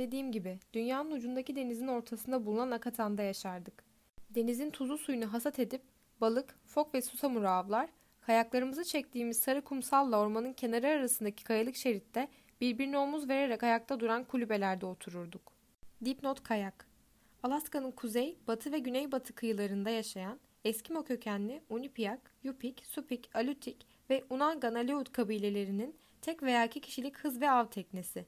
Dediğim 0.00 0.32
gibi 0.32 0.58
dünyanın 0.72 1.10
ucundaki 1.10 1.56
denizin 1.56 1.86
ortasında 1.86 2.46
bulunan 2.46 2.70
Akatan'da 2.70 3.22
yaşardık. 3.22 3.84
Denizin 4.30 4.70
tuzlu 4.70 4.98
suyunu 4.98 5.32
hasat 5.32 5.58
edip 5.58 5.82
balık, 6.20 6.58
fok 6.66 6.94
ve 6.94 7.02
susamuru 7.02 7.48
avlar, 7.48 7.90
kayaklarımızı 8.20 8.84
çektiğimiz 8.84 9.40
sarı 9.40 9.64
kumsalla 9.64 10.18
ormanın 10.18 10.52
kenarı 10.52 10.86
arasındaki 10.86 11.44
kayalık 11.44 11.76
şeritte 11.76 12.28
birbirine 12.60 12.98
omuz 12.98 13.28
vererek 13.28 13.62
ayakta 13.62 14.00
duran 14.00 14.24
kulübelerde 14.24 14.86
otururduk. 14.86 15.52
Dipnot 16.04 16.42
kayak 16.42 16.86
Alaska'nın 17.42 17.90
kuzey, 17.90 18.38
batı 18.48 18.72
ve 18.72 18.78
güneybatı 18.78 19.34
kıyılarında 19.34 19.90
yaşayan 19.90 20.40
Eskimo 20.64 21.04
kökenli 21.04 21.62
Unipiak, 21.68 22.34
Yupik, 22.42 22.86
Supik, 22.86 23.30
Alutik 23.34 23.86
ve 24.10 24.24
Unangan 24.30 24.74
Aleut 24.74 25.12
kabilelerinin 25.12 25.96
tek 26.22 26.42
veya 26.42 26.64
iki 26.64 26.80
kişilik 26.80 27.18
hız 27.18 27.40
ve 27.40 27.50
av 27.50 27.66
teknesi. 27.66 28.26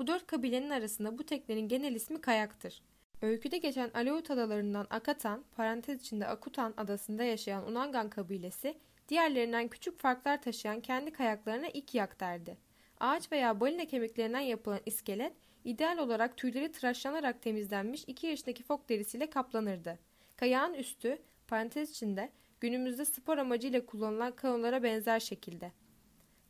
Bu 0.00 0.06
dört 0.06 0.26
kabilenin 0.26 0.70
arasında 0.70 1.18
bu 1.18 1.24
teknenin 1.26 1.68
genel 1.68 1.94
ismi 1.94 2.20
kayaktır. 2.20 2.82
Öyküde 3.22 3.58
geçen 3.58 3.90
Aleut 3.94 4.30
adalarından 4.30 4.86
Akatan, 4.90 5.44
parantez 5.56 6.00
içinde 6.00 6.26
Akutan 6.26 6.74
adasında 6.76 7.24
yaşayan 7.24 7.70
Unangan 7.70 8.10
kabilesi, 8.10 8.74
diğerlerinden 9.08 9.68
küçük 9.68 9.98
farklar 9.98 10.42
taşıyan 10.42 10.80
kendi 10.80 11.12
kayaklarına 11.12 11.66
yak 11.92 12.20
derdi. 12.20 12.56
Ağaç 13.00 13.32
veya 13.32 13.60
balina 13.60 13.84
kemiklerinden 13.84 14.40
yapılan 14.40 14.80
iskelet, 14.86 15.32
ideal 15.64 15.98
olarak 15.98 16.36
tüyleri 16.36 16.72
tıraşlanarak 16.72 17.42
temizlenmiş 17.42 18.04
2 18.06 18.26
yaşındaki 18.26 18.62
fok 18.62 18.88
derisiyle 18.88 19.30
kaplanırdı. 19.30 19.98
Kayağın 20.36 20.74
üstü, 20.74 21.18
parantez 21.48 21.90
içinde, 21.90 22.30
günümüzde 22.60 23.04
spor 23.04 23.38
amacıyla 23.38 23.86
kullanılan 23.86 24.36
kanolara 24.36 24.82
benzer 24.82 25.20
şekilde. 25.20 25.72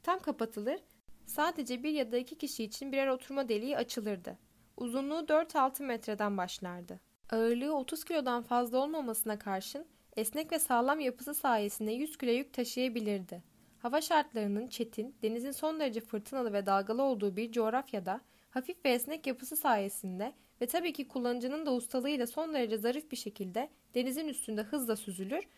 Tam 0.03 0.19
kapatılır, 0.19 0.81
sadece 1.31 1.83
bir 1.83 1.93
ya 1.93 2.13
da 2.13 2.17
iki 2.17 2.39
kişi 2.39 2.65
için 2.65 2.93
birer 2.93 3.07
oturma 3.07 3.49
deliği 3.49 3.77
açılırdı. 3.77 4.39
Uzunluğu 4.77 5.21
4-6 5.21 5.85
metreden 5.85 6.37
başlardı. 6.37 7.01
Ağırlığı 7.31 7.77
30 7.77 8.05
kilodan 8.05 8.43
fazla 8.43 8.79
olmamasına 8.79 9.39
karşın 9.39 9.87
esnek 10.17 10.53
ve 10.53 10.59
sağlam 10.59 11.01
yapısı 11.01 11.35
sayesinde 11.35 11.93
100 11.93 12.19
kilo 12.19 12.31
yük 12.31 12.53
taşıyabilirdi. 12.53 13.43
Hava 13.79 14.01
şartlarının 14.01 14.69
çetin, 14.69 15.15
denizin 15.23 15.51
son 15.51 15.81
derece 15.81 16.01
fırtınalı 16.01 16.53
ve 16.53 16.67
dalgalı 16.67 17.03
olduğu 17.03 17.37
bir 17.37 17.53
coğrafyada 17.53 18.21
hafif 18.51 18.85
ve 18.85 18.91
esnek 18.91 19.27
yapısı 19.27 19.57
sayesinde 19.57 20.33
ve 20.61 20.67
tabii 20.67 20.93
ki 20.93 21.09
kullanıcının 21.09 21.67
da 21.67 21.73
ustalığıyla 21.73 22.27
son 22.27 22.55
derece 22.55 22.79
zarif 22.79 23.11
bir 23.11 23.17
şekilde 23.17 23.71
denizin 23.95 24.29
üstünde 24.29 24.63
hızla 24.63 24.97
süzülür, 24.97 25.49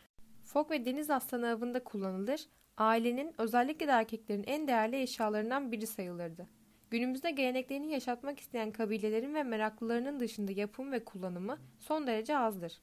fok 0.44 0.70
ve 0.70 0.84
deniz 0.84 1.10
aslanı 1.10 1.48
avında 1.48 1.84
kullanılır, 1.84 2.46
ailenin 2.76 3.34
özellikle 3.38 3.88
de 3.88 3.90
erkeklerin 3.90 4.44
en 4.46 4.68
değerli 4.68 5.02
eşyalarından 5.02 5.72
biri 5.72 5.86
sayılırdı. 5.86 6.48
Günümüzde 6.90 7.30
geleneklerini 7.30 7.92
yaşatmak 7.92 8.40
isteyen 8.40 8.70
kabilelerin 8.70 9.34
ve 9.34 9.42
meraklılarının 9.42 10.20
dışında 10.20 10.52
yapım 10.52 10.92
ve 10.92 11.04
kullanımı 11.04 11.58
son 11.78 12.06
derece 12.06 12.36
azdır. 12.36 12.80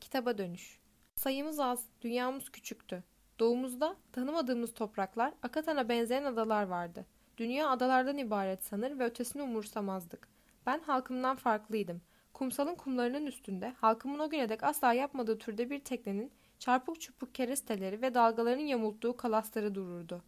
Kitaba 0.00 0.38
dönüş. 0.38 0.80
Sayımız 1.16 1.60
az, 1.60 1.86
dünyamız 2.02 2.50
küçüktü. 2.50 3.04
Doğumuzda 3.38 3.96
tanımadığımız 4.12 4.74
topraklar, 4.74 5.34
Akatan'a 5.42 5.88
benzeyen 5.88 6.24
adalar 6.24 6.62
vardı. 6.62 7.06
Dünya 7.36 7.68
adalardan 7.68 8.18
ibaret 8.18 8.64
sanır 8.64 8.98
ve 8.98 9.04
ötesini 9.04 9.42
umursamazdık. 9.42 10.28
Ben 10.66 10.80
halkımdan 10.80 11.36
farklıydım. 11.36 12.02
Kumsalın 12.34 12.74
kumlarının 12.74 13.26
üstünde, 13.26 13.74
halkımın 13.80 14.18
o 14.18 14.30
güne 14.30 14.48
dek 14.48 14.62
asla 14.62 14.92
yapmadığı 14.92 15.38
türde 15.38 15.70
bir 15.70 15.84
teknenin 15.84 16.32
çarpık 16.58 17.00
çupuk 17.00 17.34
keresteleri 17.34 18.02
ve 18.02 18.14
dalgaların 18.14 18.62
yamulttuğu 18.62 19.16
kalasları 19.16 19.74
dururdu. 19.74 20.22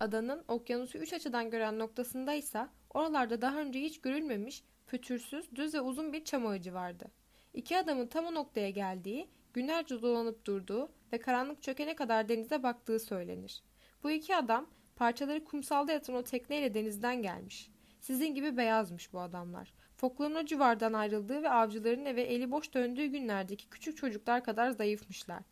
Adanın 0.00 0.44
okyanusu 0.48 0.98
üç 0.98 1.12
açıdan 1.12 1.50
gören 1.50 1.78
noktasındaysa 1.78 2.68
oralarda 2.94 3.42
daha 3.42 3.58
önce 3.58 3.80
hiç 3.80 4.00
görülmemiş, 4.00 4.64
pütürsüz, 4.86 5.56
düz 5.56 5.74
ve 5.74 5.80
uzun 5.80 6.12
bir 6.12 6.24
çam 6.24 6.46
ağacı 6.46 6.74
vardı. 6.74 7.10
İki 7.54 7.78
adamın 7.78 8.06
tam 8.06 8.24
o 8.24 8.34
noktaya 8.34 8.70
geldiği, 8.70 9.28
günlerce 9.52 10.02
dolanıp 10.02 10.44
durduğu 10.44 10.92
ve 11.12 11.18
karanlık 11.18 11.62
çökene 11.62 11.96
kadar 11.96 12.28
denize 12.28 12.62
baktığı 12.62 13.00
söylenir. 13.00 13.62
Bu 14.02 14.10
iki 14.10 14.36
adam 14.36 14.66
parçaları 14.96 15.44
kumsalda 15.44 15.92
yatan 15.92 16.16
o 16.16 16.22
tekneyle 16.22 16.74
denizden 16.74 17.22
gelmiş. 17.22 17.70
Sizin 18.00 18.34
gibi 18.34 18.56
beyazmış 18.56 19.12
bu 19.12 19.20
adamlar. 19.20 19.72
Fokların 19.96 20.34
o 20.34 20.44
civardan 20.44 20.92
ayrıldığı 20.92 21.42
ve 21.42 21.50
avcıların 21.50 22.04
eve 22.04 22.22
eli 22.22 22.50
boş 22.50 22.74
döndüğü 22.74 23.06
günlerdeki 23.06 23.68
küçük 23.70 23.96
çocuklar 23.96 24.44
kadar 24.44 24.70
zayıfmışlar. 24.70 25.42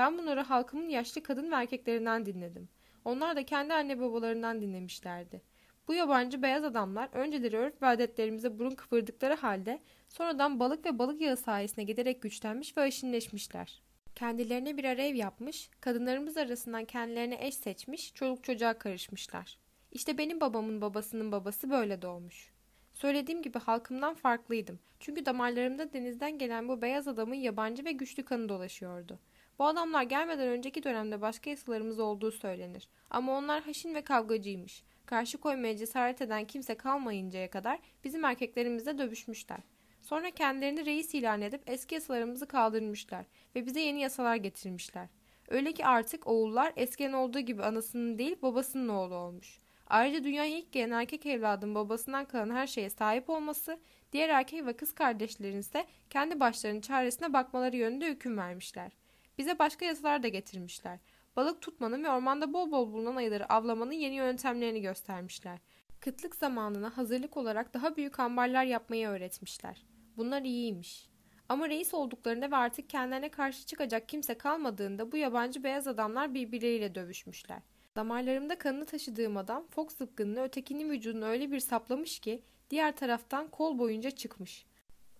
Ben 0.00 0.18
bunları 0.18 0.40
halkımın 0.40 0.88
yaşlı 0.88 1.22
kadın 1.22 1.50
ve 1.50 1.54
erkeklerinden 1.54 2.26
dinledim. 2.26 2.68
Onlar 3.04 3.36
da 3.36 3.44
kendi 3.44 3.74
anne 3.74 4.00
babalarından 4.00 4.62
dinlemişlerdi. 4.62 5.42
Bu 5.88 5.94
yabancı 5.94 6.42
beyaz 6.42 6.64
adamlar 6.64 7.08
önceleri 7.12 7.56
örf 7.56 7.82
ve 7.82 7.86
adetlerimize 7.86 8.58
burun 8.58 8.70
kıvırdıkları 8.70 9.34
halde 9.34 9.80
sonradan 10.08 10.60
balık 10.60 10.86
ve 10.86 10.98
balık 10.98 11.20
yağı 11.20 11.36
sayesinde 11.36 11.82
giderek 11.82 12.22
güçlenmiş 12.22 12.76
ve 12.76 12.80
aşinleşmişler. 12.80 13.82
Kendilerine 14.14 14.76
bir 14.76 14.84
ev 14.84 15.14
yapmış, 15.14 15.70
kadınlarımız 15.80 16.36
arasından 16.36 16.84
kendilerine 16.84 17.46
eş 17.46 17.54
seçmiş, 17.54 18.14
çoluk 18.14 18.44
çocuğa 18.44 18.78
karışmışlar. 18.78 19.58
İşte 19.92 20.18
benim 20.18 20.40
babamın 20.40 20.80
babasının 20.80 21.32
babası 21.32 21.70
böyle 21.70 22.02
doğmuş. 22.02 22.50
Söylediğim 22.94 23.42
gibi 23.42 23.58
halkımdan 23.58 24.14
farklıydım. 24.14 24.78
Çünkü 25.00 25.26
damarlarımda 25.26 25.92
denizden 25.92 26.38
gelen 26.38 26.68
bu 26.68 26.82
beyaz 26.82 27.08
adamın 27.08 27.34
yabancı 27.34 27.84
ve 27.84 27.92
güçlü 27.92 28.24
kanı 28.24 28.48
dolaşıyordu. 28.48 29.18
Bu 29.60 29.66
adamlar 29.66 30.02
gelmeden 30.02 30.48
önceki 30.48 30.82
dönemde 30.82 31.20
başka 31.20 31.50
yasalarımız 31.50 31.98
olduğu 31.98 32.30
söylenir. 32.30 32.88
Ama 33.10 33.38
onlar 33.38 33.62
haşin 33.62 33.94
ve 33.94 34.02
kavgacıymış. 34.02 34.82
Karşı 35.06 35.38
koymaya 35.38 35.76
cesaret 35.76 36.22
eden 36.22 36.44
kimse 36.44 36.74
kalmayıncaya 36.74 37.50
kadar 37.50 37.78
bizim 38.04 38.24
erkeklerimizle 38.24 38.98
dövüşmüşler. 38.98 39.58
Sonra 40.00 40.30
kendilerini 40.30 40.86
reis 40.86 41.14
ilan 41.14 41.40
edip 41.40 41.62
eski 41.66 41.94
yasalarımızı 41.94 42.46
kaldırmışlar 42.46 43.26
ve 43.54 43.66
bize 43.66 43.80
yeni 43.80 44.00
yasalar 44.00 44.36
getirmişler. 44.36 45.08
Öyle 45.48 45.72
ki 45.72 45.86
artık 45.86 46.26
oğullar 46.26 46.72
eskiden 46.76 47.12
olduğu 47.12 47.40
gibi 47.40 47.62
anasının 47.62 48.18
değil 48.18 48.36
babasının 48.42 48.88
oğlu 48.88 49.14
olmuş. 49.14 49.58
Ayrıca 49.86 50.24
dünyaya 50.24 50.58
ilk 50.58 50.72
gelen 50.72 50.90
erkek 50.90 51.26
evladın 51.26 51.74
babasından 51.74 52.24
kalan 52.24 52.54
her 52.54 52.66
şeye 52.66 52.90
sahip 52.90 53.30
olması, 53.30 53.78
diğer 54.12 54.28
erkek 54.28 54.66
ve 54.66 54.72
kız 54.72 54.94
kardeşlerin 54.94 55.58
ise 55.58 55.86
kendi 56.10 56.40
başlarının 56.40 56.80
çaresine 56.80 57.32
bakmaları 57.32 57.76
yönünde 57.76 58.08
hüküm 58.08 58.38
vermişler. 58.38 58.99
Bize 59.38 59.58
başka 59.58 59.84
yasalar 59.84 60.22
da 60.22 60.28
getirmişler. 60.28 60.98
Balık 61.36 61.62
tutmanın 61.62 62.04
ve 62.04 62.10
ormanda 62.10 62.52
bol 62.52 62.70
bol 62.70 62.92
bulunan 62.92 63.16
ayıları 63.16 63.52
avlamanın 63.52 63.92
yeni 63.92 64.14
yöntemlerini 64.14 64.80
göstermişler. 64.80 65.58
Kıtlık 66.00 66.36
zamanına 66.36 66.96
hazırlık 66.96 67.36
olarak 67.36 67.74
daha 67.74 67.96
büyük 67.96 68.20
ambarlar 68.20 68.64
yapmayı 68.64 69.08
öğretmişler. 69.08 69.82
Bunlar 70.16 70.42
iyiymiş. 70.42 71.08
Ama 71.48 71.68
reis 71.68 71.94
olduklarında 71.94 72.50
ve 72.50 72.56
artık 72.56 72.90
kendilerine 72.90 73.28
karşı 73.28 73.66
çıkacak 73.66 74.08
kimse 74.08 74.38
kalmadığında 74.38 75.12
bu 75.12 75.16
yabancı 75.16 75.64
beyaz 75.64 75.86
adamlar 75.86 76.34
birbirleriyle 76.34 76.94
dövüşmüşler. 76.94 77.62
Damarlarımda 77.96 78.58
kanını 78.58 78.86
taşıdığım 78.86 79.36
adam 79.36 79.66
Fox 79.66 79.96
zıpkınını 79.96 80.42
ötekinin 80.42 80.90
vücudunu 80.90 81.24
öyle 81.24 81.50
bir 81.50 81.60
saplamış 81.60 82.18
ki 82.18 82.42
diğer 82.70 82.96
taraftan 82.96 83.48
kol 83.48 83.78
boyunca 83.78 84.10
çıkmış. 84.10 84.66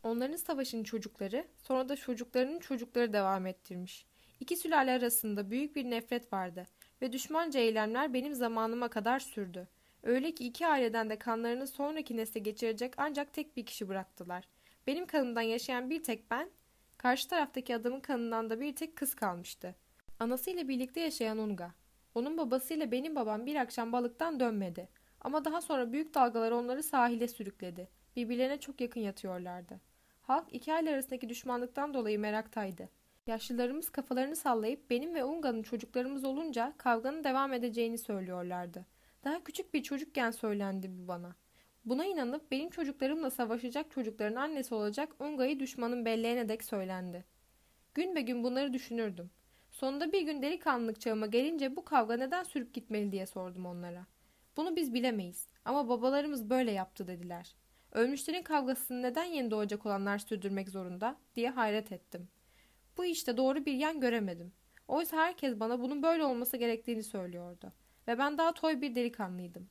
Onların 0.03 0.37
savaşın 0.37 0.85
çocukları 0.85 1.45
sonra 1.63 1.89
da 1.89 1.97
çocuklarının 1.97 2.61
çocukları 2.61 3.13
devam 3.13 3.47
ettirmiş. 3.47 4.07
İki 4.41 4.57
sülale 4.57 4.91
arasında 4.91 5.51
büyük 5.51 5.77
bir 5.77 5.85
nefret 5.85 6.33
vardı 6.33 6.67
ve 7.03 7.13
düşmanca 7.13 7.61
eylemler 7.61 8.15
benim 8.15 8.35
zamanıma 8.35 8.89
kadar 8.89 9.19
sürdü. 9.19 9.69
Öyle 10.03 10.35
ki 10.35 10.47
iki 10.47 10.67
aileden 10.67 11.11
de 11.11 11.19
kanlarını 11.19 11.67
sonraki 11.67 12.17
nesle 12.17 12.41
geçirecek 12.41 12.95
ancak 12.97 13.33
tek 13.33 13.57
bir 13.57 13.67
kişi 13.67 13.89
bıraktılar. 13.89 14.45
Benim 14.87 15.07
kanımdan 15.07 15.43
yaşayan 15.43 15.91
bir 15.91 16.03
tek 16.03 16.31
ben, 16.31 16.51
karşı 16.99 17.29
taraftaki 17.29 17.77
adamın 17.77 18.01
kanından 18.01 18.51
da 18.51 18.61
bir 18.61 18.77
tek 18.77 18.97
kız 18.97 19.15
kalmıştı. 19.15 19.75
Anasıyla 20.21 20.69
birlikte 20.69 21.01
yaşayan 21.01 21.39
Unga. 21.39 21.75
Onun 22.15 22.39
babasıyla 22.39 22.93
benim 22.93 23.17
babam 23.17 23.47
bir 23.47 23.57
akşam 23.57 23.93
balıktan 23.93 24.41
dönmedi. 24.41 24.89
Ama 25.21 25.45
daha 25.45 25.61
sonra 25.61 25.93
büyük 25.93 26.15
dalgalar 26.15 26.51
onları 26.53 26.83
sahile 26.83 27.29
sürükledi. 27.29 27.89
Birbirlerine 28.17 28.61
çok 28.61 28.81
yakın 28.81 29.01
yatıyorlardı. 29.01 29.81
Halk 30.31 30.47
iki 30.53 30.73
aile 30.73 30.91
arasındaki 30.91 31.29
düşmanlıktan 31.29 31.95
dolayı 31.95 32.19
meraktaydı. 32.19 32.89
Yaşlılarımız 33.27 33.91
kafalarını 33.91 34.37
sallayıp 34.37 34.91
benim 34.91 35.15
ve 35.15 35.25
Unga'nın 35.25 35.63
çocuklarımız 35.63 36.25
olunca 36.25 36.75
kavganın 36.79 37.25
devam 37.25 37.53
edeceğini 37.53 37.99
söylüyorlardı. 37.99 38.87
Daha 39.25 39.45
küçük 39.45 39.75
bir 39.75 39.83
çocukken 39.83 40.31
söylendi 40.31 40.91
bu 40.99 41.09
bana. 41.09 41.37
Buna 41.85 42.05
inanıp 42.05 42.51
benim 42.51 42.71
çocuklarımla 42.71 43.31
savaşacak 43.31 43.91
çocukların 43.91 44.37
annesi 44.37 44.75
olacak 44.75 45.15
Unga'yı 45.19 45.61
düşmanın 45.61 46.05
belleğine 46.05 46.49
dek 46.49 46.65
söylendi. 46.65 47.25
Gün 47.95 48.17
be 48.17 48.21
gün 48.21 48.45
bunları 48.45 48.73
düşünürdüm. 48.73 49.31
Sonunda 49.71 50.13
bir 50.13 50.23
gün 50.23 50.43
delikanlılık 50.43 51.01
çağıma 51.01 51.27
gelince 51.27 51.77
bu 51.77 51.85
kavga 51.85 52.17
neden 52.17 52.43
sürüp 52.43 52.75
gitmeli 52.75 53.13
diye 53.13 53.27
sordum 53.27 53.67
onlara. 53.67 54.07
Bunu 54.57 54.77
biz 54.77 54.95
bilemeyiz 54.95 55.49
ama 55.65 55.89
babalarımız 55.89 56.51
böyle 56.51 56.71
yaptı 56.71 57.07
dediler. 57.07 57.55
Ölmüşlerin 57.93 58.43
kavgasını 58.43 59.03
neden 59.03 59.25
yeni 59.25 59.51
doğacak 59.51 59.87
olanlar 59.87 60.19
sürdürmek 60.19 60.69
zorunda 60.69 61.17
diye 61.35 61.51
hayret 61.51 61.93
ettim. 61.93 62.29
Bu 62.97 63.05
işte 63.05 63.37
doğru 63.37 63.67
bir 63.67 63.73
yan 63.73 64.01
göremedim. 64.01 64.53
Oysa 64.89 65.17
herkes 65.17 65.61
bana 65.61 65.81
bunun 65.81 66.03
böyle 66.03 66.25
olması 66.25 66.57
gerektiğini 66.57 67.03
söylüyordu. 67.03 67.73
Ve 68.09 68.19
ben 68.19 68.39
daha 68.39 68.53
toy 68.53 68.81
bir 68.81 68.95
delikanlıydım. 68.95 69.69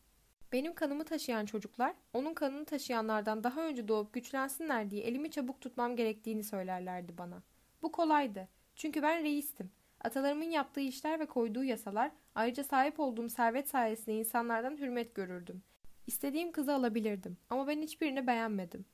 Benim 0.52 0.74
kanımı 0.74 1.06
taşıyan 1.06 1.46
çocuklar, 1.46 1.96
onun 2.14 2.34
kanını 2.34 2.66
taşıyanlardan 2.66 3.44
daha 3.44 3.62
önce 3.62 3.88
doğup 3.88 4.14
güçlensinler 4.14 4.92
diye 4.92 5.04
elimi 5.04 5.32
çabuk 5.32 5.62
tutmam 5.62 5.96
gerektiğini 5.96 6.44
söylerlerdi 6.44 7.18
bana. 7.18 7.44
Bu 7.82 7.92
kolaydı. 7.92 8.48
Çünkü 8.76 9.02
ben 9.02 9.24
reistim. 9.24 9.72
Atalarımın 10.02 10.50
yaptığı 10.50 10.80
işler 10.80 11.20
ve 11.20 11.26
koyduğu 11.26 11.64
yasalar, 11.64 12.12
ayrıca 12.36 12.64
sahip 12.64 13.00
olduğum 13.00 13.30
servet 13.30 13.70
sayesinde 13.70 14.16
insanlardan 14.16 14.78
hürmet 14.78 15.16
görürdüm. 15.16 15.64
İstediğim 16.10 16.52
kızı 16.52 16.74
alabilirdim 16.74 17.38
ama 17.50 17.68
ben 17.68 17.82
hiçbirini 17.82 18.28
beğenmedim. 18.28 18.86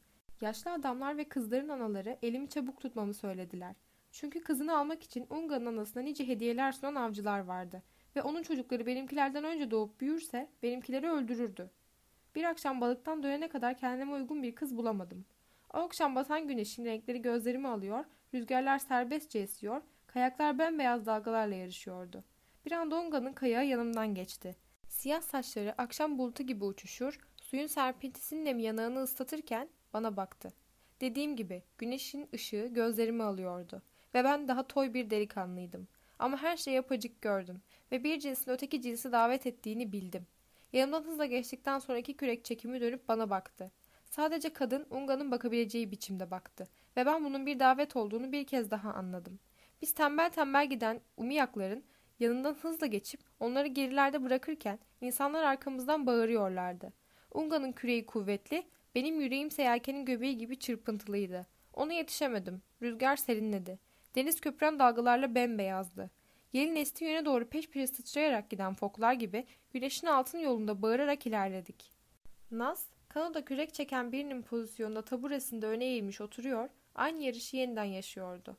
Yaşlı 0.42 0.72
adamlar 0.72 1.18
ve 1.18 1.24
kızların 1.24 1.70
anaları 1.70 2.18
elimi 2.22 2.50
çabuk 2.50 2.82
tutmamı 2.82 3.14
söylediler. 3.14 3.76
Çünkü 4.12 4.42
kızını 4.42 4.78
almak 4.78 5.04
için 5.04 5.28
Unga'nın 5.30 5.66
anasına 5.66 6.04
nice 6.04 6.28
hediyeler 6.28 6.72
sunan 6.72 6.96
avcılar 6.96 7.40
vardı 7.40 7.84
ve 8.16 8.22
onun 8.22 8.44
çocukları 8.44 8.86
benimkilerden 8.86 9.44
önce 9.44 9.72
doğup 9.72 10.02
büyürse 10.02 10.50
benimkileri 10.64 11.10
öldürürdü. 11.10 11.70
Bir 12.36 12.44
akşam 12.44 12.82
balıktan 12.82 13.24
dönene 13.24 13.50
kadar 13.50 13.78
kendime 13.78 14.14
uygun 14.14 14.44
bir 14.44 14.56
kız 14.56 14.78
bulamadım. 14.78 15.26
O 15.74 15.78
akşam 15.78 16.16
batan 16.16 16.48
güneşin 16.48 16.86
renkleri 16.86 17.22
gözlerimi 17.22 17.68
alıyor, 17.68 18.06
rüzgarlar 18.34 18.80
serbestçe 18.80 19.40
esiyor, 19.40 19.82
kayaklar 20.08 20.60
bembeyaz 20.60 21.06
dalgalarla 21.06 21.56
yarışıyordu. 21.56 22.24
Bir 22.66 22.72
anda 22.72 22.96
Onga'nın 22.96 23.34
kayağı 23.34 23.66
yanımdan 23.66 24.16
geçti. 24.16 24.65
Siyah 24.88 25.22
saçları 25.22 25.74
akşam 25.78 26.18
bulutu 26.18 26.44
gibi 26.44 26.64
uçuşur, 26.64 27.20
suyun 27.38 27.68
serpintisinin 27.68 28.46
nem 28.46 28.60
yanağını 28.60 29.04
ıslatırken 29.04 29.70
bana 29.94 30.18
baktı. 30.18 30.54
Dediğim 31.02 31.36
gibi 31.36 31.64
güneşin 31.78 32.30
ışığı 32.34 32.68
gözlerimi 32.72 33.24
alıyordu 33.24 33.82
ve 34.14 34.24
ben 34.24 34.48
daha 34.48 34.68
toy 34.68 34.94
bir 34.94 35.10
delikanlıydım. 35.10 35.88
Ama 36.20 36.38
her 36.38 36.58
şeyi 36.58 36.76
yapacık 36.76 37.22
gördüm 37.22 37.62
ve 37.92 38.04
bir 38.04 38.20
cinsin 38.20 38.52
öteki 38.52 38.82
cinsi 38.82 39.12
davet 39.12 39.48
ettiğini 39.48 39.92
bildim. 39.92 40.28
Yanımdan 40.74 41.04
hızla 41.04 41.26
geçtikten 41.26 41.80
sonra 41.80 41.98
iki 41.98 42.18
kürek 42.18 42.46
çekimi 42.46 42.82
dönüp 42.82 43.08
bana 43.08 43.30
baktı. 43.30 43.72
Sadece 44.06 44.54
kadın 44.54 44.88
Unga'nın 44.90 45.32
bakabileceği 45.32 45.92
biçimde 45.92 46.32
baktı 46.32 46.68
ve 46.98 47.06
ben 47.06 47.26
bunun 47.26 47.46
bir 47.46 47.60
davet 47.60 47.96
olduğunu 47.96 48.32
bir 48.32 48.48
kez 48.48 48.72
daha 48.72 48.94
anladım. 48.94 49.40
Biz 49.82 49.94
tembel 49.94 50.30
tembel 50.30 50.70
giden 50.70 51.02
umiyakların 51.18 51.84
yanından 52.20 52.54
hızla 52.54 52.86
geçip 52.86 53.22
onları 53.40 53.68
gerilerde 53.68 54.24
bırakırken 54.24 54.80
insanlar 55.02 55.44
arkamızdan 55.44 56.08
bağırıyorlardı. 56.08 56.94
Unga'nın 57.34 57.72
küreği 57.72 58.06
kuvvetli, 58.06 58.64
benim 58.96 59.22
yüreğim 59.22 59.50
yelkenin 59.58 60.06
göbeği 60.06 60.38
gibi 60.38 60.60
çırpıntılıydı. 60.60 61.46
Ona 61.74 61.94
yetişemedim. 61.94 62.62
Rüzgar 62.82 63.16
serinledi. 63.16 63.80
Deniz 64.16 64.42
köpüren 64.42 64.80
dalgalarla 64.80 65.36
bembeyazdı. 65.36 66.10
Yelin 66.54 66.76
estiği 66.76 67.12
yöne 67.12 67.26
doğru 67.26 67.50
peş 67.50 67.70
peşe 67.70 67.88
sıçrayarak 67.88 68.50
giden 68.50 68.74
foklar 68.74 69.14
gibi 69.14 69.46
güneşin 69.72 70.08
altın 70.08 70.40
yolunda 70.40 70.82
bağırarak 70.82 71.28
ilerledik. 71.28 71.92
Naz, 72.52 72.88
kanoda 73.10 73.46
kürek 73.46 73.74
çeken 73.74 74.12
birinin 74.12 74.42
pozisyonunda 74.42 75.02
taburesinde 75.02 75.68
öne 75.68 75.86
eğilmiş 75.86 76.22
oturuyor, 76.22 76.70
aynı 76.96 77.22
yarışı 77.24 77.58
yeniden 77.58 77.84
yaşıyordu. 77.84 78.58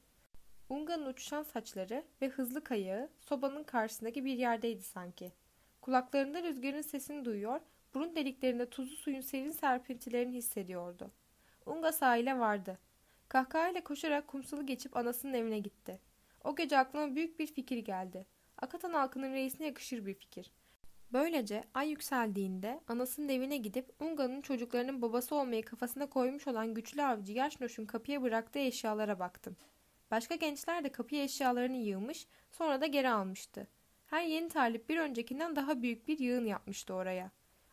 Unga'nın 0.68 1.06
uçuşan 1.06 1.42
saçları 1.42 2.04
ve 2.22 2.28
hızlı 2.28 2.64
kayağı 2.64 3.08
sobanın 3.20 3.64
karşısındaki 3.64 4.24
bir 4.24 4.34
yerdeydi 4.34 4.82
sanki. 4.82 5.32
Kulaklarında 5.82 6.42
rüzgarın 6.42 6.82
sesini 6.82 7.24
duyuyor, 7.24 7.60
burun 7.94 8.16
deliklerinde 8.16 8.70
tuzlu 8.70 8.96
suyun 8.96 9.20
serin 9.20 9.52
serpintilerini 9.52 10.36
hissediyordu. 10.36 11.10
Unga 11.66 11.92
sahile 11.92 12.38
vardı. 12.38 12.78
Kahkahayla 13.28 13.84
koşarak 13.84 14.28
kumsalı 14.28 14.66
geçip 14.66 14.96
anasının 14.96 15.34
evine 15.34 15.58
gitti. 15.58 16.00
O 16.44 16.56
gece 16.56 16.78
aklıma 16.78 17.14
büyük 17.14 17.38
bir 17.38 17.46
fikir 17.46 17.78
geldi. 17.78 18.26
Akatan 18.58 18.92
halkının 18.92 19.32
reisine 19.32 19.66
yakışır 19.66 20.06
bir 20.06 20.14
fikir. 20.14 20.52
Böylece 21.12 21.64
ay 21.74 21.90
yükseldiğinde 21.90 22.80
anasının 22.88 23.28
evine 23.28 23.56
gidip 23.56 23.92
Unga'nın 24.00 24.40
çocuklarının 24.40 25.02
babası 25.02 25.34
olmayı 25.34 25.64
kafasına 25.64 26.06
koymuş 26.06 26.46
olan 26.46 26.74
güçlü 26.74 27.02
avcı 27.02 27.32
Yaşnoş'un 27.32 27.86
kapıya 27.86 28.22
bıraktığı 28.22 28.58
eşyalara 28.58 29.18
baktım. 29.18 29.56
Başka 30.10 30.34
gençler 30.34 30.84
de 30.84 30.92
kapıya 30.92 31.24
eşyalarını 31.24 31.76
yığmış, 31.76 32.26
sonra 32.50 32.80
da 32.80 32.86
geri 32.86 33.10
almıştı. 33.10 33.66
Her 34.06 34.22
yeni 34.22 34.48
talip 34.48 34.88
bir 34.88 34.98
öncekinden 34.98 35.56
daha 35.56 35.82
büyük 35.82 36.08
bir 36.08 36.18
yığın 36.18 36.46
yapmıştı 36.46 36.94
oraya. 36.94 37.30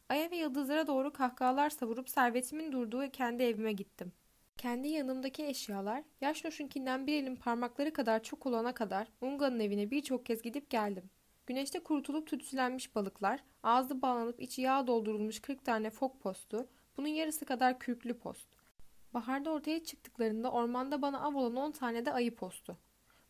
Aya 0.09 0.31
ve 0.31 0.35
yıldızlara 0.35 0.87
doğru 0.87 1.13
kahkahalar 1.13 1.69
savurup 1.69 2.09
servetimin 2.09 2.71
durduğu 2.71 3.09
kendi 3.09 3.43
evime 3.43 3.73
gittim. 3.73 4.11
Kendi 4.57 4.87
yanımdaki 4.87 5.45
eşyalar, 5.45 6.03
Yaşnoş'unkinden 6.21 7.07
bir 7.07 7.23
elin 7.23 7.35
parmakları 7.35 7.93
kadar 7.93 8.23
çok 8.23 8.45
olana 8.45 8.73
kadar 8.73 9.07
Unga'nın 9.21 9.59
evine 9.59 9.91
birçok 9.91 10.25
kez 10.25 10.41
gidip 10.41 10.69
geldim. 10.69 11.09
Güneşte 11.45 11.79
kurutulup 11.79 12.27
tütsülenmiş 12.27 12.95
balıklar, 12.95 13.43
ağzı 13.63 14.01
bağlanıp 14.01 14.41
içi 14.41 14.61
yağ 14.61 14.87
doldurulmuş 14.87 15.39
40 15.39 15.65
tane 15.65 15.89
fok 15.89 16.21
postu, 16.21 16.67
bunun 16.97 17.07
yarısı 17.07 17.45
kadar 17.45 17.79
kürklü 17.79 18.17
post. 18.17 18.47
Baharda 19.13 19.49
ortaya 19.49 19.83
çıktıklarında 19.83 20.51
ormanda 20.51 21.01
bana 21.01 21.21
av 21.21 21.35
olan 21.35 21.55
10 21.55 21.71
tane 21.71 22.05
de 22.05 22.13
ayı 22.13 22.35
postu. 22.35 22.77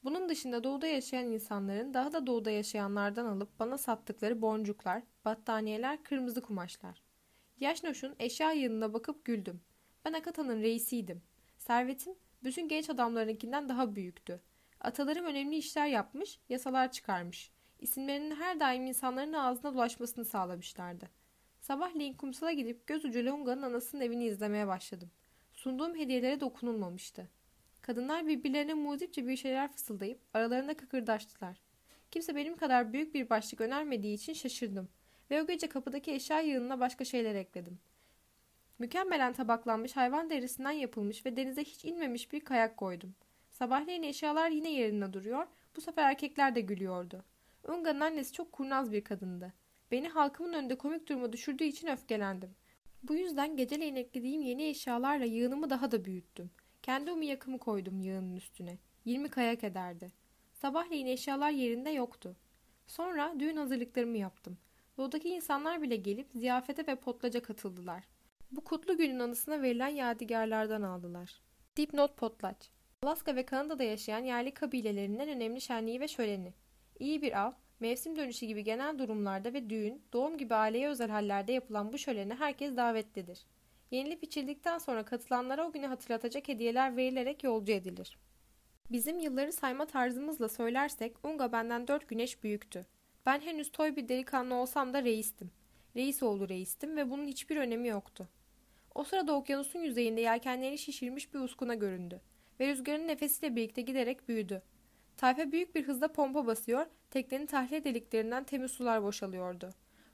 Bunun 0.04 0.30
dışında 0.30 0.64
doğuda 0.64 0.88
yaşayan 0.88 1.26
insanların 1.26 1.94
daha 1.94 2.14
da 2.14 2.28
doğuda 2.28 2.52
yaşayanlardan 2.52 3.26
alıp 3.26 3.60
bana 3.60 3.78
sattıkları 3.78 4.42
boncuklar, 4.42 5.04
battaniyeler, 5.26 6.04
kırmızı 6.04 6.42
kumaşlar. 6.42 7.02
Yaşnoş'un 7.60 8.16
eşya 8.20 8.52
yığınına 8.52 8.94
bakıp 8.94 9.26
güldüm. 9.26 9.62
Ben 10.06 10.14
Akata'nın 10.14 10.62
reisiydim. 10.62 11.22
Servetim 11.58 12.16
bütün 12.44 12.68
genç 12.68 12.90
adamlarınkinden 12.90 13.70
daha 13.70 13.96
büyüktü. 13.96 14.42
Atalarım 14.80 15.26
önemli 15.26 15.56
işler 15.56 15.88
yapmış, 15.88 16.40
yasalar 16.50 16.92
çıkarmış. 16.92 17.52
İsimlerinin 17.80 18.36
her 18.36 18.60
daim 18.60 18.86
insanların 18.86 19.34
ağzına 19.34 19.72
ulaşmasını 19.72 20.26
sağlamışlardı. 20.26 21.10
Sabahleyin 21.62 22.14
kumsala 22.14 22.52
gidip 22.52 22.88
göz 22.88 23.06
ucu 23.06 23.26
Longa'nın 23.26 23.62
anasının 23.62 24.02
evini 24.02 24.26
izlemeye 24.26 24.68
başladım. 24.68 25.12
Sunduğum 25.64 25.96
hediyelere 25.96 26.40
dokunulmamıştı. 26.40 27.30
Kadınlar 27.82 28.28
birbirlerine 28.28 28.74
muzipçe 28.74 29.28
bir 29.28 29.36
şeyler 29.36 29.72
fısıldayıp 29.72 30.20
aralarında 30.34 30.78
kıkırdaştılar. 30.78 31.62
Kimse 32.12 32.36
benim 32.36 32.58
kadar 32.58 32.94
büyük 32.94 33.14
bir 33.14 33.30
başlık 33.30 33.62
önermediği 33.62 34.16
için 34.16 34.34
şaşırdım 34.34 34.90
ve 35.32 35.42
o 35.44 35.48
gece 35.48 35.68
kapıdaki 35.68 36.12
eşya 36.12 36.40
yığınına 36.40 36.80
başka 36.80 37.06
şeyler 37.06 37.36
ekledim. 37.36 37.80
Mükemmelen 38.80 39.34
tabaklanmış 39.34 39.96
hayvan 39.96 40.30
derisinden 40.30 40.72
yapılmış 40.72 41.26
ve 41.26 41.36
denize 41.36 41.64
hiç 41.64 41.86
inmemiş 41.86 42.32
bir 42.32 42.40
kayak 42.40 42.78
koydum. 42.78 43.16
Sabahleyin 43.50 44.04
eşyalar 44.04 44.50
yine 44.50 44.72
yerinde 44.72 45.14
duruyor, 45.14 45.48
bu 45.76 45.82
sefer 45.82 46.10
erkekler 46.10 46.56
de 46.56 46.62
gülüyordu. 46.62 47.24
Unga'nın 47.68 48.00
annesi 48.00 48.34
çok 48.34 48.52
kurnaz 48.52 48.92
bir 48.92 49.04
kadındı. 49.04 49.54
Beni 49.92 50.10
halkımın 50.10 50.54
önünde 50.54 50.78
komik 50.78 51.10
duruma 51.10 51.34
düşürdüğü 51.34 51.64
için 51.64 51.88
öfkelendim. 51.88 52.56
Bu 53.04 53.16
yüzden 53.16 53.58
geceleyin 53.58 53.96
eklediğim 53.96 54.42
yeni 54.42 54.64
eşyalarla 54.64 55.26
yığınımı 55.26 55.70
daha 55.70 55.92
da 55.92 56.06
büyüttüm. 56.06 56.52
Kendi 56.82 57.12
umiyakımı 57.12 57.60
koydum 57.60 58.02
yığının 58.02 58.36
üstüne. 58.36 58.78
20 59.06 59.30
kayak 59.30 59.64
ederdi. 59.64 60.12
Sabahleyin 60.54 61.06
eşyalar 61.06 61.52
yerinde 61.52 61.90
yoktu. 61.90 62.36
Sonra 62.88 63.40
düğün 63.40 63.56
hazırlıklarımı 63.56 64.18
yaptım. 64.18 64.58
Doğudaki 64.98 65.30
insanlar 65.30 65.82
bile 65.82 65.96
gelip 65.96 66.28
ziyafete 66.34 66.88
ve 66.88 66.96
potlaca 66.96 67.42
katıldılar. 67.42 68.04
Bu 68.52 68.64
kutlu 68.64 68.98
günün 68.98 69.20
anısına 69.20 69.62
verilen 69.62 69.88
yadigarlardan 69.88 70.82
aldılar. 70.82 71.42
Dipnot 71.78 72.18
Potlaç 72.18 72.70
Alaska 73.04 73.36
ve 73.36 73.46
Kanada'da 73.46 73.84
yaşayan 73.84 74.24
yerli 74.24 74.54
kabilelerinden 74.54 75.30
önemli 75.30 75.62
şenliği 75.62 76.00
ve 76.00 76.08
şöleni. 76.08 76.54
İyi 77.00 77.22
bir 77.22 77.46
av, 77.46 77.52
mevsim 77.84 78.16
dönüşü 78.16 78.46
gibi 78.46 78.64
genel 78.64 79.00
durumlarda 79.00 79.54
ve 79.54 79.70
düğün, 79.70 80.02
doğum 80.14 80.38
gibi 80.38 80.56
aileye 80.56 80.90
özel 80.90 81.10
hallerde 81.10 81.52
yapılan 81.52 81.94
bu 81.94 81.98
şölene 81.98 82.36
herkes 82.36 82.78
davetlidir. 82.78 83.46
Yenilip 83.92 84.24
içildikten 84.24 84.78
sonra 84.78 85.06
katılanlara 85.06 85.68
o 85.68 85.72
günü 85.72 85.86
hatırlatacak 85.86 86.48
hediyeler 86.48 86.98
verilerek 86.98 87.44
yolcu 87.44 87.72
edilir. 87.72 88.18
Bizim 88.92 89.20
yılları 89.20 89.54
sayma 89.54 89.86
tarzımızla 89.86 90.50
söylersek 90.50 91.26
Unga 91.26 91.52
benden 91.52 91.88
dört 91.88 92.08
güneş 92.08 92.44
büyüktü. 92.44 92.86
Ben 93.26 93.40
henüz 93.40 93.72
toy 93.72 93.96
bir 93.96 94.08
delikanlı 94.08 94.56
olsam 94.56 94.94
da 94.94 95.04
reistim. 95.04 95.52
Reis 95.96 96.24
oğlu 96.24 96.50
reistim 96.50 96.98
ve 96.98 97.10
bunun 97.10 97.26
hiçbir 97.26 97.58
önemi 97.58 97.88
yoktu. 97.88 98.28
O 98.96 99.04
sırada 99.04 99.34
okyanusun 99.34 99.80
yüzeyinde 99.80 100.22
yelkenleri 100.22 100.78
şişirmiş 100.78 101.34
bir 101.34 101.40
uskuna 101.40 101.76
göründü 101.76 102.22
ve 102.60 102.68
rüzgarın 102.68 103.08
nefesiyle 103.08 103.56
birlikte 103.56 103.82
giderek 103.82 104.30
büyüdü. 104.30 104.62
Tayfa 105.18 105.52
büyük 105.52 105.76
bir 105.76 105.84
hızla 105.84 106.08
pompa 106.08 106.48
basıyor, 106.48 106.86
teknenin 107.12 107.46
tahliye 107.46 107.84
deliklerinden 107.84 108.44
temiz 108.44 108.72
sular 108.72 109.04
boşalıyordu. 109.04 109.70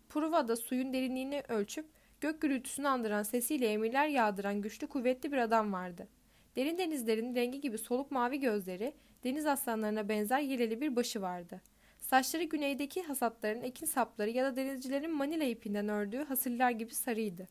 Pruva'da 0.09 0.55
suyun 0.55 0.93
derinliğini 0.93 1.43
ölçüp 1.49 1.85
gök 2.21 2.41
gürültüsünü 2.41 2.87
andıran 2.87 3.23
sesiyle 3.23 3.67
emirler 3.67 4.07
yağdıran 4.07 4.61
güçlü 4.61 4.87
kuvvetli 4.87 5.31
bir 5.31 5.37
adam 5.37 5.73
vardı. 5.73 6.07
Derin 6.55 6.77
denizlerin 6.77 7.35
rengi 7.35 7.61
gibi 7.61 7.77
soluk 7.77 8.11
mavi 8.11 8.39
gözleri, 8.39 8.93
deniz 9.23 9.45
aslanlarına 9.45 10.09
benzer 10.09 10.39
yeleli 10.39 10.81
bir 10.81 10.95
başı 10.95 11.21
vardı. 11.21 11.61
Saçları 11.99 12.43
güneydeki 12.43 13.03
hasatların 13.03 13.61
ekin 13.61 13.85
sapları 13.85 14.29
ya 14.29 14.45
da 14.45 14.55
denizcilerin 14.55 15.11
manila 15.11 15.43
ipinden 15.43 15.89
ördüğü 15.89 16.23
hasırlar 16.23 16.71
gibi 16.71 16.93
sarıydı. 16.93 17.47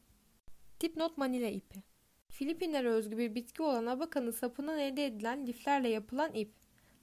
Dipnot 0.80 1.18
manila 1.18 1.46
ipi 1.46 1.82
Filipinlere 2.28 2.88
özgü 2.88 3.18
bir 3.18 3.34
bitki 3.34 3.62
olan 3.62 3.86
abakanın 3.86 4.30
sapından 4.30 4.78
elde 4.78 5.06
edilen 5.06 5.46
liflerle 5.46 5.88
yapılan 5.88 6.34
ip. 6.34 6.52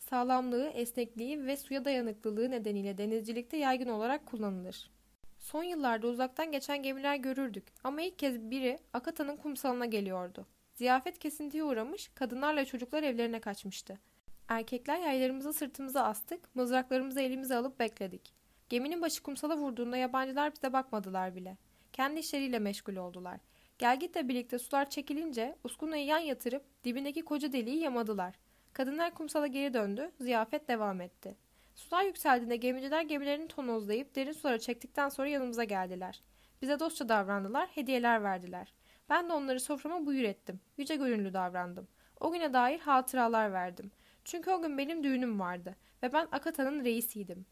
Sağlamlığı, 0.09 0.67
esnekliği 0.67 1.45
ve 1.45 1.57
suya 1.57 1.85
dayanıklılığı 1.85 2.51
nedeniyle 2.51 2.97
denizcilikte 2.97 3.57
yaygın 3.57 3.89
olarak 3.89 4.25
kullanılır. 4.25 4.91
Son 5.39 5.63
yıllarda 5.63 6.07
uzaktan 6.07 6.51
geçen 6.51 6.83
gemiler 6.83 7.15
görürdük 7.15 7.63
ama 7.83 8.01
ilk 8.01 8.19
kez 8.19 8.41
biri 8.41 8.79
Akata'nın 8.93 9.38
kumsalına 9.38 9.85
geliyordu. 9.85 10.45
Ziyafet 10.74 11.19
kesintiye 11.19 11.63
uğramış, 11.63 12.07
kadınlarla 12.07 12.65
çocuklar 12.65 13.03
evlerine 13.03 13.39
kaçmıştı. 13.39 14.00
Erkekler 14.47 15.00
yaylarımızı 15.00 15.53
sırtımıza 15.53 16.03
astık, 16.03 16.55
mızraklarımızı 16.55 17.21
elimize 17.21 17.55
alıp 17.55 17.79
bekledik. 17.79 18.33
Geminin 18.69 19.01
başı 19.01 19.24
kumsala 19.24 19.57
vurduğunda 19.57 19.97
yabancılar 19.97 20.53
bize 20.55 20.74
bakmadılar 20.74 21.35
bile. 21.35 21.57
Kendi 21.93 22.19
işleriyle 22.19 22.59
meşgul 22.59 22.95
oldular. 22.95 23.39
Gelgitle 23.77 24.27
birlikte 24.27 24.59
sular 24.59 24.89
çekilince 24.89 25.55
uskunayı 25.63 26.05
yan 26.05 26.19
yatırıp 26.19 26.63
dibindeki 26.83 27.21
koca 27.21 27.53
deliği 27.53 27.79
yamadılar. 27.79 28.35
Kadınlar 28.75 29.13
kumsala 29.13 29.48
geri 29.48 29.74
döndü, 29.74 30.12
ziyafet 30.20 30.67
devam 30.67 31.01
etti. 31.01 31.36
Sular 31.75 32.03
yükseldiğinde 32.03 32.55
gemiciler 32.55 33.01
gemilerini 33.01 33.48
tonozlayıp 33.48 34.15
derin 34.15 34.32
sulara 34.32 34.60
çektikten 34.60 35.10
sonra 35.10 35.27
yanımıza 35.27 35.63
geldiler. 35.63 36.22
Bize 36.62 36.79
dostça 36.79 37.10
davrandılar, 37.10 37.70
hediyeler 37.70 38.24
verdiler. 38.24 38.74
Ben 39.10 39.29
de 39.29 39.34
onları 39.34 39.60
soframa 39.60 40.05
buyur 40.05 40.24
ettim. 40.24 40.60
Yüce 40.77 40.96
gönüllü 40.96 41.34
davrandım. 41.34 41.88
O 42.20 42.32
güne 42.32 42.53
dair 42.53 42.79
hatıralar 42.79 43.53
verdim. 43.53 43.91
Çünkü 44.25 44.51
o 44.51 44.62
gün 44.62 44.77
benim 44.77 45.03
düğünüm 45.03 45.39
vardı 45.39 45.75
ve 46.03 46.13
ben 46.13 46.27
Akata'nın 46.32 46.86
reisiydim. 46.86 47.46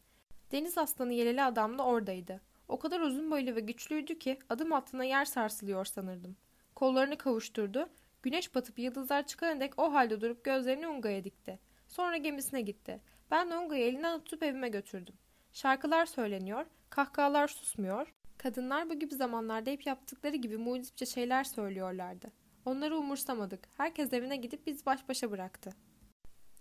Deniz 0.52 0.78
aslanı 0.78 1.12
yeleli 1.12 1.42
adam 1.42 1.78
da 1.78 1.84
oradaydı. 1.84 2.40
O 2.68 2.78
kadar 2.78 3.00
uzun 3.00 3.30
boylu 3.30 3.56
ve 3.56 3.60
güçlüydü 3.60 4.18
ki 4.18 4.38
adım 4.48 4.72
altına 4.72 5.04
yer 5.04 5.24
sarsılıyor 5.24 5.84
sanırdım. 5.84 6.36
Kollarını 6.74 7.18
kavuşturdu. 7.18 7.88
Güneş 8.24 8.54
batıp 8.54 8.78
yıldızlar 8.78 9.26
çıkana 9.26 9.60
dek 9.60 9.78
o 9.78 9.92
halde 9.92 10.20
durup 10.20 10.44
gözlerini 10.44 10.88
Unga'ya 10.88 11.24
dikti. 11.24 11.58
Sonra 11.88 12.16
gemisine 12.16 12.60
gitti. 12.60 13.00
Ben 13.30 13.50
de 13.50 13.56
Unga'yı 13.56 13.84
elinden 13.84 14.20
tutup 14.20 14.42
evime 14.42 14.68
götürdüm. 14.68 15.14
Şarkılar 15.52 16.06
söyleniyor, 16.06 16.66
kahkahalar 16.90 17.48
susmuyor. 17.48 18.14
Kadınlar 18.38 18.90
bu 18.90 18.98
gibi 18.98 19.14
zamanlarda 19.14 19.70
hep 19.70 19.86
yaptıkları 19.86 20.36
gibi 20.36 20.56
mucizce 20.56 21.06
şeyler 21.06 21.44
söylüyorlardı. 21.44 22.32
Onları 22.64 22.96
umursamadık. 22.96 23.68
Herkes 23.76 24.12
evine 24.12 24.36
gidip 24.36 24.66
biz 24.66 24.86
baş 24.86 25.08
başa 25.08 25.30
bıraktı. 25.30 25.70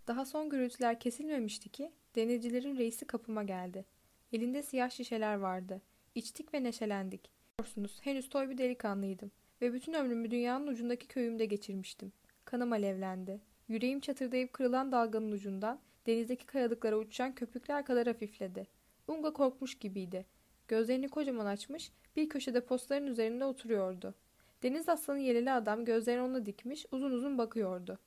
Daha 0.08 0.26
son 0.26 0.50
gürültüler 0.50 1.00
kesilmemişti 1.00 1.70
ki 1.70 1.92
denizcilerin 2.16 2.78
reisi 2.78 3.08
kapıma 3.08 3.44
geldi. 3.44 3.86
Elinde 4.32 4.64
siyah 4.64 4.90
şişeler 4.90 5.36
vardı. 5.36 5.82
İçtik 6.16 6.54
ve 6.54 6.64
neşelendik. 6.64 7.32
Biliyorsunuz 7.60 8.00
henüz 8.02 8.30
toy 8.30 8.50
bir 8.50 8.58
delikanlıydım 8.58 9.32
ve 9.64 9.74
bütün 9.74 9.94
ömrümü 9.94 10.32
dünyanın 10.32 10.68
ucundaki 10.68 11.08
köyümde 11.08 11.46
geçirmiştim. 11.46 12.12
Kanım 12.46 12.72
alevlendi. 12.72 13.42
Yüreğim 13.68 14.00
çatırdayıp 14.00 14.54
kırılan 14.54 14.92
dalganın 14.92 15.32
ucundan 15.32 15.80
denizdeki 16.08 16.46
kayalıklara 16.46 16.98
uçuşan 16.98 17.36
köpükler 17.36 17.86
kadar 17.86 18.08
hafifledi. 18.08 18.68
Unga 19.08 19.34
korkmuş 19.34 19.80
gibiydi. 19.80 20.26
Gözlerini 20.68 21.08
kocaman 21.08 21.46
açmış, 21.46 21.92
bir 22.16 22.30
köşede 22.30 22.66
postların 22.66 23.08
üzerinde 23.08 23.46
oturuyordu. 23.46 24.16
Deniz 24.64 24.90
aslanı 24.90 25.20
yeleli 25.20 25.52
adam 25.52 25.86
gözlerini 25.86 26.22
ona 26.22 26.46
dikmiş, 26.46 26.86
uzun 26.92 27.12
uzun 27.12 27.38
bakıyordu. 27.38 28.00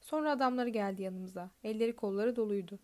Sonra 0.00 0.30
adamları 0.30 0.68
geldi 0.68 1.02
yanımıza. 1.02 1.50
Elleri 1.64 1.96
kolları 1.96 2.36
doluydu. 2.36 2.78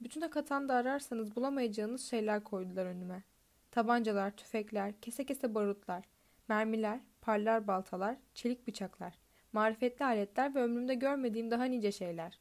Bütün 0.00 0.20
Akatan'da 0.20 0.74
ararsanız 0.74 1.36
bulamayacağınız 1.36 2.02
şeyler 2.02 2.44
koydular 2.44 2.86
önüme. 2.86 3.22
Tabancalar, 3.70 4.36
tüfekler, 4.36 5.00
kese 5.00 5.26
kese 5.26 5.54
barutlar, 5.54 6.04
mermiler, 6.48 7.00
parlar 7.24 7.66
baltalar, 7.66 8.16
çelik 8.34 8.66
bıçaklar, 8.66 9.18
marifetli 9.52 10.04
aletler 10.04 10.54
ve 10.54 10.62
ömrümde 10.62 10.94
görmediğim 10.94 11.50
daha 11.50 11.64
nice 11.64 11.92
şeyler. 11.92 12.38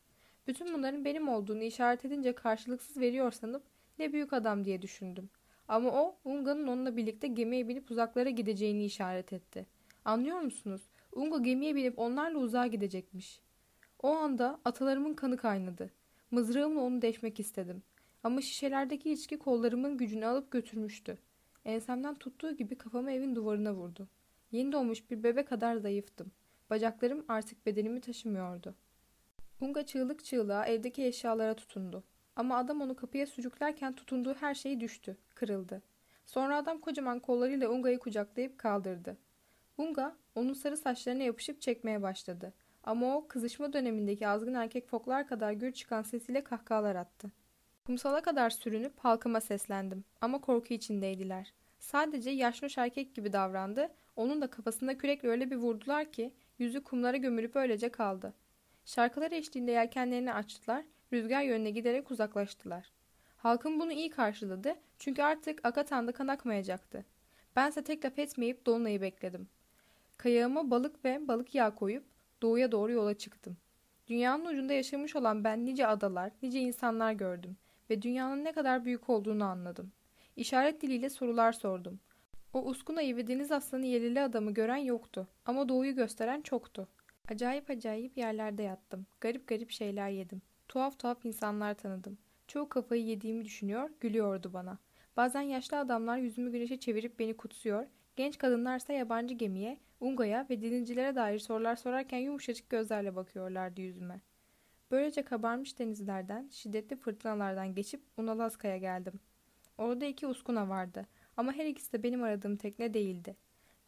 Bütün 0.48 0.74
bunların 0.74 1.06
benim 1.06 1.30
olduğunu 1.30 1.64
işaret 1.64 2.06
edince 2.06 2.36
karşılıksız 2.36 2.98
veriyor 2.98 3.32
sanıp 3.32 3.64
ne 4.00 4.14
büyük 4.14 4.34
adam 4.34 4.66
diye 4.66 4.82
düşündüm. 4.82 5.30
Ama 5.68 5.90
o 5.92 6.16
Unga'nın 6.24 6.68
onunla 6.68 6.98
birlikte 6.98 7.28
gemiye 7.28 7.68
binip 7.68 7.92
uzaklara 7.92 8.30
gideceğini 8.30 8.86
işaret 8.86 9.34
etti. 9.34 9.66
Anlıyor 10.06 10.40
musunuz? 10.40 10.82
Unga 11.12 11.38
gemiye 11.38 11.76
binip 11.76 12.00
onlarla 12.00 12.38
uzağa 12.38 12.68
gidecekmiş. 12.68 13.42
O 14.02 14.10
anda 14.10 14.60
atalarımın 14.66 15.14
kanı 15.14 15.38
kaynadı. 15.38 15.92
Mızrağımla 16.32 16.82
onu 16.82 17.02
deşmek 17.02 17.40
istedim. 17.40 17.84
Ama 18.24 18.42
şişelerdeki 18.42 19.12
içki 19.12 19.40
kollarımın 19.40 19.98
gücünü 19.98 20.26
alıp 20.26 20.52
götürmüştü. 20.52 21.18
Ensemden 21.66 22.16
tuttuğu 22.16 22.56
gibi 22.56 22.78
kafamı 22.78 23.12
evin 23.12 23.36
duvarına 23.36 23.74
vurdu. 23.74 24.08
Yeni 24.54 24.72
doğmuş 24.72 25.12
bir 25.12 25.24
bebe 25.24 25.46
kadar 25.46 25.76
zayıftım. 25.76 26.32
Bacaklarım 26.70 27.26
artık 27.28 27.66
bedenimi 27.66 28.02
taşımıyordu. 28.02 28.76
Unga 29.62 29.86
çığlık 29.86 30.26
çığlığa 30.26 30.66
evdeki 30.66 31.06
eşyalara 31.06 31.54
tutundu. 31.54 32.04
Ama 32.36 32.58
adam 32.58 32.82
onu 32.82 32.96
kapıya 32.96 33.28
sürüklerken 33.28 33.94
tutunduğu 33.94 34.34
her 34.34 34.56
şey 34.56 34.80
düştü, 34.80 35.18
kırıldı. 35.36 35.82
Sonra 36.26 36.58
adam 36.58 36.78
kocaman 36.80 37.20
kollarıyla 37.20 37.70
Unga'yı 37.70 38.00
kucaklayıp 38.00 38.58
kaldırdı. 38.58 39.18
Unga 39.78 40.16
onun 40.36 40.54
sarı 40.54 40.78
saçlarına 40.78 41.24
yapışıp 41.24 41.62
çekmeye 41.62 42.02
başladı. 42.02 42.54
Ama 42.84 43.18
o 43.18 43.28
kızışma 43.28 43.74
dönemindeki 43.74 44.28
azgın 44.28 44.54
erkek 44.54 44.88
foklar 44.88 45.28
kadar 45.28 45.52
gür 45.52 45.72
çıkan 45.72 46.02
sesiyle 46.02 46.44
kahkahalar 46.44 46.96
attı. 46.96 47.32
Kumsala 47.86 48.22
kadar 48.22 48.50
sürünüp 48.50 49.00
halkıma 49.00 49.42
seslendim 49.42 50.04
ama 50.22 50.42
korku 50.42 50.74
içindeydiler. 50.74 51.54
Sadece 51.80 52.30
yaşlı 52.30 52.68
erkek 52.78 53.16
gibi 53.16 53.34
davrandı, 53.34 53.90
onun 54.16 54.42
da 54.42 54.48
kafasında 54.48 54.98
kürekle 54.98 55.30
öyle 55.30 55.52
bir 55.52 55.56
vurdular 55.56 56.12
ki 56.12 56.34
yüzü 56.60 56.84
kumlara 56.84 57.18
gömülüp 57.18 57.56
öylece 57.56 57.90
kaldı. 57.90 58.34
Şarkılar 58.86 59.32
eşliğinde 59.32 59.72
yelkenlerini 59.72 60.34
açtılar, 60.34 60.86
rüzgar 61.14 61.42
yönüne 61.42 61.72
giderek 61.72 62.12
uzaklaştılar. 62.12 62.92
Halkım 63.38 63.80
bunu 63.80 63.92
iyi 63.92 64.10
karşıladı 64.10 64.76
çünkü 65.00 65.22
artık 65.22 65.66
Akatan'da 65.66 66.12
kan 66.12 66.28
akmayacaktı. 66.28 67.06
Bense 67.56 67.84
tek 67.84 68.06
laf 68.06 68.20
etmeyip 68.20 68.66
Dolunay'ı 68.66 69.02
bekledim. 69.02 69.48
Kayağıma 70.18 70.72
balık 70.72 71.06
ve 71.06 71.28
balık 71.28 71.56
yağı 71.56 71.76
koyup 71.76 72.04
doğuya 72.42 72.72
doğru 72.72 72.92
yola 72.92 73.14
çıktım. 73.14 73.58
Dünyanın 74.08 74.46
ucunda 74.46 74.74
yaşamış 74.74 75.16
olan 75.16 75.44
ben 75.44 75.66
nice 75.66 75.88
adalar, 75.88 76.32
nice 76.42 76.60
insanlar 76.60 77.12
gördüm 77.14 77.58
ve 77.90 78.02
dünyanın 78.02 78.44
ne 78.44 78.52
kadar 78.52 78.86
büyük 78.86 79.10
olduğunu 79.10 79.44
anladım. 79.44 79.92
İşaret 80.36 80.82
diliyle 80.82 81.10
sorular 81.10 81.52
sordum. 81.52 82.00
O 82.54 82.66
Uskuna'yı 82.66 83.16
ve 83.16 83.28
deniz 83.28 83.52
aslanı 83.52 83.86
yelili 83.86 84.22
adamı 84.22 84.54
gören 84.54 84.78
yoktu 84.78 85.28
ama 85.46 85.70
doğuyu 85.70 85.96
gösteren 85.96 86.42
çoktu. 86.42 86.88
Acayip 87.30 87.70
acayip 87.70 88.18
yerlerde 88.18 88.64
yattım. 88.64 89.06
Garip 89.22 89.48
garip 89.48 89.72
şeyler 89.72 90.10
yedim. 90.10 90.42
Tuhaf 90.68 91.00
tuhaf 91.00 91.26
insanlar 91.26 91.74
tanıdım. 91.74 92.18
Çoğu 92.48 92.70
kafayı 92.70 93.04
yediğimi 93.06 93.46
düşünüyor, 93.46 93.90
gülüyordu 94.00 94.54
bana. 94.54 94.78
Bazen 95.18 95.42
yaşlı 95.42 95.78
adamlar 95.78 96.18
yüzümü 96.18 96.52
güneşe 96.52 96.80
çevirip 96.80 97.20
beni 97.20 97.38
kutsuyor, 97.38 97.86
genç 98.16 98.38
kadınlarsa 98.38 98.94
yabancı 98.94 99.36
gemiye, 99.36 99.78
Unga'ya 100.00 100.48
ve 100.50 100.62
denizcilere 100.62 101.16
dair 101.16 101.40
sorular 101.40 101.76
sorarken 101.76 102.18
yumuşacık 102.18 102.70
gözlerle 102.70 103.16
bakıyorlardı 103.16 103.82
yüzüme. 103.82 104.22
Böylece 104.92 105.24
kabarmış 105.24 105.80
denizlerden, 105.80 106.50
şiddetli 106.52 106.96
fırtınalardan 106.96 107.76
geçip 107.76 108.02
Unalaska'ya 108.18 108.78
geldim. 108.78 109.20
Orada 109.78 110.06
iki 110.06 110.28
uskuna 110.28 110.70
vardı 110.70 111.06
ama 111.38 111.54
her 111.54 111.66
ikisi 111.66 111.94
de 111.94 112.04
benim 112.04 112.24
aradığım 112.24 112.58
tekne 112.58 112.94
değildi. 112.94 113.36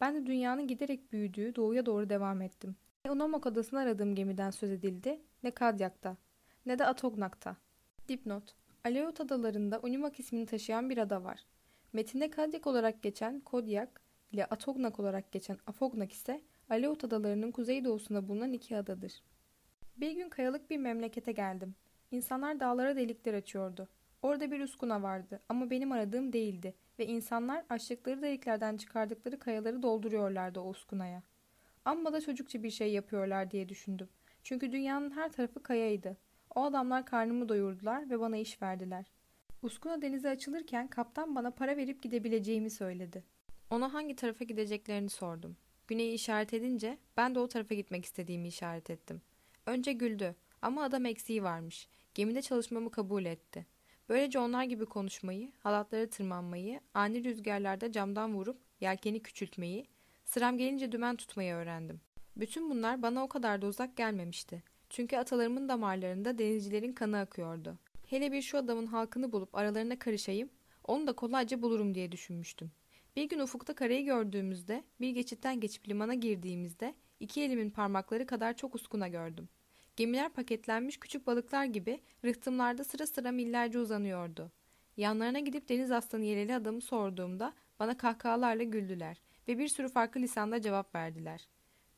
Ben 0.00 0.14
de 0.14 0.26
dünyanın 0.26 0.66
giderek 0.66 1.12
büyüdüğü 1.12 1.54
doğuya 1.54 1.86
doğru 1.86 2.10
devam 2.10 2.42
ettim. 2.42 2.76
Ne 3.04 3.10
Unamak 3.10 3.46
adasını 3.46 3.80
aradığım 3.80 4.14
gemiden 4.14 4.50
söz 4.50 4.70
edildi, 4.70 5.20
ne 5.42 5.50
Kadyak'ta, 5.50 6.16
ne 6.66 6.78
de 6.78 6.86
Atognak'ta. 6.86 7.56
Dipnot 8.08 8.54
Aleut 8.84 9.20
adalarında 9.20 9.80
Unimak 9.80 10.20
ismini 10.20 10.46
taşıyan 10.46 10.90
bir 10.90 10.98
ada 10.98 11.24
var. 11.24 11.40
Metinde 11.92 12.30
Kadyak 12.30 12.66
olarak 12.66 13.02
geçen 13.02 13.40
Kodyak 13.40 14.00
ile 14.32 14.44
Atognak 14.46 15.00
olarak 15.00 15.32
geçen 15.32 15.58
Afognak 15.66 16.12
ise 16.12 16.42
Aleut 16.70 17.04
adalarının 17.04 17.50
kuzeydoğusunda 17.50 18.28
bulunan 18.28 18.52
iki 18.52 18.76
adadır. 18.76 19.22
Bir 19.96 20.10
gün 20.10 20.28
kayalık 20.28 20.70
bir 20.70 20.78
memlekete 20.78 21.32
geldim. 21.32 21.74
İnsanlar 22.10 22.60
dağlara 22.60 22.96
delikler 22.96 23.34
açıyordu. 23.34 23.88
Orada 24.26 24.50
bir 24.50 24.60
uskuna 24.60 25.02
vardı 25.02 25.40
ama 25.48 25.70
benim 25.70 25.92
aradığım 25.92 26.32
değildi 26.32 26.74
ve 26.98 27.06
insanlar 27.06 27.64
açtıkları 27.70 28.22
deliklerden 28.22 28.76
çıkardıkları 28.76 29.38
kayaları 29.38 29.82
dolduruyorlardı 29.82 30.60
o 30.60 30.68
uskunaya. 30.68 31.22
Amma 31.84 32.12
da 32.12 32.20
çocukça 32.20 32.62
bir 32.62 32.70
şey 32.70 32.92
yapıyorlar 32.92 33.50
diye 33.50 33.68
düşündüm. 33.68 34.08
Çünkü 34.42 34.72
dünyanın 34.72 35.10
her 35.10 35.32
tarafı 35.32 35.62
kayaydı. 35.62 36.16
O 36.54 36.64
adamlar 36.64 37.06
karnımı 37.06 37.48
doyurdular 37.48 38.10
ve 38.10 38.20
bana 38.20 38.36
iş 38.36 38.62
verdiler. 38.62 39.12
Uskuna 39.62 40.02
denize 40.02 40.28
açılırken 40.28 40.88
kaptan 40.88 41.34
bana 41.34 41.50
para 41.50 41.76
verip 41.76 42.02
gidebileceğimi 42.02 42.70
söyledi. 42.70 43.24
Ona 43.70 43.94
hangi 43.94 44.16
tarafa 44.16 44.44
gideceklerini 44.44 45.10
sordum. 45.10 45.56
Güneyi 45.86 46.12
işaret 46.12 46.54
edince 46.54 46.98
ben 47.16 47.34
de 47.34 47.38
o 47.38 47.48
tarafa 47.48 47.74
gitmek 47.74 48.04
istediğimi 48.04 48.48
işaret 48.48 48.90
ettim. 48.90 49.22
Önce 49.66 49.92
güldü 49.92 50.34
ama 50.62 50.82
adam 50.82 51.06
eksiği 51.06 51.42
varmış. 51.42 51.88
Gemide 52.14 52.42
çalışmamı 52.42 52.90
kabul 52.90 53.24
etti. 53.24 53.75
Böylece 54.08 54.38
onlar 54.38 54.64
gibi 54.64 54.86
konuşmayı, 54.86 55.52
halatlara 55.58 56.06
tırmanmayı, 56.06 56.80
ani 56.94 57.24
rüzgarlarda 57.24 57.92
camdan 57.92 58.34
vurup 58.34 58.58
yelkeni 58.80 59.22
küçültmeyi, 59.22 59.86
sıram 60.24 60.58
gelince 60.58 60.92
dümen 60.92 61.16
tutmayı 61.16 61.54
öğrendim. 61.54 62.00
Bütün 62.36 62.70
bunlar 62.70 63.02
bana 63.02 63.24
o 63.24 63.28
kadar 63.28 63.62
da 63.62 63.66
uzak 63.66 63.96
gelmemişti. 63.96 64.62
Çünkü 64.90 65.16
atalarımın 65.16 65.68
damarlarında 65.68 66.38
denizcilerin 66.38 66.92
kanı 66.92 67.18
akıyordu. 67.18 67.78
Hele 68.06 68.32
bir 68.32 68.42
şu 68.42 68.58
adamın 68.58 68.86
halkını 68.86 69.32
bulup 69.32 69.54
aralarına 69.54 69.98
karışayım, 69.98 70.50
onu 70.84 71.06
da 71.06 71.12
kolayca 71.12 71.62
bulurum 71.62 71.94
diye 71.94 72.12
düşünmüştüm. 72.12 72.70
Bir 73.16 73.28
gün 73.28 73.38
ufukta 73.38 73.74
karayı 73.74 74.04
gördüğümüzde, 74.04 74.84
bir 75.00 75.10
geçitten 75.10 75.60
geçip 75.60 75.88
limana 75.88 76.14
girdiğimizde 76.14 76.94
iki 77.20 77.42
elimin 77.42 77.70
parmakları 77.70 78.26
kadar 78.26 78.56
çok 78.56 78.74
uskuna 78.74 79.08
gördüm. 79.08 79.48
Gemiler 79.96 80.28
paketlenmiş 80.28 81.00
küçük 81.00 81.26
balıklar 81.26 81.64
gibi 81.64 82.00
rıhtımlarda 82.24 82.84
sıra 82.84 83.06
sıra 83.06 83.32
millerce 83.32 83.78
uzanıyordu. 83.78 84.52
Yanlarına 84.96 85.38
gidip 85.38 85.68
deniz 85.68 85.90
aslanı 85.90 86.24
yeleli 86.24 86.54
adamı 86.54 86.80
sorduğumda 86.80 87.52
bana 87.78 87.96
kahkahalarla 87.96 88.62
güldüler 88.62 89.20
ve 89.48 89.58
bir 89.58 89.68
sürü 89.68 89.88
farklı 89.88 90.20
lisanda 90.20 90.60
cevap 90.60 90.94
verdiler. 90.94 91.48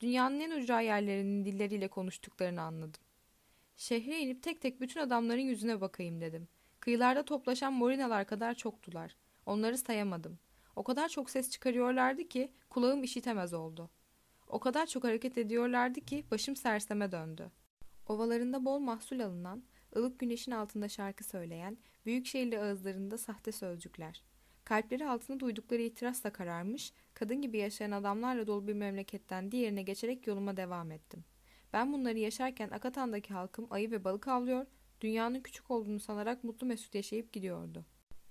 Dünyanın 0.00 0.40
en 0.40 0.50
ucra 0.50 0.81
yerlerinin 0.81 1.45
dilleriyle 1.45 1.88
konuştuklarını 1.88 2.62
anladım. 2.62 3.00
Şehre 3.76 4.19
inip 4.19 4.43
tek 4.43 4.61
tek 4.61 4.81
bütün 4.81 5.00
adamların 5.00 5.40
yüzüne 5.40 5.81
bakayım 5.81 6.21
dedim. 6.21 6.49
Kıyılarda 6.81 7.25
toplaşan 7.25 7.73
morinalar 7.73 8.26
kadar 8.26 8.55
çoktular. 8.55 9.17
Onları 9.47 9.78
sayamadım. 9.78 10.38
O 10.76 10.83
kadar 10.83 11.09
çok 11.09 11.31
ses 11.31 11.50
çıkarıyorlardı 11.50 12.28
ki 12.28 12.52
kulağım 12.71 13.02
işitemez 13.02 13.55
oldu. 13.55 13.90
O 14.49 14.61
kadar 14.61 14.87
çok 14.87 15.05
hareket 15.05 15.38
ediyorlardı 15.38 16.00
ki 16.00 16.25
başım 16.31 16.57
serseme 16.57 17.12
döndü. 17.12 17.50
Ovalarında 18.09 18.65
bol 18.65 18.79
mahsul 18.79 19.21
alınan, 19.21 19.62
ılık 19.97 20.19
güneşin 20.19 20.53
altında 20.53 20.88
şarkı 20.88 21.25
söyleyen, 21.25 21.79
büyük 22.07 22.27
şehirli 22.27 22.61
ağızlarında 22.61 23.19
sahte 23.19 23.53
sözcükler. 23.53 24.23
Kalpleri 24.65 25.09
altında 25.09 25.41
duydukları 25.41 25.83
itirazla 25.83 26.33
kararmış, 26.33 26.93
kadın 27.15 27.43
gibi 27.43 27.59
yaşayan 27.59 27.91
adamlarla 27.91 28.47
dolu 28.47 28.69
bir 28.69 28.73
memleketten 28.73 29.53
diğerine 29.53 29.83
geçerek 29.83 30.27
yoluma 30.27 30.57
devam 30.57 30.93
ettim. 30.93 31.25
Ben 31.73 31.93
bunları 31.93 32.19
yaşarken 32.19 32.71
Akatan'daki 32.71 33.35
halkım 33.35 33.67
ayı 33.71 33.91
ve 33.91 34.05
balık 34.05 34.29
avlıyor, 34.29 34.67
dünyanın 35.00 35.41
küçük 35.41 35.71
olduğunu 35.71 36.00
sanarak 36.00 36.45
mutlu 36.45 36.67
mesut 36.67 36.95
yaşayıp 36.95 37.33
gidiyordu. 37.33 37.85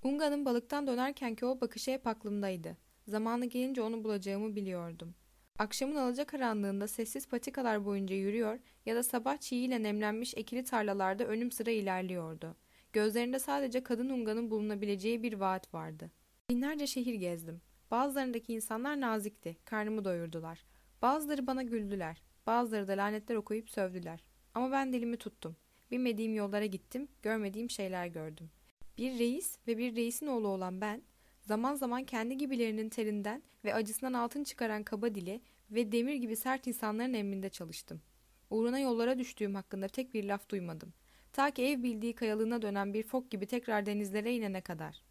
Unga'nın 0.03 0.45
balıktan 0.45 0.87
dönerkenki 0.87 1.45
o 1.45 1.61
bakışı 1.61 1.91
hep 1.91 2.07
aklımdaydı. 2.07 2.77
Zamanı 3.07 3.45
gelince 3.45 3.81
onu 3.81 4.03
bulacağımı 4.03 4.55
biliyordum. 4.55 5.15
Akşamın 5.59 5.95
alacakaranlığında 5.95 6.87
sessiz 6.87 7.27
patikalar 7.27 7.85
boyunca 7.85 8.15
yürüyor 8.15 8.59
ya 8.85 8.95
da 8.95 9.03
sabah 9.03 9.37
çiğiyle 9.37 9.83
nemlenmiş 9.83 10.33
ekili 10.37 10.63
tarlalarda 10.63 11.23
önüm 11.25 11.51
sıra 11.51 11.71
ilerliyordu. 11.71 12.55
Gözlerinde 12.93 13.39
sadece 13.39 13.83
kadın 13.83 14.09
Unga'nın 14.09 14.51
bulunabileceği 14.51 15.23
bir 15.23 15.33
vaat 15.33 15.73
vardı. 15.73 16.11
Binlerce 16.49 16.87
şehir 16.87 17.13
gezdim. 17.13 17.61
Bazılarındaki 17.91 18.53
insanlar 18.53 19.01
nazikti, 19.01 19.57
karnımı 19.65 20.05
doyurdular. 20.05 20.63
Bazıları 21.01 21.47
bana 21.47 21.63
güldüler, 21.63 22.21
bazıları 22.47 22.87
da 22.87 22.91
lanetler 22.91 23.35
okuyup 23.35 23.69
sövdüler. 23.69 24.23
Ama 24.53 24.71
ben 24.71 24.93
dilimi 24.93 25.17
tuttum. 25.17 25.55
Bilmediğim 25.91 26.35
yollara 26.35 26.65
gittim, 26.65 27.07
görmediğim 27.21 27.69
şeyler 27.69 28.07
gördüm. 28.07 28.49
Bir 28.97 29.19
reis 29.19 29.57
ve 29.67 29.77
bir 29.77 29.95
reisin 29.95 30.27
oğlu 30.27 30.47
olan 30.47 30.81
ben, 30.81 31.01
zaman 31.47 31.75
zaman 31.75 32.03
kendi 32.03 32.37
gibilerinin 32.37 32.89
terinden 32.89 33.43
ve 33.65 33.73
acısından 33.73 34.13
altın 34.13 34.43
çıkaran 34.43 34.83
kaba 34.83 35.15
dili 35.15 35.41
ve 35.71 35.91
demir 35.91 36.15
gibi 36.15 36.35
sert 36.35 36.67
insanların 36.67 37.13
emrinde 37.13 37.49
çalıştım. 37.49 38.01
Uğruna 38.49 38.79
yollara 38.79 39.19
düştüğüm 39.19 39.55
hakkında 39.55 39.87
tek 39.87 40.13
bir 40.13 40.23
laf 40.23 40.49
duymadım. 40.49 40.93
Ta 41.33 41.51
ki 41.51 41.63
ev 41.63 41.83
bildiği 41.83 42.15
kayalığına 42.15 42.61
dönen 42.61 42.93
bir 42.93 43.03
fok 43.03 43.31
gibi 43.31 43.45
tekrar 43.45 43.85
denizlere 43.85 44.35
inene 44.35 44.61
kadar. 44.61 45.03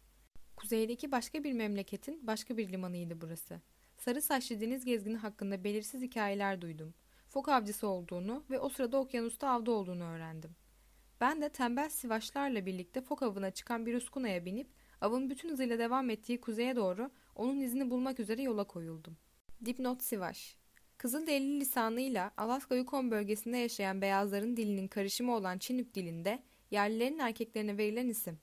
Kuzeydeki 0.55 1.11
başka 1.11 1.43
bir 1.43 1.53
memleketin 1.53 2.27
başka 2.27 2.57
bir 2.57 2.69
limanıydı 2.69 3.21
burası. 3.21 3.61
Sarı 3.97 4.21
saçlı 4.21 4.61
deniz 4.61 4.85
gezgini 4.85 5.17
hakkında 5.17 5.63
belirsiz 5.63 6.01
hikayeler 6.01 6.61
duydum. 6.61 6.93
Fok 7.27 7.49
avcısı 7.49 7.87
olduğunu 7.87 8.43
ve 8.49 8.59
o 8.59 8.69
sırada 8.69 8.97
okyanusta 8.97 9.49
avda 9.49 9.71
olduğunu 9.71 10.03
öğrendim. 10.03 10.55
Ben 11.21 11.41
de 11.41 11.49
tembel 11.49 11.89
sivaşlarla 11.89 12.65
birlikte 12.65 13.01
fok 13.01 13.23
avına 13.23 13.51
çıkan 13.51 13.85
bir 13.85 13.95
uskunaya 13.95 14.45
binip 14.45 14.67
avın 15.01 15.29
bütün 15.29 15.49
hızıyla 15.49 15.79
devam 15.79 16.09
ettiği 16.09 16.41
kuzeye 16.41 16.75
doğru 16.75 17.11
onun 17.35 17.59
izini 17.59 17.89
bulmak 17.89 18.19
üzere 18.19 18.41
yola 18.41 18.63
koyuldum. 18.63 19.17
Dipnot 19.65 20.03
Sivaş 20.03 20.57
Kızılderili 20.97 21.59
lisanıyla 21.59 22.31
Alaska 22.37 22.75
Yukon 22.75 23.11
bölgesinde 23.11 23.57
yaşayan 23.57 24.01
beyazların 24.01 24.57
dilinin 24.57 24.87
karışımı 24.87 25.35
olan 25.35 25.57
Çinük 25.57 25.95
dilinde 25.95 26.43
yerlilerin 26.71 27.19
erkeklerine 27.19 27.77
verilen 27.77 28.07
isim. 28.07 28.39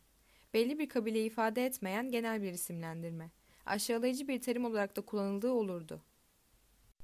Belli 0.54 0.78
bir 0.78 0.88
kabileyi 0.88 1.26
ifade 1.26 1.66
etmeyen 1.66 2.10
genel 2.10 2.42
bir 2.42 2.52
isimlendirme. 2.52 3.30
Aşağılayıcı 3.66 4.28
bir 4.28 4.40
terim 4.40 4.64
olarak 4.64 4.96
da 4.96 5.00
kullanıldığı 5.00 5.50
olurdu. 5.50 6.02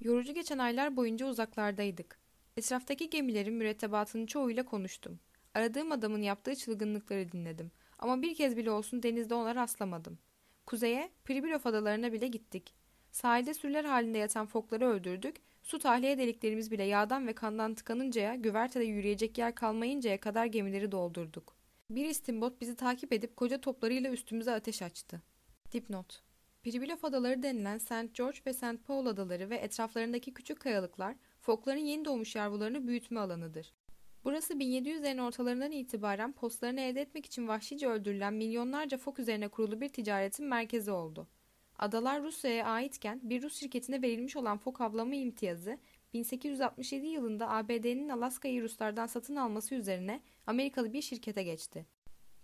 Yorucu 0.00 0.34
geçen 0.34 0.58
aylar 0.58 0.96
boyunca 0.96 1.26
uzaklardaydık. 1.26 2.18
Etraftaki 2.56 3.10
gemilerin 3.10 3.54
mürettebatının 3.54 4.26
çoğuyla 4.26 4.64
konuştum. 4.64 5.20
Aradığım 5.54 5.92
adamın 5.92 6.22
yaptığı 6.22 6.56
çılgınlıkları 6.56 7.32
dinledim. 7.32 7.70
Ama 8.00 8.22
bir 8.22 8.34
kez 8.34 8.56
bile 8.56 8.70
olsun 8.70 9.02
denizde 9.02 9.34
ona 9.34 9.54
rastlamadım. 9.54 10.18
Kuzeye, 10.66 11.10
Pribilof 11.24 11.66
adalarına 11.66 12.12
bile 12.12 12.28
gittik. 12.28 12.74
Sahilde 13.12 13.54
sürüler 13.54 13.84
halinde 13.84 14.18
yatan 14.18 14.46
fokları 14.46 14.86
öldürdük. 14.86 15.36
Su 15.62 15.78
tahliye 15.78 16.18
deliklerimiz 16.18 16.70
bile 16.70 16.82
yağdan 16.82 17.26
ve 17.26 17.32
kandan 17.32 17.74
tıkanıncaya, 17.74 18.34
güvertede 18.34 18.84
yürüyecek 18.84 19.38
yer 19.38 19.54
kalmayıncaya 19.54 20.20
kadar 20.20 20.46
gemileri 20.46 20.92
doldurduk. 20.92 21.56
Bir 21.90 22.06
istimbot 22.06 22.60
bizi 22.60 22.76
takip 22.76 23.12
edip 23.12 23.36
koca 23.36 23.60
toplarıyla 23.60 24.10
üstümüze 24.10 24.52
ateş 24.52 24.82
açtı. 24.82 25.22
Dipnot 25.72 26.22
Pribilof 26.62 27.04
adaları 27.04 27.42
denilen 27.42 27.78
St. 27.78 28.14
George 28.14 28.38
ve 28.46 28.52
St. 28.52 28.86
Paul 28.86 29.06
adaları 29.06 29.50
ve 29.50 29.56
etraflarındaki 29.56 30.34
küçük 30.34 30.60
kayalıklar, 30.60 31.16
fokların 31.40 31.78
yeni 31.78 32.04
doğmuş 32.04 32.36
yavrularını 32.36 32.86
büyütme 32.86 33.20
alanıdır. 33.20 33.72
Burası 34.24 34.54
1700'lerin 34.54 35.20
ortalarından 35.20 35.72
itibaren 35.72 36.32
postlarını 36.32 36.80
elde 36.80 37.00
etmek 37.00 37.26
için 37.26 37.48
vahşice 37.48 37.88
öldürülen 37.88 38.34
milyonlarca 38.34 38.98
fok 38.98 39.18
üzerine 39.18 39.48
kurulu 39.48 39.80
bir 39.80 39.88
ticaretin 39.88 40.46
merkezi 40.46 40.90
oldu. 40.90 41.28
Adalar 41.78 42.22
Rusya'ya 42.22 42.66
aitken 42.66 43.20
bir 43.22 43.42
Rus 43.42 43.56
şirketine 43.56 44.02
verilmiş 44.02 44.36
olan 44.36 44.58
fok 44.58 44.80
avlama 44.80 45.14
imtiyazı 45.14 45.78
1867 46.12 47.06
yılında 47.06 47.50
ABD'nin 47.50 48.08
Alaska'yı 48.08 48.62
Ruslardan 48.62 49.06
satın 49.06 49.36
alması 49.36 49.74
üzerine 49.74 50.20
Amerikalı 50.46 50.92
bir 50.92 51.02
şirkete 51.02 51.42
geçti. 51.42 51.86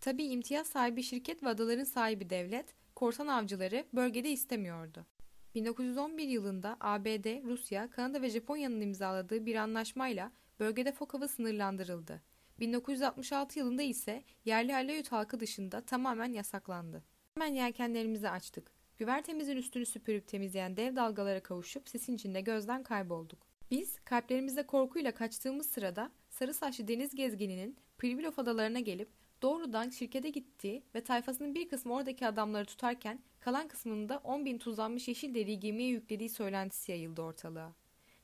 Tabi 0.01 0.25
imtiyaz 0.25 0.67
sahibi 0.67 1.03
şirket 1.03 1.43
ve 1.43 1.49
adaların 1.49 1.85
sahibi 1.85 2.31
devlet, 2.31 2.75
korsan 2.95 3.27
avcıları 3.27 3.85
bölgede 3.95 4.31
istemiyordu. 4.31 5.07
1911 5.55 6.29
yılında 6.29 6.77
ABD, 6.81 7.45
Rusya, 7.45 7.91
Kanada 7.91 8.23
ve 8.23 8.31
Japonya'nın 8.31 8.81
imzaladığı 8.81 9.47
bir 9.47 9.55
anlaşmayla 9.55 10.33
bölgede 10.61 10.93
fok 10.93 11.15
avı 11.15 11.29
sınırlandırıldı. 11.29 12.23
1966 12.61 13.59
yılında 13.59 13.83
ise 13.83 14.23
yerli 14.45 14.75
Aleyut 14.75 15.13
halkı 15.13 15.41
dışında 15.41 15.81
tamamen 15.81 16.33
yasaklandı. 16.33 17.05
Hemen 17.35 17.55
yelkenlerimizi 17.55 18.29
açtık. 18.29 18.73
Güvertemizin 18.99 19.57
üstünü 19.57 19.87
süpürüp 19.87 20.29
temizleyen 20.29 20.77
dev 20.77 20.97
dalgalara 20.97 21.43
kavuşup 21.43 21.89
sesin 21.89 22.15
içinde 22.15 22.41
gözden 22.41 22.83
kaybolduk. 22.83 23.39
Biz 23.71 24.01
kalplerimizde 24.05 24.67
korkuyla 24.67 25.15
kaçtığımız 25.15 25.67
sırada 25.67 26.11
sarı 26.31 26.55
saçlı 26.55 26.89
deniz 26.89 27.15
gezgininin 27.15 27.77
Pribilof 27.99 28.39
adalarına 28.39 28.81
gelip 28.81 29.09
doğrudan 29.43 29.91
şirkete 29.91 30.31
gittiği 30.31 30.83
ve 30.95 31.01
tayfasının 31.01 31.55
bir 31.55 31.69
kısmı 31.69 31.95
oradaki 31.95 32.27
adamları 32.27 32.65
tutarken 32.65 33.21
kalan 33.41 33.69
kısmında 33.69 34.19
10 34.25 34.45
bin 34.45 34.59
tuzlanmış 34.59 35.09
yeşil 35.09 35.35
deriyi 35.35 35.61
gemiye 35.61 35.89
yüklediği 35.89 36.29
söylentisi 36.29 36.93
yayıldı 36.93 37.23
ortalığa. 37.23 37.73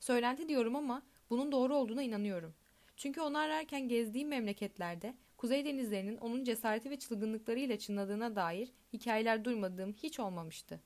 Söylenti 0.01 0.49
diyorum 0.49 0.77
ama 0.77 1.03
bunun 1.33 1.53
doğru 1.53 1.77
olduğuna 1.77 2.03
inanıyorum. 2.03 2.55
Çünkü 2.97 3.21
onu 3.21 3.39
ararken 3.39 3.89
gezdiğim 3.89 4.29
memleketlerde 4.29 5.15
Kuzey 5.37 5.65
denizlerinin 5.65 6.17
onun 6.17 6.45
cesareti 6.45 6.91
ve 6.91 6.99
çılgınlıklarıyla 6.99 7.79
çınladığına 7.79 8.37
dair 8.37 8.73
hikayeler 8.93 9.45
duymadığım 9.45 9.93
hiç 9.93 10.21
olmamıştı. 10.21 10.81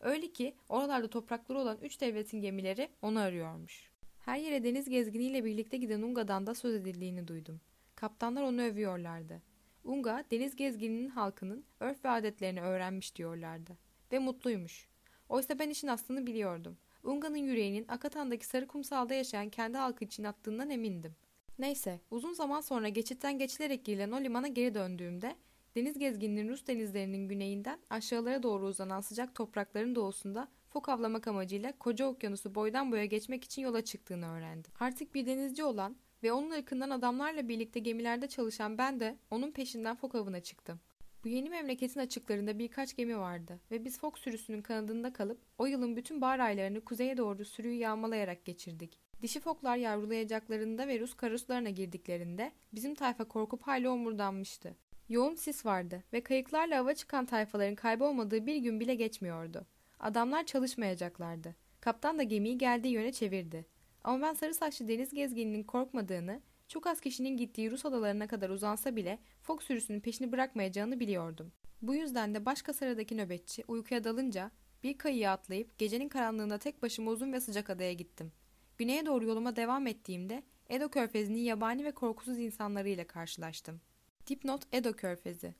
Öyle 0.00 0.32
ki 0.32 0.54
oralarda 0.68 1.10
toprakları 1.10 1.58
olan 1.58 1.78
üç 1.82 2.00
devletin 2.00 2.40
gemileri 2.40 2.88
onu 3.02 3.18
arıyormuş. 3.18 3.90
Her 4.20 4.38
yere 4.38 4.64
deniz 4.64 4.88
gezginiyle 4.88 5.44
birlikte 5.44 5.76
giden 5.76 6.02
Unga'dan 6.02 6.46
da 6.46 6.54
söz 6.54 6.74
edildiğini 6.74 7.28
duydum. 7.28 7.60
Kaptanlar 7.94 8.42
onu 8.42 8.62
övüyorlardı. 8.62 9.42
Unga, 9.84 10.24
deniz 10.30 10.56
gezgininin 10.56 11.08
halkının 11.08 11.64
örf 11.80 12.04
ve 12.04 12.08
adetlerini 12.08 12.62
öğrenmiş 12.62 13.16
diyorlardı. 13.16 13.78
Ve 14.12 14.18
mutluymuş. 14.18 14.88
Oysa 15.28 15.58
ben 15.58 15.70
işin 15.70 15.88
aslını 15.88 16.26
biliyordum. 16.26 16.76
Unga'nın 17.02 17.36
yüreğinin 17.36 17.84
Akatan'daki 17.88 18.46
sarı 18.46 18.66
kumsalda 18.66 19.14
yaşayan 19.14 19.48
kendi 19.48 19.78
halkı 19.78 20.04
için 20.04 20.24
attığından 20.24 20.70
emindim. 20.70 21.14
Neyse, 21.58 22.00
uzun 22.10 22.32
zaman 22.32 22.60
sonra 22.60 22.88
geçitten 22.88 23.38
geçilerek 23.38 23.84
girilen 23.84 24.10
o 24.10 24.20
limana 24.20 24.48
geri 24.48 24.74
döndüğümde, 24.74 25.36
deniz 25.74 25.98
gezgininin 25.98 26.48
Rus 26.48 26.66
denizlerinin 26.66 27.28
güneyinden 27.28 27.78
aşağılara 27.90 28.42
doğru 28.42 28.66
uzanan 28.66 29.00
sıcak 29.00 29.34
toprakların 29.34 29.94
doğusunda 29.94 30.48
fok 30.68 30.88
avlamak 30.88 31.28
amacıyla 31.28 31.72
koca 31.78 32.06
okyanusu 32.06 32.54
boydan 32.54 32.92
boya 32.92 33.04
geçmek 33.04 33.44
için 33.44 33.62
yola 33.62 33.84
çıktığını 33.84 34.32
öğrendim. 34.32 34.72
Artık 34.80 35.14
bir 35.14 35.26
denizci 35.26 35.64
olan 35.64 35.96
ve 36.22 36.32
onun 36.32 36.50
ırkından 36.50 36.90
adamlarla 36.90 37.48
birlikte 37.48 37.80
gemilerde 37.80 38.28
çalışan 38.28 38.78
ben 38.78 39.00
de 39.00 39.16
onun 39.30 39.50
peşinden 39.50 39.96
fok 39.96 40.14
avına 40.14 40.40
çıktım. 40.40 40.80
Bu 41.24 41.28
yeni 41.28 41.50
memleketin 41.50 42.00
açıklarında 42.00 42.58
birkaç 42.58 42.96
gemi 42.96 43.18
vardı 43.18 43.60
ve 43.70 43.84
biz 43.84 43.98
fok 43.98 44.18
sürüsünün 44.18 44.62
kanadında 44.62 45.12
kalıp 45.12 45.40
o 45.58 45.66
yılın 45.66 45.96
bütün 45.96 46.20
bahar 46.20 46.38
aylarını 46.38 46.80
kuzeye 46.80 47.16
doğru 47.16 47.44
sürüyü 47.44 47.74
yağmalayarak 47.74 48.44
geçirdik. 48.44 48.98
Dişi 49.22 49.40
foklar 49.40 49.76
yavrulayacaklarında 49.76 50.88
ve 50.88 51.00
Rus 51.00 51.14
karuslarına 51.14 51.70
girdiklerinde 51.70 52.52
bizim 52.74 52.94
tayfa 52.94 53.24
korkup 53.24 53.62
hayli 53.62 53.88
omurdanmıştı. 53.88 54.76
Yoğun 55.08 55.34
sis 55.34 55.66
vardı 55.66 56.02
ve 56.12 56.20
kayıklarla 56.20 56.78
hava 56.78 56.94
çıkan 56.94 57.26
tayfaların 57.26 57.74
kaybolmadığı 57.74 58.46
bir 58.46 58.56
gün 58.56 58.80
bile 58.80 58.94
geçmiyordu. 58.94 59.66
Adamlar 60.00 60.46
çalışmayacaklardı. 60.46 61.54
Kaptan 61.80 62.18
da 62.18 62.22
gemiyi 62.22 62.58
geldiği 62.58 62.92
yöne 62.92 63.12
çevirdi. 63.12 63.66
Ama 64.04 64.26
ben 64.26 64.34
sarı 64.34 64.54
saçlı 64.54 64.88
deniz 64.88 65.14
gezgininin 65.14 65.62
korkmadığını, 65.62 66.42
çok 66.72 66.86
az 66.86 67.00
kişinin 67.00 67.36
gittiği 67.36 67.70
Rus 67.70 67.86
adalarına 67.86 68.26
kadar 68.26 68.50
uzansa 68.50 68.96
bile 68.96 69.18
Fok 69.42 69.62
sürüsünün 69.62 70.00
peşini 70.00 70.32
bırakmayacağını 70.32 71.00
biliyordum. 71.00 71.52
Bu 71.82 71.94
yüzden 71.94 72.34
de 72.34 72.46
başka 72.46 72.72
sıradaki 72.72 73.16
nöbetçi 73.16 73.64
uykuya 73.68 74.04
dalınca 74.04 74.50
bir 74.82 74.98
kayıya 74.98 75.32
atlayıp 75.32 75.78
gecenin 75.78 76.08
karanlığında 76.08 76.58
tek 76.58 76.82
başıma 76.82 77.10
uzun 77.10 77.32
ve 77.32 77.40
sıcak 77.40 77.70
adaya 77.70 77.92
gittim. 77.92 78.32
Güneye 78.78 79.06
doğru 79.06 79.24
yoluma 79.24 79.56
devam 79.56 79.86
ettiğimde 79.86 80.42
Edo 80.68 80.88
Körfezi'nin 80.88 81.38
yabani 81.38 81.84
ve 81.84 81.92
korkusuz 81.92 82.38
insanlarıyla 82.38 83.06
karşılaştım. 83.06 83.80
Dipnot 84.26 84.62
Edo 84.72 84.92
Körfezi 84.92 85.54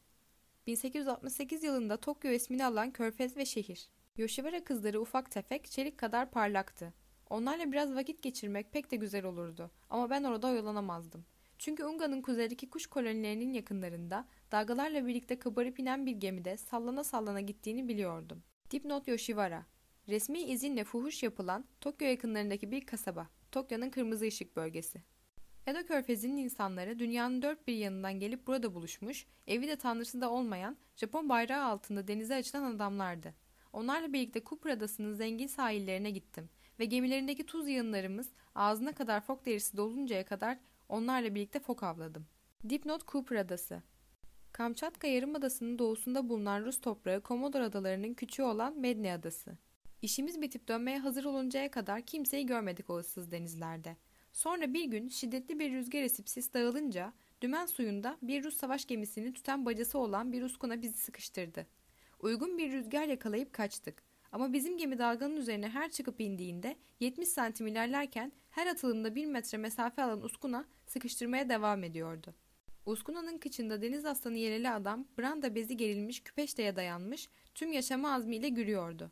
1868 0.66 1.64
yılında 1.64 1.96
Tokyo 1.96 2.30
ismini 2.30 2.64
alan 2.64 2.90
körfez 2.90 3.36
ve 3.36 3.44
şehir. 3.44 3.88
Yoshiwara 4.16 4.64
kızları 4.64 5.00
ufak 5.00 5.30
tefek, 5.30 5.70
çelik 5.70 5.98
kadar 5.98 6.30
parlaktı. 6.30 6.94
Onlarla 7.32 7.72
biraz 7.72 7.94
vakit 7.94 8.22
geçirmek 8.22 8.72
pek 8.72 8.90
de 8.90 8.96
güzel 8.96 9.24
olurdu 9.24 9.70
ama 9.90 10.10
ben 10.10 10.24
orada 10.24 10.46
oyalanamazdım. 10.46 11.24
Çünkü 11.58 11.84
Unga'nın 11.84 12.22
kuzeydeki 12.22 12.70
kuş 12.70 12.86
kolonilerinin 12.86 13.52
yakınlarında 13.52 14.28
dalgalarla 14.52 15.06
birlikte 15.06 15.38
kabarıp 15.38 15.80
inen 15.80 16.06
bir 16.06 16.12
gemide 16.12 16.56
sallana 16.56 17.04
sallana 17.04 17.40
gittiğini 17.40 17.88
biliyordum. 17.88 18.42
Dipnot 18.70 19.08
Yoshiwara 19.08 19.66
Resmi 20.08 20.40
izinle 20.40 20.84
fuhuş 20.84 21.22
yapılan 21.22 21.64
Tokyo 21.80 22.08
yakınlarındaki 22.08 22.70
bir 22.70 22.86
kasaba. 22.86 23.28
Tokyo'nun 23.52 23.90
kırmızı 23.90 24.26
ışık 24.26 24.56
bölgesi. 24.56 25.02
Edo 25.66 25.86
Körfezi'nin 25.86 26.36
insanları 26.36 26.98
dünyanın 26.98 27.42
dört 27.42 27.66
bir 27.66 27.74
yanından 27.74 28.20
gelip 28.20 28.46
burada 28.46 28.74
buluşmuş, 28.74 29.26
evi 29.46 29.68
de 29.68 29.76
tanrısı 29.76 30.20
da 30.20 30.30
olmayan, 30.30 30.76
Japon 30.96 31.28
bayrağı 31.28 31.64
altında 31.64 32.08
denize 32.08 32.34
açılan 32.34 32.74
adamlardı. 32.74 33.34
Onlarla 33.72 34.12
birlikte 34.12 34.44
Kupra 34.44 34.72
Adası'nın 34.72 35.14
zengin 35.14 35.46
sahillerine 35.46 36.10
gittim 36.10 36.48
ve 36.78 36.84
gemilerindeki 36.84 37.46
tuz 37.46 37.68
yığınlarımız 37.68 38.28
ağzına 38.54 38.92
kadar 38.92 39.20
fok 39.20 39.46
derisi 39.46 39.76
doluncaya 39.76 40.24
kadar 40.24 40.58
onlarla 40.88 41.34
birlikte 41.34 41.60
fok 41.60 41.82
avladım. 41.82 42.26
Dipnot 42.68 43.02
Kupra 43.02 43.40
Adası 43.40 43.82
Kamçatka 44.52 45.06
Yarımadası'nın 45.08 45.78
doğusunda 45.78 46.28
bulunan 46.28 46.64
Rus 46.64 46.80
toprağı 46.80 47.20
Komodor 47.20 47.60
Adaları'nın 47.60 48.14
küçüğü 48.14 48.42
olan 48.42 48.78
Medne 48.78 49.12
Adası. 49.12 49.58
İşimiz 50.02 50.42
bitip 50.42 50.68
dönmeye 50.68 50.98
hazır 50.98 51.24
oluncaya 51.24 51.70
kadar 51.70 52.02
kimseyi 52.02 52.46
görmedik 52.46 52.90
o 52.90 52.98
ıssız 52.98 53.30
denizlerde. 53.30 53.96
Sonra 54.32 54.74
bir 54.74 54.84
gün 54.84 55.08
şiddetli 55.08 55.58
bir 55.58 55.72
rüzgar 55.72 56.02
esip 56.02 56.28
sis 56.28 56.54
dağılınca 56.54 57.12
dümen 57.40 57.66
suyunda 57.66 58.18
bir 58.22 58.44
Rus 58.44 58.56
savaş 58.56 58.86
gemisini 58.86 59.32
tüten 59.34 59.66
bacası 59.66 59.98
olan 59.98 60.32
bir 60.32 60.42
uskuna 60.42 60.82
bizi 60.82 60.98
sıkıştırdı. 60.98 61.66
Uygun 62.20 62.58
bir 62.58 62.72
rüzgar 62.72 63.04
yakalayıp 63.04 63.52
kaçtık. 63.52 64.02
Ama 64.32 64.52
bizim 64.52 64.78
gemi 64.78 64.98
dalganın 64.98 65.36
üzerine 65.36 65.68
her 65.68 65.90
çıkıp 65.90 66.20
indiğinde 66.20 66.76
70 67.00 67.28
santim 67.28 67.66
ilerlerken 67.66 68.32
her 68.50 68.66
atılımda 68.66 69.14
1 69.14 69.26
metre 69.26 69.58
mesafe 69.58 70.02
alan 70.02 70.22
uskuna 70.22 70.64
sıkıştırmaya 70.86 71.48
devam 71.48 71.84
ediyordu. 71.84 72.34
Uskuna'nın 72.86 73.38
kıçında 73.38 73.82
deniz 73.82 74.04
aslanı 74.04 74.36
yeleli 74.36 74.70
adam 74.70 75.06
branda 75.18 75.54
bezi 75.54 75.76
gerilmiş 75.76 76.22
küpeşteye 76.22 76.76
dayanmış 76.76 77.28
tüm 77.54 77.72
yaşama 77.72 78.12
azmiyle 78.12 78.48
gülüyordu. 78.48 79.10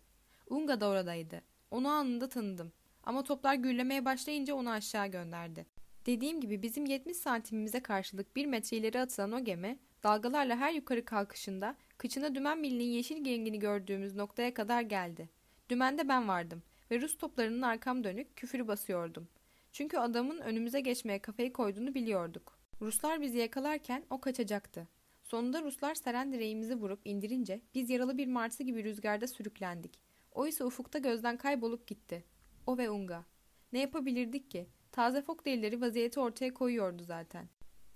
Unga 0.51 0.81
da 0.81 0.89
oradaydı. 0.89 1.43
Onu 1.71 1.89
anında 1.89 2.29
tanıdım. 2.29 2.73
Ama 3.05 3.23
toplar 3.23 3.55
gürlemeye 3.55 4.05
başlayınca 4.05 4.55
onu 4.55 4.71
aşağı 4.71 5.07
gönderdi. 5.07 5.67
Dediğim 6.07 6.41
gibi 6.41 6.63
bizim 6.63 6.87
70 6.87 7.17
santimimize 7.17 7.81
karşılık 7.81 8.37
1 8.37 8.47
metre 8.47 8.77
ileri 8.77 9.01
atılan 9.01 9.33
o 9.33 9.45
gemi 9.45 9.79
dalgalarla 10.03 10.57
her 10.57 10.73
yukarı 10.73 11.05
kalkışında 11.05 11.77
kıçına 11.99 12.35
dümen 12.35 12.59
milinin 12.59 12.91
yeşil 12.91 13.25
gengini 13.25 13.59
gördüğümüz 13.59 14.17
noktaya 14.17 14.55
kadar 14.55 14.83
geldi. 14.83 15.29
Dümende 15.69 16.09
ben 16.09 16.29
vardım 16.29 16.63
ve 16.91 17.01
Rus 17.01 17.19
toplarının 17.19 17.63
arkam 17.63 18.05
dönük 18.05 18.37
küfürü 18.37 18.69
basıyordum. 18.69 19.29
Çünkü 19.73 19.99
adamın 19.99 20.39
önümüze 20.39 20.81
geçmeye 20.81 21.19
kafayı 21.19 21.53
koyduğunu 21.53 21.95
biliyorduk. 21.95 22.59
Ruslar 22.81 23.21
bizi 23.21 23.39
yakalarken 23.39 24.05
o 24.11 24.21
kaçacaktı. 24.21 24.89
Sonunda 25.23 25.63
Ruslar 25.63 25.95
seren 25.95 26.33
direğimizi 26.33 26.75
vurup 26.75 27.01
indirince 27.05 27.61
biz 27.75 27.91
yaralı 27.91 28.19
bir 28.19 28.27
martı 28.27 28.63
gibi 28.63 28.85
rüzgarda 28.85 29.27
sürüklendik. 29.27 29.99
O 30.33 30.47
ise 30.47 30.65
ufukta 30.65 30.99
gözden 30.99 31.37
kaybolup 31.37 31.87
gitti. 31.87 32.25
O 32.67 32.79
ve 32.79 32.91
Unga. 32.91 33.25
Ne 33.73 33.81
yapabilirdik 33.81 34.51
ki? 34.51 34.67
Taze 34.93 35.23
fok 35.23 35.47
delileri 35.47 35.81
vaziyeti 35.81 36.21
ortaya 36.21 36.55
koyuyordu 36.55 37.05
zaten. 37.05 37.49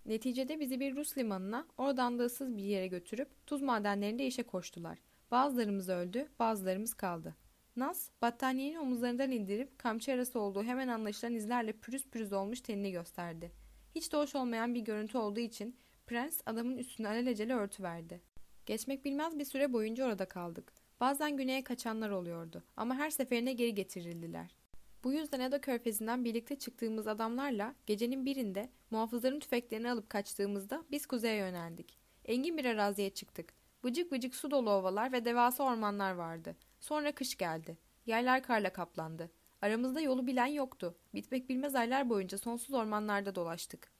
Neticede 0.07 0.61
bizi 0.61 0.81
bir 0.81 0.97
Rus 0.97 1.19
limanına, 1.19 1.67
oradan 1.79 2.19
da 2.19 2.25
ıssız 2.25 2.57
bir 2.57 2.62
yere 2.62 2.87
götürüp 2.87 3.47
tuz 3.47 3.62
madenlerinde 3.62 4.27
işe 4.27 4.43
koştular. 4.43 4.99
Bazılarımız 5.31 5.88
öldü, 5.88 6.29
bazılarımız 6.38 6.95
kaldı. 6.95 7.35
Nas, 7.77 8.11
battaniyenin 8.23 8.79
omuzlarından 8.79 9.31
indirip 9.31 9.79
kamçı 9.79 10.12
arası 10.12 10.40
olduğu 10.40 10.62
hemen 10.62 10.88
anlaşılan 10.88 11.35
izlerle 11.35 11.73
pürüz 11.73 12.07
pürüz 12.11 12.33
olmuş 12.33 12.61
tenini 12.61 12.93
gösterdi. 12.93 13.53
Hiç 13.95 14.12
de 14.12 14.17
hoş 14.17 14.35
olmayan 14.35 14.75
bir 14.75 14.81
görüntü 14.81 15.19
olduğu 15.19 15.40
için 15.40 15.77
prens 16.07 16.40
adamın 16.47 16.79
üstüne 16.79 17.09
alelacele 17.09 17.55
örtüverdi. 17.55 18.21
Geçmek 18.67 19.05
bilmez 19.05 19.38
bir 19.38 19.45
süre 19.45 19.73
boyunca 19.73 20.07
orada 20.07 20.29
kaldık. 20.29 20.73
Bazen 21.01 21.37
güneye 21.37 21.64
kaçanlar 21.64 22.11
oluyordu 22.11 22.62
ama 22.77 22.95
her 22.97 23.11
seferine 23.11 23.53
geri 23.53 23.75
getirildiler. 23.75 24.57
Bu 25.05 25.12
yüzden 25.12 25.40
Edo 25.40 25.61
Körfezi'nden 25.61 26.25
birlikte 26.25 26.59
çıktığımız 26.59 27.07
adamlarla 27.07 27.75
gecenin 27.87 28.27
birinde 28.27 28.71
muhafızların 28.90 29.40
tüfeklerini 29.40 29.90
alıp 29.90 30.11
kaçtığımızda 30.11 30.85
biz 30.90 31.07
kuzeye 31.07 31.37
yöneldik. 31.37 31.99
Engin 32.25 32.59
bir 32.59 32.64
araziye 32.64 33.11
çıktık. 33.11 33.53
Vıcık 33.85 34.12
vıcık 34.12 34.35
su 34.35 34.51
dolu 34.51 34.71
ovalar 34.71 35.12
ve 35.12 35.25
devasa 35.25 35.64
ormanlar 35.64 36.12
vardı. 36.12 36.57
Sonra 36.81 37.12
kış 37.12 37.37
geldi. 37.37 37.79
Yerler 38.07 38.43
karla 38.43 38.73
kaplandı. 38.73 39.31
Aramızda 39.62 40.01
yolu 40.01 40.27
bilen 40.27 40.47
yoktu. 40.47 40.99
Bitmek 41.14 41.49
bilmez 41.49 41.75
aylar 41.75 42.09
boyunca 42.09 42.38
sonsuz 42.38 42.75
ormanlarda 42.75 43.35
dolaştık. 43.35 43.93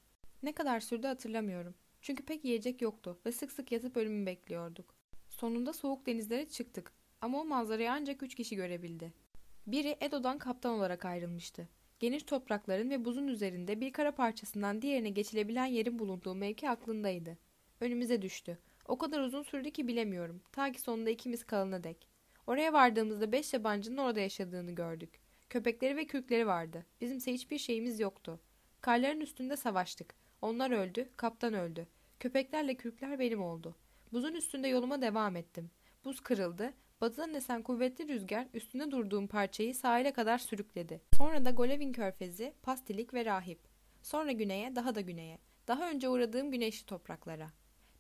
Ne 0.43 0.53
kadar 0.53 0.81
sürdü 0.81 1.07
hatırlamıyorum. 1.07 1.75
Çünkü 2.03 2.25
pek 2.25 2.45
yiyecek 2.45 2.83
yoktu 2.83 3.19
ve 3.27 3.33
sık 3.33 3.53
sık 3.53 3.73
yatıp 3.73 3.97
ölümü 3.97 4.27
bekliyorduk. 4.27 4.95
Sonunda 5.29 5.73
soğuk 5.73 6.07
denizlere 6.07 6.49
çıktık 6.49 6.93
ama 7.21 7.41
o 7.41 7.45
manzarayı 7.45 7.93
ancak 7.93 8.23
üç 8.23 8.35
kişi 8.35 8.57
görebildi. 8.57 9.24
Biri 9.67 9.97
Edo'dan 10.01 10.39
kaptan 10.39 10.75
olarak 10.75 11.05
ayrılmıştı. 11.05 11.69
Geniş 12.01 12.23
toprakların 12.23 12.91
ve 12.91 13.05
buzun 13.05 13.29
üzerinde 13.29 13.81
bir 13.81 13.93
kara 13.93 14.15
parçasından 14.15 14.83
diğerine 14.83 15.11
geçilebilen 15.11 15.67
yerin 15.67 15.99
bulunduğu 15.99 16.35
mevki 16.35 16.71
aklındaydı. 16.71 17.39
Önümüze 17.81 18.23
düştü. 18.23 18.59
O 18.89 18.99
kadar 18.99 19.21
uzun 19.21 19.43
sürdü 19.43 19.71
ki 19.71 19.89
bilemiyorum. 19.89 20.43
Ta 20.53 20.73
ki 20.73 20.81
sonunda 20.81 21.11
ikimiz 21.11 21.45
kalına 21.45 21.85
dek. 21.85 22.09
Oraya 22.47 22.73
vardığımızda 22.73 23.33
beş 23.33 23.53
yabancının 23.53 23.97
orada 23.97 24.21
yaşadığını 24.21 24.73
gördük. 24.73 25.21
Köpekleri 25.51 25.97
ve 25.97 26.07
kürkleri 26.07 26.47
vardı. 26.47 26.87
Bizimse 27.01 27.33
hiçbir 27.33 27.59
şeyimiz 27.59 28.01
yoktu. 28.01 28.41
Karların 28.81 29.21
üstünde 29.21 29.57
savaştık. 29.57 30.15
Onlar 30.43 30.71
öldü, 30.71 31.09
kaptan 31.17 31.55
öldü. 31.55 31.87
Köpeklerle 32.21 32.75
kürkler 32.75 33.19
benim 33.19 33.43
oldu. 33.43 33.77
Buzun 34.13 34.35
üstünde 34.35 34.69
yoluma 34.69 35.03
devam 35.03 35.37
ettim. 35.37 35.71
Buz 36.05 36.21
kırıldı. 36.21 36.73
Batıdan 37.05 37.35
esen 37.35 37.63
kuvvetli 37.63 38.09
rüzgar 38.09 38.47
üstünde 38.55 38.91
durduğum 38.91 39.27
parçayı 39.27 39.75
sahile 39.75 40.13
kadar 40.13 40.39
sürükledi. 40.39 41.01
Sonra 41.17 41.45
da 41.45 41.51
Golevin 41.51 41.93
körfezi, 41.93 42.55
Pastilik 42.63 43.15
ve 43.15 43.25
Rahip. 43.25 43.59
Sonra 44.03 44.33
güneye, 44.33 44.77
daha 44.77 44.95
da 44.95 45.01
güneye. 45.01 45.39
Daha 45.69 45.91
önce 45.91 46.09
uğradığım 46.09 46.51
güneşli 46.51 46.87
topraklara. 46.87 47.51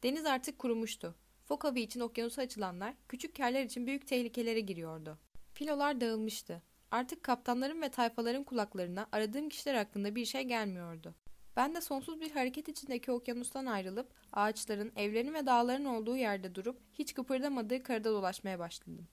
Deniz 0.02 0.26
artık 0.26 0.58
kurumuştu. 0.58 1.14
Fokavi 1.44 1.80
için 1.80 2.00
okyanusa 2.00 2.42
açılanlar, 2.42 2.94
küçük 3.08 3.34
kerler 3.34 3.64
için 3.64 3.86
büyük 3.86 4.06
tehlikelere 4.06 4.60
giriyordu. 4.60 5.18
Filolar 5.52 6.00
dağılmıştı. 6.00 6.62
Artık 6.90 7.22
kaptanların 7.22 7.82
ve 7.82 7.88
tayfaların 7.88 8.44
kulaklarına 8.44 9.06
aradığım 9.12 9.48
kişiler 9.48 9.74
hakkında 9.74 10.14
bir 10.14 10.24
şey 10.24 10.42
gelmiyordu. 10.42 11.14
Ben 11.56 11.74
de 11.74 11.80
sonsuz 11.80 12.20
bir 12.20 12.30
hareket 12.30 12.68
içindeki 12.68 13.12
okyanustan 13.12 13.66
ayrılıp 13.66 14.14
ağaçların, 14.32 14.92
evlerin 14.96 15.34
ve 15.34 15.46
dağların 15.46 15.84
olduğu 15.84 16.16
yerde 16.16 16.54
durup 16.54 16.80
hiç 16.92 17.14
kıpırdamadığı 17.14 17.82
karada 17.82 18.10
dolaşmaya 18.10 18.58
başladım. 18.58 19.08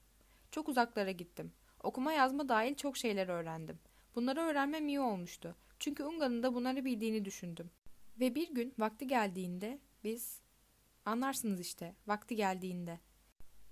Çok 0.50 0.68
uzaklara 0.68 1.10
gittim. 1.10 1.52
Okuma 1.82 2.12
yazma 2.12 2.48
dahil 2.48 2.74
çok 2.74 2.96
şeyler 2.96 3.28
öğrendim. 3.28 3.78
Bunları 4.14 4.40
öğrenmem 4.40 4.88
iyi 4.88 5.00
olmuştu. 5.00 5.56
Çünkü 5.78 6.04
Unga'nın 6.04 6.42
da 6.42 6.54
bunları 6.54 6.84
bildiğini 6.84 7.24
düşündüm. 7.24 7.70
Ve 8.20 8.34
bir 8.34 8.54
gün 8.54 8.74
vakti 8.78 9.06
geldiğinde 9.06 9.78
biz... 10.04 10.42
Anlarsınız 11.04 11.60
işte, 11.60 11.94
vakti 12.06 12.36
geldiğinde. 12.36 13.00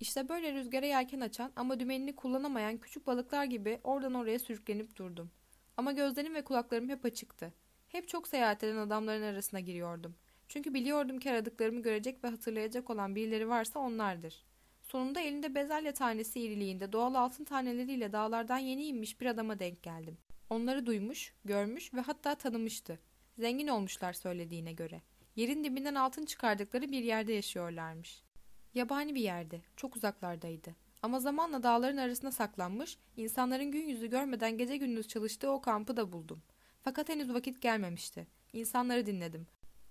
İşte 0.00 0.28
böyle 0.28 0.52
rüzgara 0.52 0.86
yelken 0.86 1.20
açan 1.20 1.52
ama 1.56 1.80
dümenini 1.80 2.16
kullanamayan 2.16 2.78
küçük 2.78 3.06
balıklar 3.06 3.44
gibi 3.44 3.80
oradan 3.84 4.14
oraya 4.14 4.38
sürüklenip 4.38 4.96
durdum. 4.96 5.30
Ama 5.76 5.92
gözlerim 5.92 6.34
ve 6.34 6.44
kulaklarım 6.44 6.88
hep 6.88 7.04
açıktı. 7.04 7.52
Hep 7.92 8.08
çok 8.08 8.28
seyahat 8.28 8.64
eden 8.64 8.76
adamların 8.76 9.22
arasına 9.22 9.60
giriyordum. 9.60 10.14
Çünkü 10.48 10.74
biliyordum 10.74 11.18
ki 11.18 11.30
aradıklarımı 11.30 11.82
görecek 11.82 12.24
ve 12.24 12.28
hatırlayacak 12.28 12.90
olan 12.90 13.14
birileri 13.14 13.48
varsa 13.48 13.80
onlardır. 13.80 14.44
Sonunda 14.82 15.20
elinde 15.20 15.54
bezelye 15.54 15.92
tanesi 15.92 16.40
iriliğinde 16.40 16.92
doğal 16.92 17.14
altın 17.14 17.44
taneleriyle 17.44 18.12
dağlardan 18.12 18.58
yeni 18.58 18.84
inmiş 18.84 19.20
bir 19.20 19.26
adama 19.26 19.58
denk 19.58 19.82
geldim. 19.82 20.18
Onları 20.50 20.86
duymuş, 20.86 21.34
görmüş 21.44 21.94
ve 21.94 22.00
hatta 22.00 22.34
tanımıştı. 22.34 22.98
Zengin 23.38 23.68
olmuşlar 23.68 24.12
söylediğine 24.12 24.72
göre. 24.72 25.02
Yerin 25.36 25.64
dibinden 25.64 25.94
altın 25.94 26.24
çıkardıkları 26.24 26.92
bir 26.92 27.04
yerde 27.04 27.32
yaşıyorlarmış. 27.32 28.22
Yabani 28.74 29.14
bir 29.14 29.20
yerde, 29.20 29.60
çok 29.76 29.96
uzaklardaydı. 29.96 30.76
Ama 31.02 31.20
zamanla 31.20 31.62
dağların 31.62 31.96
arasına 31.96 32.32
saklanmış, 32.32 32.98
insanların 33.16 33.70
gün 33.70 33.88
yüzü 33.88 34.10
görmeden 34.10 34.58
gece 34.58 34.76
gündüz 34.76 35.08
çalıştığı 35.08 35.50
o 35.50 35.60
kampı 35.60 35.96
da 35.96 36.12
buldum. 36.12 36.42
Fakat 36.82 37.08
henüz 37.08 37.34
vakit 37.34 37.62
gelmemişti. 37.62 38.26
İnsanları 38.52 39.06
dinledim. 39.06 39.46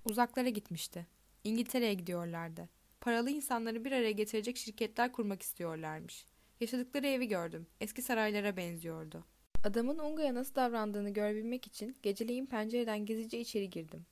Uzaklara 0.06 0.50
gitmişti. 0.50 1.08
İngiltere'ye 1.44 1.94
gidiyorlardı. 1.94 2.70
Paralı 3.02 3.30
insanları 3.30 3.86
bir 3.86 3.92
araya 3.92 4.12
getirecek 4.12 4.58
şirketler 4.58 5.12
kurmak 5.12 5.42
istiyorlarmış. 5.42 6.26
Yaşadıkları 6.60 7.08
evi 7.08 7.28
gördüm. 7.28 7.68
Eski 7.82 8.02
saraylara 8.02 8.58
benziyordu. 8.58 9.26
Adamın 9.64 10.00
Unga'ya 10.00 10.36
nasıl 10.36 10.56
davrandığını 10.56 11.10
görebilmek 11.10 11.68
için 11.68 11.96
geceleyin 12.04 12.46
pencereden 12.46 13.06
gizlice 13.06 13.40
içeri 13.40 13.70
girdim. 13.70 14.06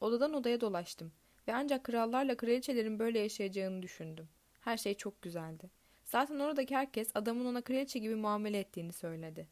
Odadan 0.00 0.34
odaya 0.34 0.60
dolaştım 0.60 1.12
ve 1.48 1.54
ancak 1.54 1.84
krallarla 1.84 2.36
kraliçelerin 2.36 2.98
böyle 2.98 3.18
yaşayacağını 3.18 3.82
düşündüm. 3.82 4.28
Her 4.60 4.76
şey 4.76 4.94
çok 4.94 5.22
güzeldi. 5.22 5.70
Zaten 6.04 6.38
oradaki 6.38 6.76
herkes 6.76 7.10
adamın 7.14 7.44
ona 7.44 7.62
kraliçe 7.62 7.98
gibi 7.98 8.14
muamele 8.14 8.58
ettiğini 8.58 8.92
söyledi. 8.92 9.48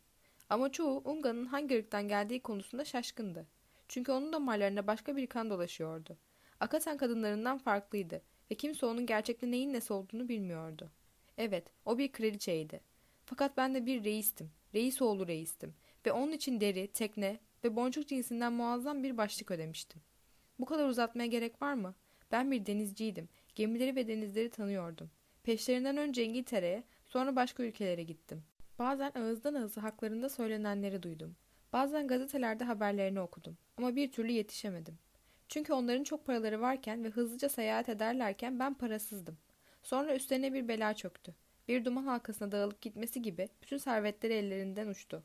Ama 0.51 0.73
çoğu 0.73 1.03
Unga'nın 1.05 1.45
hangi 1.45 1.79
ırktan 1.79 2.09
geldiği 2.09 2.41
konusunda 2.41 2.85
şaşkındı. 2.85 3.47
Çünkü 3.89 4.13
onun 4.13 4.33
damarlarında 4.33 4.87
başka 4.87 5.17
bir 5.17 5.27
kan 5.27 5.51
dolaşıyordu. 5.51 6.19
Akasen 6.61 6.97
kadınlarından 6.97 7.59
farklıydı 7.59 8.23
ve 8.51 8.55
kimse 8.55 8.87
onun 8.87 9.07
gerçekte 9.07 9.51
neyin 9.51 9.73
nesi 9.73 9.93
olduğunu 9.93 10.29
bilmiyordu. 10.29 10.91
Evet, 11.39 11.73
o 11.85 11.99
bir 11.99 12.13
kraliçeydi. 12.13 12.81
Fakat 13.25 13.57
ben 13.57 13.75
de 13.75 13.87
bir 13.87 14.05
reistim. 14.05 14.51
Reis 14.75 15.03
oğlu 15.03 15.27
reistim. 15.27 15.75
Ve 16.07 16.13
onun 16.13 16.33
için 16.33 16.61
deri, 16.61 16.89
tekne 16.89 17.39
ve 17.65 17.77
boncuk 17.77 18.09
cinsinden 18.09 18.53
muazzam 18.53 19.03
bir 19.03 19.17
başlık 19.17 19.51
ödemiştim. 19.51 20.03
Bu 20.59 20.67
kadar 20.67 20.89
uzatmaya 20.89 21.27
gerek 21.27 21.63
var 21.63 21.75
mı? 21.75 21.95
Ben 22.33 22.51
bir 22.51 22.67
denizciydim. 22.67 23.29
Gemileri 23.55 23.97
ve 23.97 24.09
denizleri 24.09 24.51
tanıyordum. 24.51 25.11
Peşlerinden 25.43 25.97
önce 25.97 26.25
İngiltere'ye, 26.25 26.85
sonra 27.07 27.37
başka 27.37 27.63
ülkelere 27.63 28.03
gittim. 28.03 28.43
Bazen 28.81 29.13
ağızdan 29.15 29.55
ağızı 29.55 29.81
haklarında 29.81 30.29
söylenenleri 30.29 31.03
duydum. 31.03 31.37
Bazen 31.73 32.07
gazetelerde 32.07 32.65
haberlerini 32.65 33.21
okudum. 33.21 33.57
Ama 33.77 33.97
bir 33.97 34.13
türlü 34.13 34.33
yetişemedim. 34.33 34.99
Çünkü 35.49 35.73
onların 35.73 36.05
çok 36.05 36.27
paraları 36.27 36.61
varken 36.61 37.05
ve 37.05 37.09
hızlıca 37.09 37.49
seyahat 37.49 37.89
ederlerken 37.89 38.59
ben 38.59 38.75
parasızdım. 38.75 39.39
Sonra 39.83 40.15
üstlerine 40.15 40.53
bir 40.53 40.69
bela 40.69 40.95
çöktü. 40.95 41.35
Bir 41.69 41.85
duman 41.85 42.05
halkasına 42.05 42.53
dağılıp 42.53 42.81
gitmesi 42.81 43.23
gibi 43.23 43.49
bütün 43.63 43.77
servetleri 43.77 44.33
ellerinden 44.33 44.89
uçtu. 44.89 45.23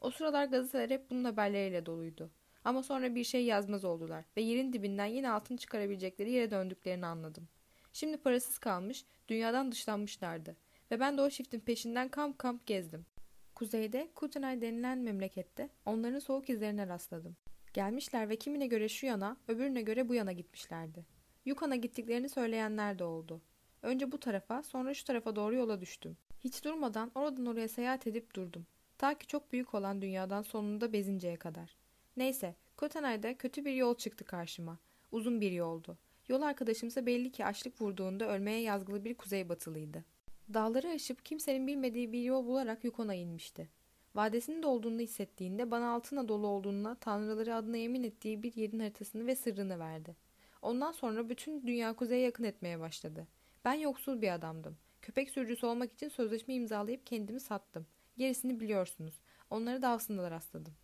O 0.00 0.10
sıralar 0.10 0.44
gazeteler 0.44 0.90
hep 0.90 1.10
bunun 1.10 1.24
haberleriyle 1.24 1.86
doluydu. 1.86 2.30
Ama 2.64 2.82
sonra 2.82 3.14
bir 3.14 3.24
şey 3.24 3.44
yazmaz 3.44 3.84
oldular 3.84 4.24
ve 4.36 4.40
yerin 4.40 4.72
dibinden 4.72 5.06
yine 5.06 5.30
altın 5.30 5.56
çıkarabilecekleri 5.56 6.30
yere 6.30 6.50
döndüklerini 6.50 7.06
anladım. 7.06 7.48
Şimdi 7.92 8.16
parasız 8.16 8.58
kalmış, 8.58 9.04
dünyadan 9.28 9.72
dışlanmışlardı 9.72 10.56
ve 10.90 11.00
ben 11.00 11.18
de 11.18 11.22
o 11.22 11.30
çiftin 11.30 11.60
peşinden 11.60 12.08
kamp 12.08 12.38
kamp 12.38 12.66
gezdim. 12.66 13.06
Kuzeyde 13.54 14.08
Kutenay 14.14 14.60
denilen 14.60 14.98
memlekette 14.98 15.68
onların 15.86 16.18
soğuk 16.18 16.50
izlerine 16.50 16.86
rastladım. 16.86 17.36
Gelmişler 17.74 18.28
ve 18.28 18.36
kimine 18.36 18.66
göre 18.66 18.88
şu 18.88 19.06
yana, 19.06 19.36
öbürüne 19.48 19.82
göre 19.82 20.08
bu 20.08 20.14
yana 20.14 20.32
gitmişlerdi. 20.32 21.06
Yukan'a 21.44 21.76
gittiklerini 21.76 22.28
söyleyenler 22.28 22.98
de 22.98 23.04
oldu. 23.04 23.40
Önce 23.82 24.12
bu 24.12 24.20
tarafa, 24.20 24.62
sonra 24.62 24.94
şu 24.94 25.04
tarafa 25.04 25.36
doğru 25.36 25.54
yola 25.54 25.80
düştüm. 25.80 26.16
Hiç 26.40 26.64
durmadan 26.64 27.10
oradan 27.14 27.46
oraya 27.46 27.68
seyahat 27.68 28.06
edip 28.06 28.34
durdum. 28.34 28.66
Ta 28.98 29.18
ki 29.18 29.26
çok 29.26 29.52
büyük 29.52 29.74
olan 29.74 30.02
dünyadan 30.02 30.42
sonunda 30.42 30.92
bezinceye 30.92 31.36
kadar. 31.36 31.76
Neyse, 32.16 32.54
Kotanay'da 32.76 33.36
kötü 33.36 33.64
bir 33.64 33.72
yol 33.72 33.94
çıktı 33.94 34.24
karşıma. 34.24 34.78
Uzun 35.12 35.40
bir 35.40 35.52
yoldu. 35.52 35.98
Yol 36.28 36.42
arkadaşımsa 36.42 37.06
belli 37.06 37.32
ki 37.32 37.44
açlık 37.44 37.80
vurduğunda 37.80 38.28
ölmeye 38.28 38.60
yazgılı 38.60 39.04
bir 39.04 39.14
kuzeybatılıydı. 39.14 40.04
Dağları 40.54 40.88
aşıp 40.88 41.24
kimsenin 41.24 41.66
bilmediği 41.66 42.12
bir 42.12 42.22
yol 42.22 42.46
bularak 42.46 42.84
Yukon'a 42.84 43.14
inmişti. 43.14 43.68
Vadesinin 44.14 44.62
dolduğunu 44.62 45.00
hissettiğinde 45.00 45.70
bana 45.70 45.90
altına 45.90 46.28
dolu 46.28 46.46
olduğuna 46.46 46.94
tanrıları 46.94 47.54
adına 47.54 47.76
yemin 47.76 48.02
ettiği 48.02 48.42
bir 48.42 48.56
yerin 48.56 48.78
haritasını 48.78 49.26
ve 49.26 49.36
sırrını 49.36 49.78
verdi. 49.78 50.16
Ondan 50.62 50.92
sonra 50.92 51.28
bütün 51.28 51.66
dünya 51.66 51.92
kuzeye 51.92 52.20
yakın 52.20 52.44
etmeye 52.44 52.80
başladı. 52.80 53.26
Ben 53.64 53.74
yoksul 53.74 54.22
bir 54.22 54.34
adamdım. 54.34 54.76
Köpek 55.02 55.30
sürücüsü 55.30 55.66
olmak 55.66 55.92
için 55.92 56.08
sözleşme 56.08 56.54
imzalayıp 56.54 57.06
kendimi 57.06 57.40
sattım. 57.40 57.86
Gerisini 58.16 58.60
biliyorsunuz. 58.60 59.14
Onları 59.50 59.82
da 59.82 59.88
aslında 59.88 60.30
rastladım. 60.30 60.74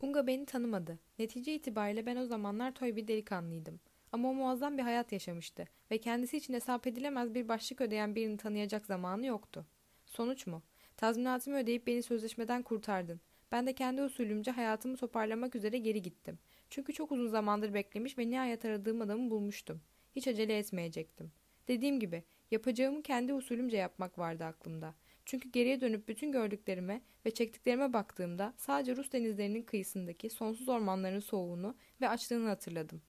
Unga 0.00 0.26
beni 0.26 0.46
tanımadı. 0.46 0.98
Netice 1.18 1.54
itibariyle 1.54 2.06
ben 2.06 2.16
o 2.16 2.26
zamanlar 2.26 2.74
toy 2.74 2.96
bir 2.96 3.08
delikanlıydım. 3.08 3.80
Ama 4.12 4.28
o 4.28 4.34
muazzam 4.34 4.78
bir 4.78 4.82
hayat 4.82 5.12
yaşamıştı 5.12 5.64
ve 5.90 5.98
kendisi 5.98 6.36
için 6.36 6.54
hesap 6.54 6.86
edilemez 6.86 7.34
bir 7.34 7.48
başlık 7.48 7.80
ödeyen 7.80 8.14
birini 8.14 8.36
tanıyacak 8.36 8.86
zamanı 8.86 9.26
yoktu. 9.26 9.66
Sonuç 10.06 10.46
mu? 10.46 10.62
Tazminatımı 10.96 11.56
ödeyip 11.56 11.86
beni 11.86 12.02
sözleşmeden 12.02 12.62
kurtardın. 12.62 13.20
Ben 13.52 13.66
de 13.66 13.74
kendi 13.74 14.02
usulümce 14.02 14.50
hayatımı 14.50 14.96
toparlamak 14.96 15.56
üzere 15.56 15.78
geri 15.78 16.02
gittim. 16.02 16.38
Çünkü 16.70 16.92
çok 16.92 17.12
uzun 17.12 17.28
zamandır 17.28 17.74
beklemiş 17.74 18.18
ve 18.18 18.30
nihayet 18.30 18.64
aradığım 18.64 19.00
adamı 19.00 19.30
bulmuştum. 19.30 19.80
Hiç 20.16 20.28
acele 20.28 20.58
etmeyecektim. 20.58 21.32
Dediğim 21.68 22.00
gibi 22.00 22.22
yapacağımı 22.50 23.02
kendi 23.02 23.34
usulümce 23.34 23.76
yapmak 23.76 24.18
vardı 24.18 24.44
aklımda. 24.44 24.94
Çünkü 25.24 25.48
geriye 25.50 25.80
dönüp 25.80 26.08
bütün 26.08 26.32
gördüklerime 26.32 27.02
ve 27.26 27.30
çektiklerime 27.30 27.92
baktığımda 27.92 28.54
sadece 28.56 28.96
Rus 28.96 29.12
denizlerinin 29.12 29.62
kıyısındaki 29.62 30.30
sonsuz 30.30 30.68
ormanların 30.68 31.20
soğuğunu 31.20 31.74
ve 32.00 32.08
açlığını 32.08 32.48
hatırladım. 32.48 33.02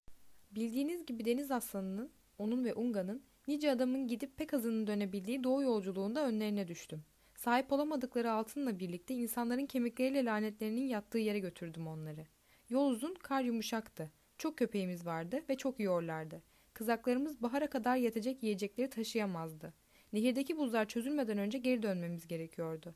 Bildiğiniz 0.51 1.05
gibi 1.05 1.25
deniz 1.25 1.51
aslanının, 1.51 2.11
onun 2.37 2.65
ve 2.65 2.73
Unga'nın 2.73 3.23
nice 3.47 3.71
adamın 3.71 4.07
gidip 4.07 4.37
pek 4.37 4.53
azının 4.53 4.87
dönebildiği 4.87 5.43
doğu 5.43 5.61
yolculuğunda 5.61 6.25
önlerine 6.25 6.67
düştüm. 6.67 7.03
Sahip 7.35 7.73
olamadıkları 7.73 8.31
altınla 8.31 8.79
birlikte 8.79 9.13
insanların 9.13 9.65
kemikleriyle 9.65 10.25
lanetlerinin 10.25 10.87
yattığı 10.87 11.17
yere 11.17 11.39
götürdüm 11.39 11.87
onları. 11.87 12.25
Yol 12.69 12.89
uzun, 12.89 13.15
kar 13.15 13.41
yumuşaktı. 13.41 14.11
Çok 14.37 14.57
köpeğimiz 14.57 15.05
vardı 15.05 15.41
ve 15.49 15.55
çok 15.57 15.79
yiyorlardı. 15.79 16.43
Kızaklarımız 16.73 17.41
bahara 17.41 17.67
kadar 17.67 17.95
yetecek 17.95 18.43
yiyecekleri 18.43 18.89
taşıyamazdı. 18.89 19.73
Nehirdeki 20.13 20.57
buzlar 20.57 20.87
çözülmeden 20.87 21.37
önce 21.37 21.57
geri 21.57 21.83
dönmemiz 21.83 22.27
gerekiyordu. 22.27 22.95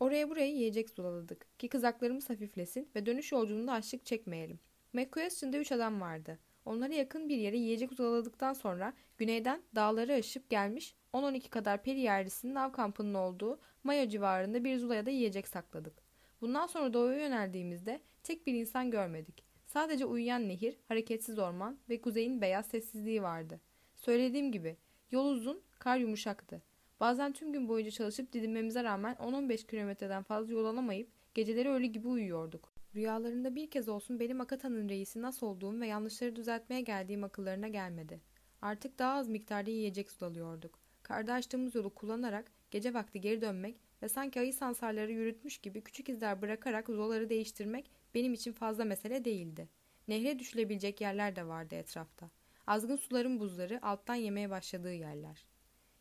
Oraya 0.00 0.30
buraya 0.30 0.46
yiyecek 0.46 0.90
sulaladık 0.90 1.58
ki 1.58 1.68
kızaklarımız 1.68 2.30
hafiflesin 2.30 2.88
ve 2.96 3.06
dönüş 3.06 3.32
yolculuğunda 3.32 3.72
açlık 3.72 4.06
çekmeyelim. 4.06 4.58
McQuestion'da 4.92 5.58
üç 5.58 5.72
adam 5.72 6.00
vardı. 6.00 6.38
Onlara 6.64 6.94
yakın 6.94 7.28
bir 7.28 7.36
yere 7.36 7.56
yiyecek 7.56 7.92
uzaladıktan 7.92 8.52
sonra 8.52 8.92
güneyden 9.18 9.62
dağları 9.74 10.12
aşıp 10.12 10.50
gelmiş 10.50 10.94
10-12 11.12 11.48
kadar 11.48 11.82
peri 11.82 12.00
yerlisinin 12.00 12.54
av 12.54 12.72
kampının 12.72 13.14
olduğu 13.14 13.58
Mayo 13.84 14.08
civarında 14.08 14.64
bir 14.64 14.78
zulaya 14.78 15.06
da 15.06 15.10
yiyecek 15.10 15.48
sakladık. 15.48 15.94
Bundan 16.40 16.66
sonra 16.66 16.92
doğuya 16.92 17.18
yöneldiğimizde 17.18 18.00
tek 18.22 18.46
bir 18.46 18.54
insan 18.54 18.90
görmedik. 18.90 19.44
Sadece 19.66 20.04
uyuyan 20.04 20.48
nehir, 20.48 20.78
hareketsiz 20.88 21.38
orman 21.38 21.78
ve 21.88 22.00
kuzeyin 22.00 22.40
beyaz 22.40 22.66
sessizliği 22.66 23.22
vardı. 23.22 23.60
Söylediğim 23.96 24.52
gibi 24.52 24.76
yol 25.10 25.26
uzun, 25.30 25.62
kar 25.78 25.96
yumuşaktı. 25.96 26.62
Bazen 27.00 27.32
tüm 27.32 27.52
gün 27.52 27.68
boyunca 27.68 27.90
çalışıp 27.90 28.32
didinmemize 28.32 28.84
rağmen 28.84 29.14
10-15 29.14 29.66
kilometreden 29.66 30.22
fazla 30.22 30.52
yol 30.52 30.64
alamayıp 30.64 31.08
geceleri 31.34 31.68
ölü 31.68 31.86
gibi 31.86 32.08
uyuyorduk. 32.08 32.71
Rüyalarında 32.94 33.54
bir 33.54 33.70
kez 33.70 33.88
olsun 33.88 34.20
benim 34.20 34.40
Akata'nın 34.40 34.88
reisi 34.88 35.22
nasıl 35.22 35.46
olduğum 35.46 35.80
ve 35.80 35.86
yanlışları 35.86 36.36
düzeltmeye 36.36 36.80
geldiğim 36.80 37.24
akıllarına 37.24 37.68
gelmedi. 37.68 38.20
Artık 38.62 38.98
daha 38.98 39.14
az 39.14 39.28
miktarda 39.28 39.70
yiyecek 39.70 40.10
sulalıyorduk. 40.10 40.78
Karda 41.02 41.34
açtığımız 41.34 41.74
yolu 41.74 41.94
kullanarak 41.94 42.52
gece 42.70 42.94
vakti 42.94 43.20
geri 43.20 43.40
dönmek 43.40 43.76
ve 44.02 44.08
sanki 44.08 44.40
ayı 44.40 44.54
sansarları 44.54 45.12
yürütmüş 45.12 45.58
gibi 45.58 45.80
küçük 45.80 46.08
izler 46.08 46.42
bırakarak 46.42 46.86
zoları 46.86 47.30
değiştirmek 47.30 47.90
benim 48.14 48.32
için 48.34 48.52
fazla 48.52 48.84
mesele 48.84 49.24
değildi. 49.24 49.68
Nehre 50.08 50.38
düşülebilecek 50.38 51.00
yerler 51.00 51.36
de 51.36 51.46
vardı 51.46 51.74
etrafta. 51.74 52.30
Azgın 52.66 52.96
suların 52.96 53.40
buzları 53.40 53.86
alttan 53.86 54.14
yemeye 54.14 54.50
başladığı 54.50 54.94
yerler. 54.94 55.46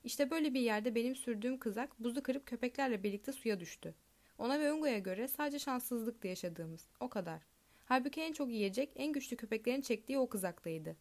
İşte 0.03 0.31
böyle 0.31 0.53
bir 0.53 0.61
yerde 0.61 0.95
benim 0.95 1.15
sürdüğüm 1.15 1.57
kızak 1.57 1.99
buzu 1.99 2.23
kırıp 2.23 2.45
köpeklerle 2.45 3.03
birlikte 3.03 3.31
suya 3.31 3.59
düştü. 3.59 3.95
Ona 4.37 4.59
ve 4.59 4.73
Ungo'ya 4.73 4.99
göre 4.99 5.27
sadece 5.27 5.59
şanssızlıkla 5.59 6.29
yaşadığımız. 6.29 6.87
O 6.99 7.09
kadar. 7.09 7.41
Halbuki 7.85 8.21
en 8.21 8.33
çok 8.33 8.49
yiyecek, 8.49 8.91
en 8.95 9.13
güçlü 9.13 9.37
köpeklerin 9.37 9.81
çektiği 9.81 10.17
o 10.17 10.29
kızaktaydı. 10.29 10.95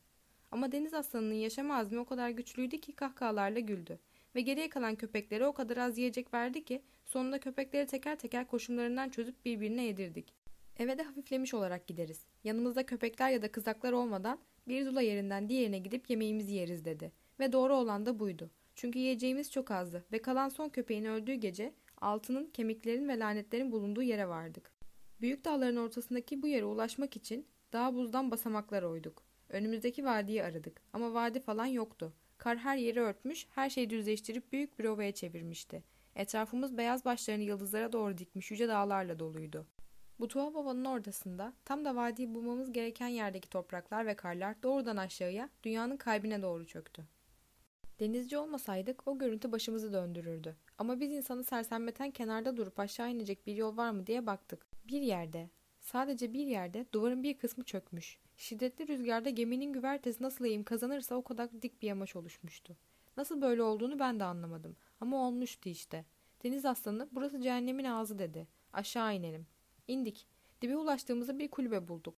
Ama 0.51 0.73
deniz 0.73 0.95
aslanının 0.95 1.35
yaşama 1.35 1.77
azmi 1.77 1.99
o 1.99 2.05
kadar 2.05 2.31
güçlüydü 2.31 2.79
ki 2.79 2.93
kahkahalarla 2.93 3.59
güldü. 3.59 3.99
Ve 4.35 4.41
geriye 4.41 4.69
kalan 4.69 4.97
köpeklere 4.97 5.47
o 5.47 5.53
kadar 5.53 5.77
az 5.77 5.99
yiyecek 5.99 6.35
verdi 6.35 6.65
ki 6.65 6.83
sonunda 7.05 7.41
köpekleri 7.41 7.87
teker 7.87 8.19
teker 8.19 8.47
koşumlarından 8.47 9.09
çözüp 9.09 9.45
birbirine 9.45 9.83
yedirdik. 9.83 10.35
Eve 10.79 10.99
de 10.99 11.03
hafiflemiş 11.03 11.55
olarak 11.55 11.87
gideriz. 11.87 12.27
Yanımızda 12.45 12.87
köpekler 12.87 13.31
ya 13.31 13.43
da 13.43 13.53
kızaklar 13.53 13.93
olmadan 13.93 14.39
bir 14.69 14.85
zula 14.85 15.03
yerinden 15.03 15.49
diğerine 15.49 15.79
gidip 15.79 16.11
yemeğimizi 16.11 16.53
yeriz 16.53 16.85
dedi. 16.85 17.13
Ve 17.41 17.53
doğru 17.53 17.75
olan 17.75 18.07
da 18.07 18.19
buydu. 18.19 18.51
Çünkü 18.75 18.99
yiyeceğimiz 18.99 19.51
çok 19.53 19.71
azdı 19.71 20.05
ve 20.13 20.23
kalan 20.23 20.49
son 20.49 20.69
köpeğin 20.69 21.05
öldüğü 21.05 21.35
gece 21.35 21.73
altının, 22.01 22.51
kemiklerin 22.51 23.09
ve 23.09 23.19
lanetlerin 23.19 23.73
bulunduğu 23.73 24.03
yere 24.03 24.29
vardık. 24.29 24.73
Büyük 25.21 25.45
dağların 25.45 25.77
ortasındaki 25.77 26.43
bu 26.43 26.49
yere 26.49 26.65
ulaşmak 26.65 27.17
için 27.17 27.47
dağ 27.73 27.95
buzdan 27.95 28.31
basamaklar 28.31 28.83
oyduk. 28.83 29.23
Önümüzdeki 29.49 30.05
vadiyi 30.05 30.45
aradık 30.45 30.83
ama 30.93 31.15
vadi 31.15 31.41
falan 31.41 31.67
yoktu. 31.67 32.13
Kar 32.39 32.59
her 32.59 32.77
yeri 32.77 33.01
örtmüş, 33.01 33.47
her 33.51 33.71
şeyi 33.71 33.91
düzleştirip 33.91 34.53
büyük 34.53 34.79
bir 34.79 34.85
ovaya 34.85 35.13
çevirmişti. 35.13 35.85
Etrafımız 36.15 36.79
beyaz 36.79 37.05
başlarını 37.05 37.43
yıldızlara 37.43 37.93
doğru 37.93 38.19
dikmiş 38.19 38.51
yüce 38.51 38.69
dağlarla 38.69 39.19
doluydu. 39.19 39.67
Bu 40.21 40.29
tuhaf 40.29 40.55
havanın 40.55 40.85
ortasında 40.85 41.53
tam 41.65 41.85
da 41.85 41.97
vadiyi 41.97 42.35
bulmamız 42.35 42.73
gereken 42.73 43.09
yerdeki 43.09 43.51
topraklar 43.51 44.07
ve 44.07 44.15
karlar 44.15 44.63
doğrudan 44.63 44.97
aşağıya 44.97 45.49
dünyanın 45.63 45.97
kalbine 45.97 46.43
doğru 46.43 46.67
çöktü. 46.67 47.20
Denizci 48.01 48.39
olmasaydık 48.39 49.09
o 49.09 49.19
görüntü 49.19 49.53
başımızı 49.53 49.93
döndürürdü. 49.93 50.57
Ama 50.79 51.01
biz 51.01 51.13
insanı 51.13 51.45
sersemleten 51.45 52.11
kenarda 52.11 52.57
durup 52.57 52.81
aşağı 52.81 53.11
inecek 53.11 53.47
bir 53.47 53.57
yol 53.57 53.77
var 53.77 53.91
mı 53.91 54.07
diye 54.07 54.27
baktık. 54.27 54.67
Bir 54.89 55.03
yerde, 55.03 55.51
sadece 55.81 56.33
bir 56.33 56.47
yerde 56.47 56.87
duvarın 56.93 57.23
bir 57.23 57.39
kısmı 57.39 57.65
çökmüş. 57.65 58.19
Şiddetli 58.37 58.89
rüzgarda 58.89 59.31
geminin 59.31 59.73
güvertesi 59.73 60.23
nasıl 60.23 60.45
eğim 60.45 60.65
kazanırsa 60.65 61.15
o 61.15 61.23
kadar 61.23 61.63
dik 61.63 61.83
bir 61.83 61.87
yamaç 61.87 62.17
oluşmuştu. 62.17 62.77
Nasıl 63.17 63.43
böyle 63.43 63.63
olduğunu 63.63 63.99
ben 63.99 64.21
de 64.21 64.25
anlamadım. 64.25 64.77
Ama 65.01 65.27
olmuştu 65.27 65.69
işte. 65.69 66.05
Deniz 66.45 66.65
aslanı 66.65 67.09
burası 67.13 67.41
cehennemin 67.41 67.85
ağzı 67.85 68.19
dedi. 68.19 68.49
Aşağı 68.73 69.15
inelim. 69.15 69.47
İndik. 69.89 70.27
Dibe 70.63 70.77
ulaştığımızda 70.77 71.39
bir 71.39 71.49
kulübe 71.49 71.89
bulduk. 71.89 72.15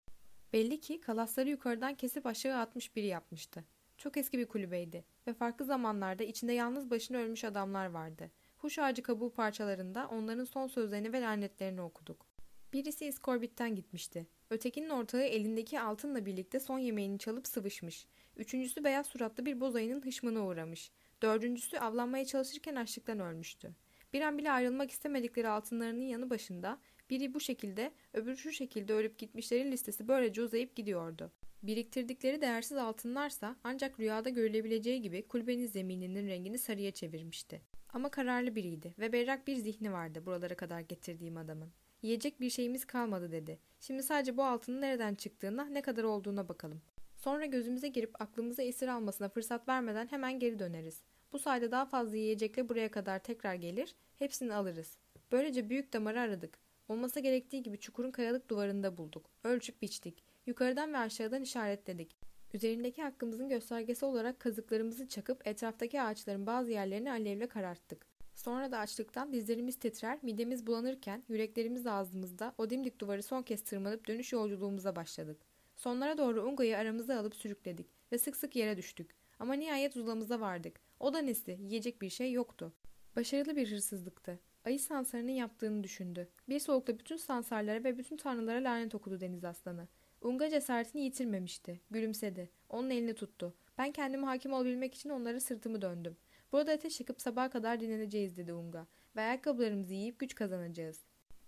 Belli 0.54 0.80
ki 0.80 1.02
kalasları 1.02 1.50
yukarıdan 1.50 1.96
kesip 1.96 2.26
aşağı 2.26 2.60
atmış 2.60 2.96
biri 2.96 3.06
yapmıştı. 3.06 3.64
Çok 3.98 4.18
eski 4.18 4.38
bir 4.38 4.46
kulübeydi 4.46 5.04
ve 5.28 5.34
farklı 5.34 5.66
zamanlarda 5.66 6.24
içinde 6.24 6.54
yalnız 6.54 6.90
başına 6.90 7.18
ölmüş 7.18 7.44
adamlar 7.44 7.86
vardı. 7.86 8.32
Huş 8.58 8.80
ağacı 8.80 9.04
kabuğu 9.04 9.34
parçalarında 9.34 10.08
onların 10.08 10.44
son 10.44 10.68
sözlerini 10.68 11.14
ve 11.14 11.22
lanetlerini 11.22 11.82
okuduk. 11.82 12.26
Birisi 12.74 13.06
İskorbit'ten 13.06 13.76
gitmişti. 13.76 14.28
Ötekinin 14.50 14.90
ortağı 14.90 15.22
elindeki 15.22 15.80
altınla 15.80 16.26
birlikte 16.26 16.60
son 16.60 16.80
yemeğini 16.80 17.20
çalıp 17.20 17.48
sıvışmış. 17.48 18.08
Üçüncüsü 18.38 18.84
beyaz 18.84 19.08
suratlı 19.08 19.46
bir 19.46 19.60
bozayının 19.60 20.06
hışmına 20.06 20.46
uğramış. 20.46 20.92
Dördüncüsü 21.22 21.78
avlanmaya 21.78 22.26
çalışırken 22.26 22.76
açlıktan 22.76 23.20
ölmüştü. 23.20 23.76
Bir 24.14 24.22
an 24.22 24.38
bile 24.38 24.52
ayrılmak 24.52 24.92
istemedikleri 24.92 25.48
altınlarının 25.48 26.02
yanı 26.02 26.30
başında 26.30 26.80
biri 27.10 27.34
bu 27.34 27.40
şekilde, 27.40 27.92
öbürü 28.14 28.38
şu 28.38 28.52
şekilde 28.52 28.94
ölüp 28.94 29.18
gitmişlerin 29.18 29.72
listesi 29.72 30.08
böylece 30.08 30.42
uzayıp 30.42 30.76
gidiyordu. 30.76 31.32
Biriktirdikleri 31.64 32.42
değersiz 32.42 32.78
altınlarsa 32.78 33.56
ancak 33.64 34.00
rüyada 34.00 34.30
görülebileceği 34.30 35.02
gibi 35.02 35.28
kulübenin 35.28 35.68
zemininin 35.68 36.28
rengini 36.28 36.58
sarıya 36.58 36.92
çevirmişti. 36.92 37.62
Ama 37.94 38.10
kararlı 38.10 38.56
biriydi 38.56 38.94
ve 39.00 39.14
berrak 39.14 39.48
bir 39.48 39.56
zihni 39.56 39.92
vardı 39.94 40.26
buralara 40.26 40.56
kadar 40.56 40.80
getirdiğim 40.80 41.38
adamın. 41.38 41.72
Yiyecek 42.02 42.42
bir 42.42 42.50
şeyimiz 42.50 42.86
kalmadı 42.86 43.32
dedi. 43.32 43.60
Şimdi 43.80 44.04
sadece 44.04 44.38
bu 44.38 44.44
altının 44.44 44.82
nereden 44.82 45.16
çıktığına 45.16 45.66
ne 45.66 45.82
kadar 45.82 46.04
olduğuna 46.04 46.50
bakalım. 46.50 46.82
Sonra 47.18 47.46
gözümüze 47.46 47.88
girip 47.88 48.22
aklımıza 48.22 48.64
esir 48.64 48.88
almasına 48.88 49.30
fırsat 49.30 49.68
vermeden 49.68 50.08
hemen 50.08 50.40
geri 50.40 50.60
döneriz. 50.60 51.02
Bu 51.32 51.40
sayede 51.40 51.72
daha 51.72 51.86
fazla 51.86 52.18
yiyecekle 52.18 52.70
buraya 52.70 52.92
kadar 52.92 53.20
tekrar 53.20 53.56
gelir, 53.56 53.96
hepsini 54.20 54.54
alırız. 54.54 54.98
Böylece 55.32 55.70
büyük 55.70 55.94
damarı 55.94 56.20
aradık. 56.20 56.60
Olması 56.90 57.20
gerektiği 57.20 57.64
gibi 57.64 57.80
çukurun 57.80 58.12
kayalık 58.12 58.50
duvarında 58.50 58.98
bulduk. 58.98 59.30
Ölçüp 59.44 59.82
biçtik. 59.82 60.31
Yukarıdan 60.46 60.94
ve 60.94 60.98
aşağıdan 60.98 61.42
işaretledik. 61.42 62.16
Üzerindeki 62.54 63.04
hakkımızın 63.04 63.50
göstergesi 63.50 64.06
olarak 64.06 64.40
kazıklarımızı 64.40 65.08
çakıp 65.08 65.48
etraftaki 65.48 66.02
ağaçların 66.02 66.46
bazı 66.46 66.72
yerlerini 66.72 67.12
alevle 67.12 67.48
kararttık. 67.48 68.06
Sonra 68.36 68.72
da 68.72 68.78
açlıktan 68.78 69.34
dizlerimiz 69.34 69.80
titrer, 69.80 70.20
midemiz 70.22 70.68
bulanırken 70.68 71.24
yüreklerimiz 71.28 71.88
ağzımızda 71.88 72.54
o 72.58 72.70
dimdik 72.70 73.00
duvarı 73.00 73.24
son 73.24 73.44
kez 73.44 73.64
tırmanıp 73.64 74.08
dönüş 74.08 74.34
yolculuğumuza 74.34 74.96
başladık. 74.96 75.42
Sonlara 75.76 76.18
doğru 76.18 76.44
Unga'yı 76.44 76.78
aramıza 76.78 77.20
alıp 77.20 77.36
sürükledik 77.36 77.88
ve 78.12 78.18
sık 78.18 78.36
sık 78.36 78.56
yere 78.56 78.78
düştük. 78.78 79.16
Ama 79.40 79.54
nihayet 79.54 79.96
uzlamıza 79.96 80.40
vardık. 80.40 80.80
O 81.00 81.14
da 81.14 81.20
nesi? 81.20 81.58
Yiyecek 81.62 82.02
bir 82.02 82.10
şey 82.10 82.32
yoktu. 82.32 82.74
Başarılı 83.16 83.56
bir 83.56 83.72
hırsızlıktı. 83.72 84.40
Ayı 84.66 84.80
sansarının 84.80 85.32
yaptığını 85.32 85.84
düşündü. 85.84 86.30
Bir 86.50 86.60
soğukta 86.60 87.00
bütün 87.00 87.18
sansarlara 87.18 87.84
ve 87.84 87.98
bütün 87.98 88.18
tanrılara 88.18 88.64
lanet 88.64 88.96
okudu 88.96 89.20
deniz 89.20 89.44
aslanı. 89.44 89.88
Unga 90.22 90.50
cesaretini 90.50 91.02
yitirmemişti. 91.02 91.82
Gülümsedi. 91.92 92.50
Onun 92.70 92.90
elini 92.90 93.14
tuttu. 93.14 93.54
Ben 93.78 93.92
kendime 93.92 94.26
hakim 94.26 94.54
olabilmek 94.54 94.96
için 94.96 95.10
onlara 95.10 95.40
sırtımı 95.40 95.82
döndüm. 95.82 96.18
Burada 96.52 96.72
ateş 96.72 97.00
yakıp 97.00 97.22
sabaha 97.22 97.50
kadar 97.50 97.80
dinleneceğiz 97.80 98.38
dedi 98.38 98.54
Unga. 98.54 98.88
Ve 99.16 99.22
ayakkabılarımızı 99.22 99.94
yiyip 99.94 100.20
güç 100.20 100.36
kazanacağız. 100.36 101.00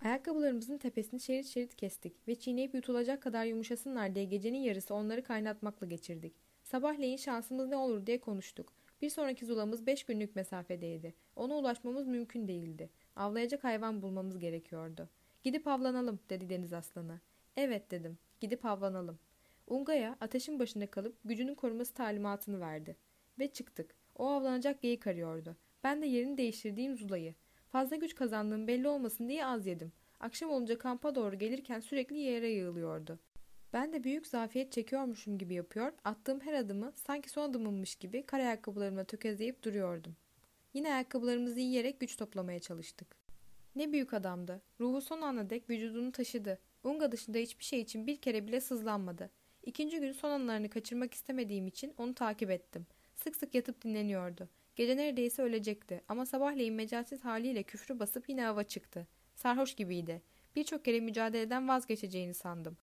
Ayakkabılarımızın 0.03 0.77
tepesini 0.77 1.19
şerit 1.19 1.45
şerit 1.45 1.75
kestik 1.75 2.27
ve 2.27 2.35
çiğneyip 2.35 2.75
yutulacak 2.75 3.21
kadar 3.21 3.45
yumuşasınlar 3.45 4.15
diye 4.15 4.25
gecenin 4.25 4.57
yarısı 4.57 4.95
onları 4.95 5.23
kaynatmakla 5.23 5.87
geçirdik. 5.87 6.33
Sabahleyin 6.63 7.17
şansımız 7.17 7.67
ne 7.67 7.75
olur 7.75 8.05
diye 8.05 8.19
konuştuk. 8.19 8.73
Bir 9.01 9.09
sonraki 9.09 9.45
zulamız 9.45 9.85
beş 9.85 10.03
günlük 10.03 10.35
mesafedeydi. 10.35 11.13
Ona 11.35 11.55
ulaşmamız 11.55 12.07
mümkün 12.07 12.47
değildi. 12.47 12.89
Avlayacak 13.15 13.63
hayvan 13.63 14.01
bulmamız 14.01 14.39
gerekiyordu. 14.39 15.09
Gidip 15.43 15.67
avlanalım 15.67 16.19
dedi 16.29 16.49
deniz 16.49 16.73
aslanı. 16.73 17.19
Evet 17.57 17.91
dedim. 17.91 18.17
Gidip 18.43 18.65
avlanalım. 18.65 19.19
Unga'ya 19.67 20.17
ateşin 20.21 20.59
başında 20.59 20.87
kalıp 20.87 21.17
gücünün 21.25 21.55
koruması 21.55 21.93
talimatını 21.93 22.59
verdi. 22.59 22.97
Ve 23.39 23.47
çıktık. 23.47 23.95
O 24.15 24.27
avlanacak 24.27 24.81
geyik 24.81 25.07
arıyordu. 25.07 25.57
Ben 25.83 26.01
de 26.01 26.05
yerini 26.05 26.37
değiştirdiğim 26.37 26.97
Zula'yı. 26.97 27.35
Fazla 27.69 27.95
güç 27.95 28.15
kazandığım 28.15 28.67
belli 28.67 28.87
olmasın 28.87 29.29
diye 29.29 29.45
az 29.45 29.67
yedim. 29.67 29.91
Akşam 30.19 30.49
olunca 30.49 30.77
kampa 30.77 31.15
doğru 31.15 31.35
gelirken 31.35 31.79
sürekli 31.79 32.17
yere 32.17 32.49
yığılıyordu. 32.49 33.19
Ben 33.73 33.93
de 33.93 34.03
büyük 34.03 34.27
zafiyet 34.27 34.71
çekiyormuşum 34.71 35.37
gibi 35.37 35.53
yapıyor, 35.53 35.93
attığım 36.03 36.39
her 36.39 36.53
adımı 36.53 36.91
sanki 36.95 37.29
son 37.29 37.49
adımımmış 37.49 37.95
gibi 37.95 38.25
kar 38.25 38.39
ayakkabılarımla 38.39 39.03
tökezleyip 39.03 39.63
duruyordum. 39.63 40.15
Yine 40.73 40.93
ayakkabılarımızı 40.93 41.59
yiyerek 41.59 41.99
güç 41.99 42.17
toplamaya 42.17 42.59
çalıştık. 42.59 43.17
Ne 43.75 43.91
büyük 43.91 44.13
adamdı. 44.13 44.61
Ruhu 44.79 45.01
son 45.01 45.21
ana 45.21 45.49
dek 45.49 45.69
vücudunu 45.69 46.11
taşıdı. 46.11 46.59
Unga 46.83 47.11
dışında 47.11 47.37
hiçbir 47.37 47.63
şey 47.63 47.81
için 47.81 48.07
bir 48.07 48.21
kere 48.21 48.47
bile 48.47 48.61
sızlanmadı. 48.61 49.29
İkinci 49.63 49.99
gün 49.99 50.11
son 50.11 50.29
anlarını 50.29 50.69
kaçırmak 50.69 51.13
istemediğim 51.13 51.67
için 51.67 51.93
onu 51.97 52.13
takip 52.13 52.51
ettim. 52.51 52.85
Sık 53.15 53.35
sık 53.35 53.55
yatıp 53.55 53.81
dinleniyordu. 53.83 54.49
Gece 54.75 54.97
neredeyse 54.97 55.41
ölecekti 55.41 56.01
ama 56.07 56.25
sabahleyin 56.25 56.73
mecalsiz 56.73 57.25
haliyle 57.25 57.63
küfrü 57.63 57.99
basıp 57.99 58.29
yine 58.29 58.41
hava 58.43 58.63
çıktı. 58.63 59.07
Sarhoş 59.35 59.75
gibiydi. 59.75 60.21
Birçok 60.55 60.85
kere 60.85 60.99
mücadeleden 60.99 61.67
vazgeçeceğini 61.67 62.33
sandım. 62.33 62.77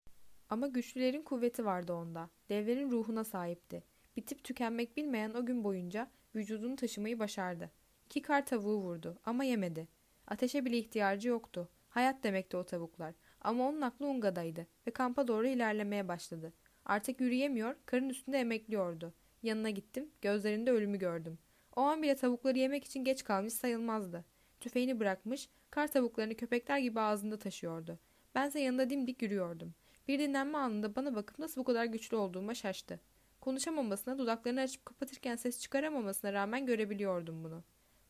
Ama 0.50 0.66
güçlülerin 0.66 1.22
kuvveti 1.22 1.64
vardı 1.64 1.92
onda. 1.92 2.30
Devlerin 2.48 2.90
ruhuna 2.90 3.24
sahipti. 3.24 3.84
Bitip 4.16 4.44
tükenmek 4.44 4.96
bilmeyen 4.96 5.30
o 5.30 5.46
gün 5.46 5.64
boyunca 5.64 6.10
vücudunu 6.34 6.76
taşımayı 6.76 7.18
başardı. 7.18 7.70
İki 8.06 8.22
kar 8.22 8.46
tavuğu 8.46 8.78
vurdu 8.78 9.18
ama 9.24 9.44
yemedi. 9.44 9.88
Ateşe 10.26 10.64
bile 10.64 10.78
ihtiyacı 10.78 11.28
yoktu. 11.28 11.68
Hayat 11.88 12.24
demekti 12.24 12.56
o 12.56 12.64
tavuklar. 12.64 13.14
Ama 13.48 13.68
onun 13.68 13.80
aklı 13.80 14.06
Unga'daydı 14.06 14.66
ve 14.86 14.90
kampa 14.90 15.28
doğru 15.28 15.46
ilerlemeye 15.46 16.08
başladı. 16.08 16.52
Artık 16.84 17.20
yürüyemiyor, 17.20 17.76
karın 17.86 18.08
üstünde 18.08 18.38
emekliyordu. 18.38 19.14
Yanına 19.42 19.70
gittim, 19.70 20.10
gözlerinde 20.22 20.70
ölümü 20.70 20.98
gördüm. 20.98 21.38
O 21.76 21.80
an 21.80 22.02
bile 22.02 22.16
tavukları 22.16 22.58
yemek 22.58 22.84
için 22.84 23.04
geç 23.04 23.24
kalmış 23.24 23.52
sayılmazdı. 23.52 24.24
Tüfeğini 24.60 25.00
bırakmış, 25.00 25.48
kar 25.70 25.88
tavuklarını 25.88 26.34
köpekler 26.34 26.78
gibi 26.78 27.00
ağzında 27.00 27.38
taşıyordu. 27.38 27.98
Bense 28.34 28.60
yanında 28.60 28.90
dimdik 28.90 29.22
yürüyordum. 29.22 29.74
Bir 30.08 30.18
dinlenme 30.18 30.58
anında 30.58 30.96
bana 30.96 31.14
bakıp 31.14 31.38
nasıl 31.38 31.60
bu 31.60 31.64
kadar 31.64 31.84
güçlü 31.84 32.16
olduğuma 32.16 32.54
şaştı. 32.54 33.00
Konuşamamasına, 33.40 34.18
dudaklarını 34.18 34.60
açıp 34.60 34.86
kapatırken 34.86 35.36
ses 35.36 35.60
çıkaramamasına 35.60 36.32
rağmen 36.32 36.66
görebiliyordum 36.66 37.44
bunu. 37.44 37.64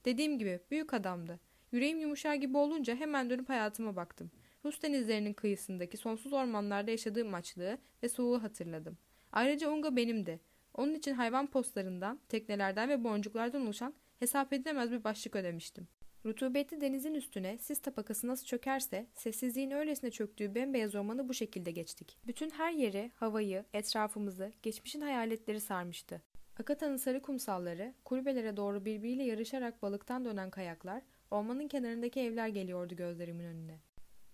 Dediğim 0.05 0.38
gibi 0.38 0.61
büyük 0.70 0.94
adamdı. 0.94 1.40
Yüreğim 1.72 1.98
yumuşar 1.98 2.35
gibi 2.35 2.57
olunca 2.57 2.96
hemen 2.96 3.31
dönüp 3.31 3.48
hayatıma 3.48 3.96
baktım. 3.96 4.31
Rus 4.64 4.83
denizlerinin 4.83 5.33
kıyısındaki 5.33 5.97
sonsuz 5.97 6.33
ormanlarda 6.33 6.90
yaşadığım 6.90 7.35
açlığı 7.35 7.79
ve 8.03 8.09
soğuğu 8.09 8.42
hatırladım. 8.42 8.99
Ayrıca 9.33 9.71
Unga 9.71 9.97
benimdi. 9.97 10.40
Onun 10.75 10.94
için 10.94 11.14
hayvan 11.14 11.47
postlarından, 11.47 12.21
teknelerden 12.29 12.88
ve 12.88 13.05
boncuklardan 13.05 13.62
oluşan 13.62 13.94
hesap 14.18 14.53
edilemez 14.53 14.90
bir 14.90 15.05
başlık 15.05 15.37
ödemiştim. 15.37 15.88
Rutubetli 16.27 16.81
denizin 16.81 17.15
üstüne 17.15 17.59
sis 17.59 17.79
tabakası 17.79 18.27
nasıl 18.27 18.46
çökerse 18.46 19.06
sessizliğin 19.15 19.71
öylesine 19.71 20.11
çöktüğü 20.11 20.54
bembeyaz 20.54 20.94
ormanı 20.94 21.29
bu 21.29 21.35
şekilde 21.35 21.71
geçtik. 21.71 22.19
Bütün 22.27 22.50
her 22.50 22.73
yeri, 22.73 23.11
havayı, 23.15 23.65
etrafımızı, 23.73 24.52
geçmişin 24.63 25.00
hayaletleri 25.00 25.61
sarmıştı. 25.61 26.23
Akata'nın 26.61 26.96
sarı 26.96 27.23
kumsalları, 27.23 27.94
kulübelere 28.04 28.56
doğru 28.56 28.85
birbiriyle 28.85 29.25
yarışarak 29.25 29.83
balıktan 29.83 30.25
dönen 30.25 30.50
kayaklar, 30.50 31.02
ormanın 31.31 31.69
kenarındaki 31.69 32.21
evler 32.21 32.48
geliyordu 32.48 32.96
gözlerimin 32.96 33.44
önüne. 33.44 33.79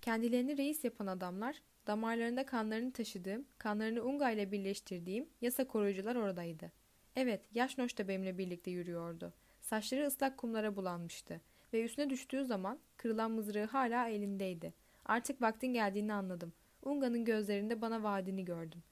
Kendilerini 0.04 0.58
reis 0.58 0.84
yapan 0.84 1.06
adamlar, 1.06 1.62
damarlarında 1.86 2.46
kanlarını 2.46 2.92
taşıdığım, 2.92 3.44
kanlarını 3.58 4.04
Unga 4.04 4.30
ile 4.30 4.52
birleştirdiğim 4.52 5.28
yasa 5.40 5.66
koruyucular 5.66 6.16
oradaydı. 6.16 6.72
Evet, 7.16 7.40
yaş 7.54 7.78
Noş 7.78 7.98
da 7.98 8.08
benimle 8.08 8.38
birlikte 8.38 8.70
yürüyordu. 8.70 9.32
Saçları 9.60 10.06
ıslak 10.06 10.38
kumlara 10.38 10.76
bulanmıştı 10.76 11.40
ve 11.72 11.84
üstüne 11.84 12.10
düştüğü 12.10 12.44
zaman 12.44 12.78
kırılan 12.96 13.30
mızrağı 13.30 13.66
hala 13.66 14.08
elindeydi. 14.08 14.74
Artık 15.04 15.42
vaktin 15.42 15.72
geldiğini 15.72 16.12
anladım. 16.12 16.52
Unga'nın 16.82 17.24
gözlerinde 17.24 17.80
bana 17.80 18.02
vaadini 18.02 18.44
gördüm. 18.44 18.82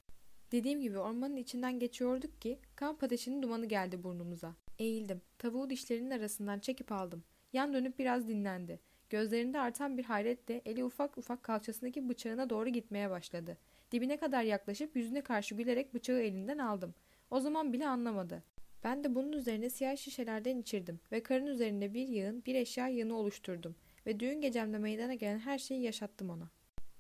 Dediğim 0.53 0.81
gibi 0.81 0.99
ormanın 0.99 1.37
içinden 1.37 1.79
geçiyorduk 1.79 2.41
ki 2.41 2.59
kamp 2.77 3.03
ateşinin 3.03 3.43
dumanı 3.43 3.67
geldi 3.67 4.03
burnumuza. 4.03 4.55
Eğildim. 4.79 5.23
Tavuğu 5.39 5.71
dişlerinin 5.71 6.11
arasından 6.11 6.59
çekip 6.59 6.93
aldım. 6.93 7.25
Yan 7.53 7.75
dönüp 7.75 7.99
biraz 7.99 8.29
dinlendi. 8.29 8.81
Gözlerinde 9.13 9.61
artan 9.61 9.99
bir 9.99 10.05
hayretle 10.05 10.63
eli 10.65 10.85
ufak 10.85 11.19
ufak 11.19 11.43
kalçasındaki 11.43 12.09
bıçağına 12.09 12.51
doğru 12.51 12.69
gitmeye 12.69 13.11
başladı. 13.11 13.59
Dibine 13.91 14.17
kadar 14.17 14.43
yaklaşıp 14.43 14.97
yüzüne 14.97 15.21
karşı 15.21 15.55
gülerek 15.55 15.95
bıçağı 15.95 16.21
elinden 16.21 16.59
aldım. 16.59 16.95
O 17.31 17.41
zaman 17.41 17.73
bile 17.73 17.89
anlamadı. 17.89 18.43
Ben 18.85 19.05
de 19.05 19.15
bunun 19.15 19.33
üzerine 19.33 19.71
siyah 19.71 19.97
şişelerden 19.97 20.57
içirdim 20.57 21.01
ve 21.13 21.23
karın 21.23 21.47
üzerinde 21.47 21.95
bir 21.95 22.09
yığın, 22.09 22.45
bir 22.45 22.55
eşya 22.55 22.89
yığını 22.89 23.17
oluşturdum 23.17 23.77
ve 24.07 24.21
düğün 24.21 24.41
gecemde 24.41 24.79
meydana 24.79 25.15
gelen 25.15 25.39
her 25.39 25.59
şeyi 25.59 25.83
yaşattım 25.83 26.31
ona. 26.31 26.51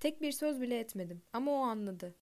Tek 0.00 0.22
bir 0.22 0.32
söz 0.32 0.60
bile 0.60 0.78
etmedim 0.78 1.22
ama 1.32 1.50
o 1.50 1.60
anladı. 1.60 2.14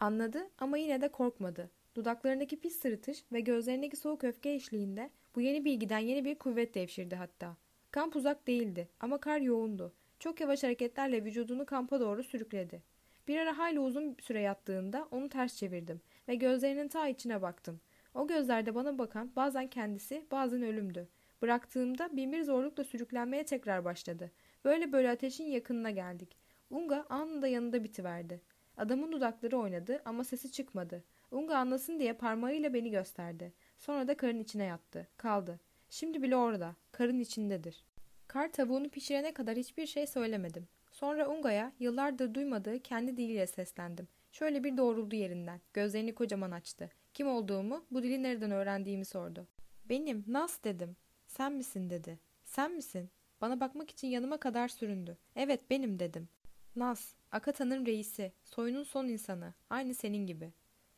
Anladı 0.00 0.50
ama 0.58 0.76
yine 0.76 1.00
de 1.00 1.08
korkmadı. 1.08 1.70
Dudaklarındaki 1.94 2.60
pis 2.60 2.76
sırıtış 2.76 3.24
ve 3.32 3.40
gözlerindeki 3.40 3.96
soğuk 3.96 4.24
öfke 4.24 4.52
eşliğinde 4.52 5.10
bu 5.34 5.40
yeni 5.40 5.64
bilgiden 5.64 5.98
yeni 5.98 6.24
bir 6.24 6.34
kuvvet 6.34 6.74
devşirdi 6.74 7.16
hatta. 7.16 7.56
Kamp 7.96 8.16
uzak 8.16 8.46
değildi 8.46 8.88
ama 9.00 9.18
kar 9.18 9.40
yoğundu. 9.40 9.92
Çok 10.18 10.40
yavaş 10.40 10.62
hareketlerle 10.62 11.24
vücudunu 11.24 11.66
kampa 11.66 12.00
doğru 12.00 12.22
sürükledi. 12.22 12.82
Bir 13.28 13.38
ara 13.38 13.58
hayli 13.58 13.80
uzun 13.80 14.16
süre 14.20 14.40
yattığında 14.40 15.08
onu 15.10 15.28
ters 15.28 15.56
çevirdim 15.56 16.00
ve 16.28 16.34
gözlerinin 16.34 16.88
ta 16.88 17.08
içine 17.08 17.42
baktım. 17.42 17.80
O 18.14 18.26
gözlerde 18.26 18.74
bana 18.74 18.98
bakan 18.98 19.32
bazen 19.36 19.66
kendisi 19.70 20.26
bazen 20.30 20.62
ölümdü. 20.62 21.08
Bıraktığımda 21.42 22.16
binbir 22.16 22.42
zorlukla 22.42 22.84
sürüklenmeye 22.84 23.44
tekrar 23.44 23.84
başladı. 23.84 24.32
Böyle 24.64 24.92
böyle 24.92 25.10
ateşin 25.10 25.46
yakınına 25.46 25.90
geldik. 25.90 26.36
Unga 26.70 27.06
anında 27.08 27.48
yanında 27.48 27.84
bitiverdi. 27.84 28.40
Adamın 28.76 29.12
dudakları 29.12 29.58
oynadı 29.58 30.02
ama 30.04 30.24
sesi 30.24 30.52
çıkmadı. 30.52 31.04
Unga 31.30 31.56
anlasın 31.56 32.00
diye 32.00 32.12
parmağıyla 32.12 32.74
beni 32.74 32.90
gösterdi. 32.90 33.52
Sonra 33.78 34.08
da 34.08 34.16
karın 34.16 34.40
içine 34.40 34.64
yattı. 34.64 35.08
Kaldı. 35.16 35.60
Şimdi 35.90 36.22
bile 36.22 36.36
orada. 36.36 36.76
Karın 36.92 37.20
içindedir. 37.20 37.84
Kar 38.26 38.52
tavuğunu 38.52 38.88
pişirene 38.88 39.32
kadar 39.32 39.56
hiçbir 39.56 39.86
şey 39.86 40.06
söylemedim. 40.06 40.68
Sonra 40.92 41.28
Unga'ya 41.28 41.72
yıllardır 41.78 42.34
duymadığı 42.34 42.78
kendi 42.78 43.16
diliyle 43.16 43.46
seslendim. 43.46 44.08
Şöyle 44.32 44.64
bir 44.64 44.76
doğruldu 44.76 45.16
yerinden. 45.16 45.60
Gözlerini 45.72 46.14
kocaman 46.14 46.50
açtı. 46.50 46.90
Kim 47.14 47.28
olduğumu, 47.28 47.84
bu 47.90 48.02
dili 48.02 48.22
nereden 48.22 48.50
öğrendiğimi 48.50 49.04
sordu. 49.04 49.46
Benim, 49.88 50.24
Nas 50.26 50.64
dedim. 50.64 50.96
Sen 51.26 51.52
misin 51.52 51.90
dedi. 51.90 52.18
Sen 52.44 52.72
misin? 52.72 53.10
Bana 53.40 53.60
bakmak 53.60 53.90
için 53.90 54.08
yanıma 54.08 54.36
kadar 54.36 54.68
süründü. 54.68 55.16
Evet 55.36 55.70
benim 55.70 55.98
dedim. 55.98 56.28
Nas, 56.76 57.14
Akata'nın 57.32 57.86
reisi, 57.86 58.32
soyunun 58.44 58.82
son 58.82 59.08
insanı, 59.08 59.54
aynı 59.70 59.94
senin 59.94 60.26
gibi. 60.26 60.52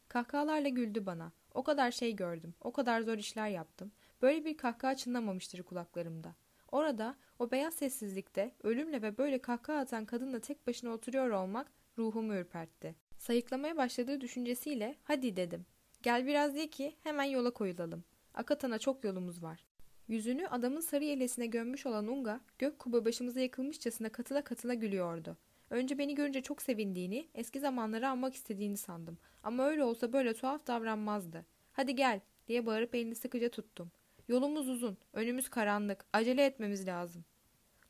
Kahkahalarla 0.08 0.68
güldü 0.68 1.06
bana. 1.06 1.32
O 1.54 1.62
kadar 1.62 1.90
şey 1.90 2.16
gördüm, 2.16 2.54
o 2.60 2.72
kadar 2.72 3.00
zor 3.00 3.18
işler 3.18 3.48
yaptım. 3.48 3.92
Böyle 4.22 4.44
bir 4.44 4.56
kahkaha 4.56 4.96
çınlamamıştır 4.96 5.62
kulaklarımda. 5.62 6.34
Orada, 6.72 7.16
o 7.38 7.50
beyaz 7.50 7.74
sessizlikte, 7.74 8.54
ölümle 8.62 9.02
ve 9.02 9.18
böyle 9.18 9.38
kahkaha 9.38 9.78
atan 9.78 10.04
kadınla 10.04 10.40
tek 10.40 10.66
başına 10.66 10.90
oturuyor 10.90 11.30
olmak 11.30 11.72
ruhumu 11.98 12.34
ürpertti. 12.34 12.94
Sayıklamaya 13.18 13.76
başladığı 13.76 14.20
düşüncesiyle, 14.20 14.96
hadi 15.04 15.36
dedim. 15.36 15.66
Gel 16.02 16.26
biraz 16.26 16.54
diye 16.54 16.66
ki 16.66 16.96
hemen 17.02 17.24
yola 17.24 17.50
koyulalım. 17.50 18.04
Akatan'a 18.34 18.78
çok 18.78 19.04
yolumuz 19.04 19.42
var. 19.42 19.64
Yüzünü 20.08 20.46
adamın 20.46 20.80
sarı 20.80 21.04
yelesine 21.04 21.46
gömmüş 21.46 21.86
olan 21.86 22.08
Unga, 22.08 22.40
gök 22.58 22.78
kuba 22.78 23.04
başımıza 23.04 23.40
yakılmışçasına 23.40 24.08
katıla 24.08 24.44
katıla 24.44 24.74
gülüyordu. 24.74 25.36
Önce 25.70 25.98
beni 25.98 26.14
görünce 26.14 26.42
çok 26.42 26.62
sevindiğini, 26.62 27.28
eski 27.34 27.60
zamanları 27.60 28.08
almak 28.08 28.34
istediğini 28.34 28.76
sandım. 28.76 29.18
Ama 29.42 29.66
öyle 29.66 29.84
olsa 29.84 30.12
böyle 30.12 30.34
tuhaf 30.34 30.66
davranmazdı. 30.66 31.46
Hadi 31.72 31.94
gel 31.94 32.20
diye 32.46 32.66
bağırıp 32.66 32.94
elini 32.94 33.14
sıkıca 33.14 33.48
tuttum. 33.48 33.90
Yolumuz 34.28 34.68
uzun, 34.68 34.98
önümüz 35.12 35.48
karanlık, 35.48 36.04
acele 36.12 36.44
etmemiz 36.44 36.86
lazım. 36.86 37.24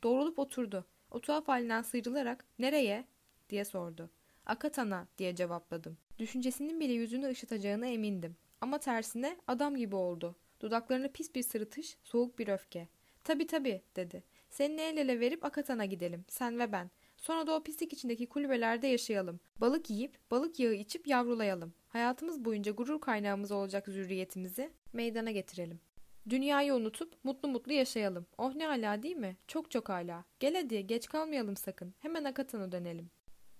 Doğrulup 0.03 0.39
oturdu. 0.39 0.85
O 1.11 1.19
tuhaf 1.19 1.47
halinden 1.47 1.81
sıyrılarak 1.81 2.45
nereye 2.59 3.05
diye 3.49 3.65
sordu. 3.65 4.09
Akatana 4.45 5.07
diye 5.17 5.35
cevapladım. 5.35 5.97
Düşüncesinin 6.19 6.79
bile 6.79 6.93
yüzünü 6.93 7.27
ışıtacağına 7.27 7.87
emindim. 7.87 8.35
Ama 8.61 8.77
tersine 8.79 9.37
adam 9.47 9.75
gibi 9.75 9.95
oldu. 9.95 10.35
Dudaklarına 10.61 11.07
pis 11.07 11.35
bir 11.35 11.43
sırıtış, 11.43 11.97
soğuk 12.03 12.39
bir 12.39 12.47
öfke. 12.47 12.87
Tabi 13.23 13.47
tabi 13.47 13.81
dedi. 13.95 14.23
Seninle 14.49 14.89
el 14.89 14.97
ele 14.97 15.19
verip 15.19 15.45
Akatan'a 15.45 15.85
gidelim, 15.85 16.25
sen 16.27 16.59
ve 16.59 16.71
ben. 16.71 16.91
Sonra 17.17 17.47
da 17.47 17.55
o 17.55 17.63
pislik 17.63 17.93
içindeki 17.93 18.25
kulübelerde 18.25 18.87
yaşayalım. 18.87 19.39
Balık 19.61 19.89
yiyip, 19.89 20.17
balık 20.31 20.59
yağı 20.59 20.73
içip 20.73 21.07
yavrulayalım. 21.07 21.73
Hayatımız 21.87 22.45
boyunca 22.45 22.71
gurur 22.71 23.01
kaynağımız 23.01 23.51
olacak 23.51 23.85
zürriyetimizi 23.87 24.71
meydana 24.93 25.31
getirelim. 25.31 25.79
Dünyayı 26.29 26.73
unutup 26.73 27.13
mutlu 27.23 27.49
mutlu 27.49 27.73
yaşayalım. 27.73 28.25
Oh 28.37 28.55
ne 28.55 28.65
hala 28.65 29.03
değil 29.03 29.15
mi? 29.15 29.37
Çok 29.47 29.71
çok 29.71 29.89
hala. 29.89 30.25
Gel 30.39 30.55
hadi 30.55 30.87
geç 30.87 31.07
kalmayalım 31.07 31.57
sakın. 31.57 31.93
Hemen 31.99 32.23
Akatan'a 32.23 32.71
dönelim. 32.71 33.09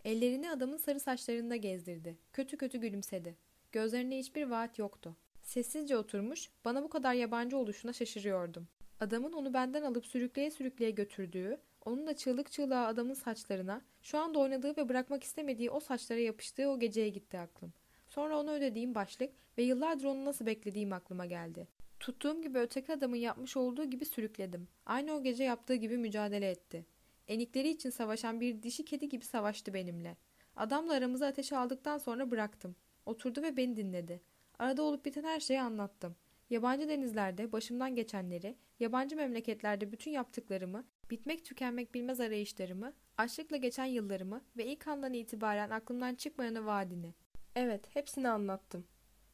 Ellerini 0.06 0.52
adamın 0.52 0.78
sarı 0.78 1.00
saçlarında 1.00 1.56
gezdirdi. 1.56 2.18
Kötü 2.34 2.58
kötü 2.58 2.78
gülümsedi. 2.78 3.38
Gözlerinde 3.72 4.18
hiçbir 4.18 4.44
vaat 4.44 4.80
yoktu. 4.80 5.16
Sessizce 5.42 5.98
oturmuş, 5.98 6.50
bana 6.66 6.84
bu 6.84 6.90
kadar 6.90 7.14
yabancı 7.14 7.58
oluşuna 7.58 7.94
şaşırıyordum. 7.94 8.68
Adamın 9.00 9.34
onu 9.34 9.54
benden 9.54 9.84
alıp 9.84 10.06
sürükleye 10.06 10.52
sürükleye 10.52 10.92
götürdüğü, 10.92 11.58
onun 11.86 12.08
da 12.08 12.16
çığlık 12.16 12.52
çığlığa 12.52 12.88
adamın 12.88 13.14
saçlarına, 13.14 13.82
şu 14.02 14.18
anda 14.18 14.40
oynadığı 14.40 14.78
ve 14.78 14.90
bırakmak 14.90 15.24
istemediği 15.24 15.70
o 15.70 15.80
saçlara 15.80 16.20
yapıştığı 16.20 16.70
o 16.70 16.80
geceye 16.80 17.10
gitti 17.10 17.40
aklım. 17.40 17.74
Sonra 18.08 18.40
onu 18.40 18.52
ödediğim 18.52 18.96
başlık 18.96 19.30
ve 19.58 19.64
yıllardır 19.64 20.06
onu 20.06 20.26
nasıl 20.26 20.46
beklediğim 20.46 20.94
aklıma 20.94 21.26
geldi. 21.26 21.79
Tuttuğum 22.00 22.42
gibi 22.42 22.58
öteki 22.60 22.94
adamın 22.94 23.16
yapmış 23.16 23.58
olduğu 23.58 23.86
gibi 23.86 24.06
sürükledim. 24.06 24.68
Aynı 24.86 25.14
o 25.14 25.24
gece 25.24 25.44
yaptığı 25.44 25.76
gibi 25.76 25.98
mücadele 25.98 26.50
etti. 26.50 26.86
Enikleri 27.28 27.70
için 27.70 27.90
savaşan 27.90 28.42
bir 28.42 28.64
dişi 28.64 28.86
kedi 28.86 29.10
gibi 29.10 29.26
savaştı 29.26 29.74
benimle. 29.74 30.18
Adamla 30.56 30.94
aramızı 30.94 31.26
ateşe 31.26 31.58
aldıktan 31.58 31.98
sonra 31.98 32.32
bıraktım. 32.32 32.76
Oturdu 33.06 33.42
ve 33.42 33.58
beni 33.58 33.76
dinledi. 33.78 34.22
Arada 34.60 34.84
olup 34.84 35.06
biten 35.06 35.24
her 35.24 35.40
şeyi 35.40 35.62
anlattım. 35.62 36.16
Yabancı 36.50 36.90
denizlerde 36.90 37.52
başımdan 37.52 37.96
geçenleri, 37.96 38.56
yabancı 38.80 39.16
memleketlerde 39.16 39.92
bütün 39.92 40.12
yaptıklarımı, 40.12 40.86
bitmek 41.12 41.46
tükenmek 41.46 41.94
bilmez 41.94 42.20
arayışlarımı, 42.20 42.94
açlıkla 43.18 43.58
geçen 43.58 43.86
yıllarımı 43.86 44.42
ve 44.58 44.66
ilk 44.66 44.88
andan 44.88 45.14
itibaren 45.14 45.70
aklımdan 45.70 46.16
çıkmayanı 46.16 46.66
vaadini. 46.66 47.14
Evet, 47.56 47.96
hepsini 47.96 48.30
anlattım. 48.30 48.86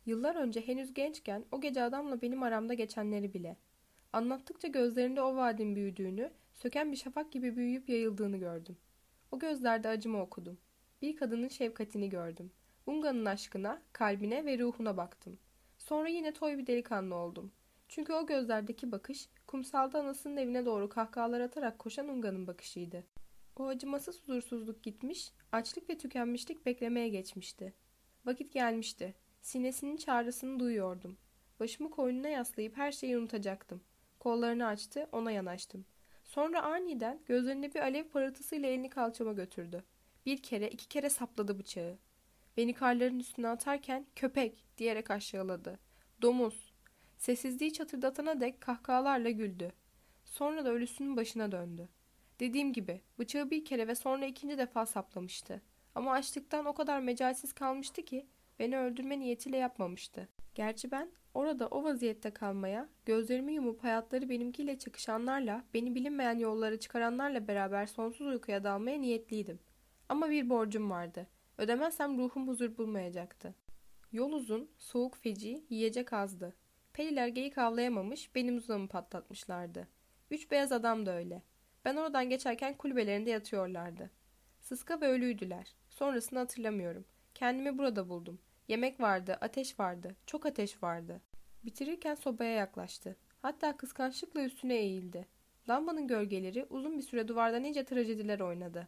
Yıllar 0.06 0.36
önce 0.36 0.68
henüz 0.68 0.93
gençken 0.93 1.45
o 1.51 1.62
gece 1.62 1.84
adamla 1.84 2.22
benim 2.22 2.43
aramda 2.43 2.74
geçenleri 2.74 3.34
bile. 3.34 3.58
Anlattıkça 4.14 4.68
gözlerinde 4.68 5.22
o 5.22 5.36
vaadin 5.36 5.76
büyüdüğünü, 5.76 6.32
söken 6.53 6.91
bir 6.91 6.97
şafak 6.97 7.32
gibi 7.32 7.56
büyüyüp 7.56 7.89
yayıldığını 7.89 8.38
gördüm. 8.38 8.78
O 9.32 9.39
gözlerde 9.39 9.88
acımı 9.88 10.22
okudum. 10.22 10.58
Bir 11.01 11.16
kadının 11.16 11.47
şefkatini 11.47 12.10
gördüm. 12.10 12.51
Unga'nın 12.86 13.26
aşkına, 13.26 13.82
kalbine 13.93 14.45
ve 14.45 14.60
ruhuna 14.60 14.97
baktım. 14.97 15.39
Sonra 15.78 16.08
yine 16.10 16.34
toy 16.34 16.58
bir 16.58 16.68
delikanlı 16.68 17.16
oldum. 17.16 17.51
Çünkü 17.88 18.14
o 18.14 18.26
gözlerdeki 18.26 18.91
bakış, 18.91 19.30
kumsalda 19.47 19.99
anasının 19.99 20.38
evine 20.38 20.66
doğru 20.66 20.89
kahkahalar 20.89 21.39
atarak 21.39 21.80
koşan 21.80 22.08
Unga'nın 22.08 22.47
bakışıydı. 22.47 23.03
O 23.56 23.68
acımasız 23.68 24.22
huzursuzluk 24.22 24.84
gitmiş, 24.84 25.32
açlık 25.51 25.89
ve 25.89 25.97
tükenmişlik 25.97 26.66
beklemeye 26.66 27.10
geçmişti. 27.10 27.74
Vakit 28.26 28.53
gelmişti. 28.53 29.16
Sinesinin 29.46 29.98
çağrısını 29.98 30.60
duyuyordum. 30.60 31.18
Başımı 31.60 31.89
koynuna 31.89 32.28
yaslayıp 32.28 32.78
her 32.78 32.91
şeyi 32.91 33.18
unutacaktım. 33.18 33.82
Kollarını 34.20 34.68
açtı, 34.68 35.08
ona 35.12 35.32
yanaştım. 35.32 35.86
Sonra 36.24 36.62
aniden 36.62 37.20
gözlerinde 37.26 37.74
bir 37.74 37.80
alev 37.80 38.04
parıltısıyla 38.04 38.70
elini 38.70 38.89
kalçama 38.89 39.34
götürdü. 39.34 39.84
Bir 40.26 40.38
kere, 40.38 40.68
iki 40.70 40.88
kere 40.88 41.10
sapladı 41.10 41.60
bıçağı. 41.60 41.98
Beni 42.58 42.74
karların 42.74 43.20
üstüne 43.20 43.48
atarken 43.48 44.06
köpek 44.16 44.66
diyerek 44.78 45.12
aşağıladı. 45.12 45.80
Domuz. 46.22 46.74
Sessizliği 47.18 47.74
çatırdatana 47.74 48.41
dek 48.41 48.62
kahkahalarla 48.62 49.30
güldü. 49.30 49.72
Sonra 50.24 50.66
da 50.66 50.70
ölüsünün 50.70 51.18
başına 51.18 51.52
döndü. 51.52 51.89
Dediğim 52.39 52.74
gibi 52.74 53.02
bıçağı 53.20 53.50
bir 53.50 53.66
kere 53.66 53.88
ve 53.88 53.96
sonra 53.96 54.26
ikinci 54.26 54.58
defa 54.58 54.86
saplamıştı. 54.86 55.62
Ama 55.96 56.12
açlıktan 56.12 56.66
o 56.66 56.74
kadar 56.74 57.00
mecalsiz 57.00 57.54
kalmıştı 57.54 58.02
ki 58.02 58.28
beni 58.60 58.78
öldürme 58.78 59.20
niyetiyle 59.20 59.58
yapmamıştı. 59.58 60.30
Gerçi 60.56 60.91
ben 60.91 61.12
orada 61.34 61.68
o 61.68 61.84
vaziyette 61.84 62.32
kalmaya, 62.32 62.89
gözlerimi 63.06 63.53
yumup 63.53 63.84
hayatları 63.84 64.30
benimkiyle 64.30 64.80
çakışanlarla, 64.80 65.64
beni 65.74 65.95
bilinmeyen 65.95 66.39
yollara 66.39 66.80
çıkaranlarla 66.80 67.47
beraber 67.47 67.86
sonsuz 67.86 68.28
uykuya 68.28 68.64
dalmaya 68.64 69.01
niyetliydim. 69.01 69.60
Ama 70.10 70.30
bir 70.30 70.49
borcum 70.49 70.91
vardı. 70.91 71.28
Ödemezsem 71.58 72.18
ruhum 72.18 72.47
huzur 72.47 72.78
bulmayacaktı. 72.78 73.56
Yol 74.12 74.32
uzun, 74.32 74.72
soğuk 74.78 75.18
feci, 75.18 75.66
yiyecek 75.70 76.14
azdı. 76.14 76.56
Periler 76.93 77.28
geyik 77.28 77.58
avlayamamış, 77.58 78.36
benim 78.36 78.58
uzamı 78.58 78.88
patlatmışlardı. 78.88 79.88
Üç 80.32 80.51
beyaz 80.51 80.72
adam 80.72 81.06
da 81.06 81.16
öyle. 81.16 81.43
Ben 81.86 81.95
oradan 81.95 82.30
geçerken 82.30 82.78
kulübelerinde 82.78 83.30
yatıyorlardı. 83.30 84.12
Sıska 84.60 85.01
ve 85.01 85.08
ölüydüler. 85.08 85.76
Sonrasını 85.89 86.39
hatırlamıyorum. 86.39 87.06
Kendimi 87.34 87.78
burada 87.78 88.10
buldum. 88.10 88.39
Yemek 88.68 88.99
vardı, 88.99 89.38
ateş 89.41 89.80
vardı, 89.80 90.16
çok 90.26 90.45
ateş 90.45 90.84
vardı. 90.84 91.22
Bitirirken 91.66 92.16
sobaya 92.16 92.51
yaklaştı. 92.51 93.16
Hatta 93.41 93.78
kıskançlıkla 93.78 94.43
üstüne 94.43 94.76
eğildi. 94.76 95.28
Lambanın 95.70 96.07
gölgeleri 96.07 96.66
uzun 96.70 96.97
bir 96.97 97.03
süre 97.03 97.28
duvarda 97.28 97.57
nice 97.57 97.86
trajediler 97.86 98.39
oynadı. 98.39 98.88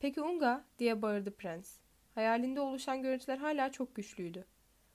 Peki 0.00 0.20
Unga 0.20 0.64
diye 0.78 1.02
bağırdı 1.02 1.36
prens. 1.36 1.78
Hayalinde 2.14 2.60
oluşan 2.60 3.02
görüntüler 3.02 3.38
hala 3.38 3.72
çok 3.72 3.94
güçlüydü. 3.94 4.44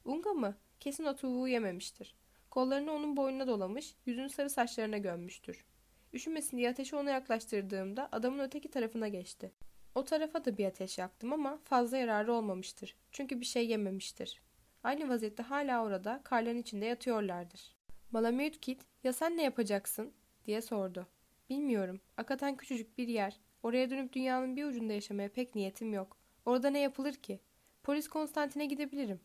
Unga 0.06 0.34
mı? 0.34 0.58
Kesin 0.80 1.06
o 1.24 1.48
yememiştir. 1.48 2.16
Kollarını 2.50 2.92
onun 2.92 3.18
boynuna 3.18 3.48
dolamış, 3.48 3.96
yüzünü 4.06 4.30
sarı 4.30 4.50
saçlarına 4.50 4.98
gömmüştür. 4.98 5.66
Üşümesin 6.14 6.58
diye 6.58 6.70
ateşi 6.70 6.96
ona 6.96 7.12
yaklaştırdığımda 7.12 8.10
adamın 8.12 8.40
öteki 8.40 8.70
tarafına 8.70 9.08
geçti. 9.08 9.52
O 9.96 10.06
tarafa 10.06 10.46
da 10.46 10.58
bir 10.58 10.66
ateş 10.66 10.98
yaktım 10.98 11.34
ama 11.34 11.60
fazla 11.64 11.98
yararı 11.98 12.34
olmamıştır. 12.34 12.96
Çünkü 13.12 13.40
bir 13.40 13.46
şey 13.46 13.68
yememiştir. 13.68 14.42
Aynı 14.84 15.10
vaziyette 15.10 15.44
hala 15.44 15.84
orada 15.84 16.22
karların 16.24 16.58
içinde 16.58 16.86
yatıyorlardır. 16.86 17.76
Malamute 18.12 18.60
Kid, 18.60 18.82
ya 19.04 19.14
sen 19.14 19.38
ne 19.38 19.44
yapacaksın? 19.44 20.14
diye 20.46 20.62
sordu. 20.62 21.08
Bilmiyorum. 21.50 22.02
Akatan 22.18 22.58
küçücük 22.58 22.98
bir 22.98 23.08
yer. 23.08 23.40
Oraya 23.64 23.90
dönüp 23.90 24.14
dünyanın 24.14 24.56
bir 24.56 24.66
ucunda 24.66 24.94
yaşamaya 24.94 25.30
pek 25.30 25.56
niyetim 25.56 25.94
yok. 25.94 26.18
Orada 26.46 26.70
ne 26.70 26.80
yapılır 26.80 27.14
ki? 27.14 27.40
Polis 27.84 28.08
Konstantin'e 28.08 28.66
gidebilirim. 28.66 29.20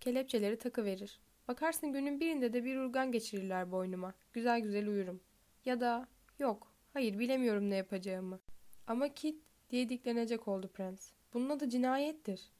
Kelepçeleri 0.00 0.58
takı 0.58 0.84
verir. 0.84 1.20
Bakarsın 1.48 1.92
günün 1.92 2.20
birinde 2.20 2.52
de 2.52 2.64
bir 2.64 2.76
urgan 2.76 3.12
geçirirler 3.12 3.72
boynuma. 3.72 4.14
Güzel 4.32 4.60
güzel 4.60 4.88
uyurum. 4.88 5.20
Ya 5.64 5.80
da 5.80 6.08
yok. 6.38 6.72
Hayır 6.92 7.18
bilemiyorum 7.18 7.70
ne 7.70 7.76
yapacağımı. 7.76 8.40
Ama 8.86 9.08
Kit 9.08 9.42
diye 9.70 9.88
diklenecek 9.88 10.48
oldu 10.48 10.68
prens. 10.74 11.10
Bunun 11.34 11.50
adı 11.50 11.68
cinayettir. 11.68 12.50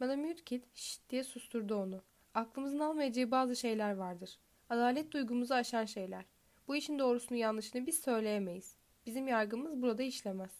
Mute 0.00 0.44
Kit 0.44 0.64
şşt 0.74 1.10
diye 1.10 1.24
susturdu 1.24 1.74
onu. 1.74 2.02
Aklımızın 2.34 2.78
almayacağı 2.78 3.30
bazı 3.30 3.56
şeyler 3.56 3.94
vardır. 3.94 4.38
Adalet 4.70 5.12
duygumuzu 5.12 5.54
aşan 5.54 5.84
şeyler. 5.84 6.24
Bu 6.68 6.76
işin 6.76 6.98
doğrusunu 6.98 7.38
yanlışını 7.38 7.86
biz 7.86 8.00
söyleyemeyiz. 8.00 8.76
Bizim 9.06 9.28
yargımız 9.28 9.82
burada 9.82 10.02
işlemez. 10.02 10.50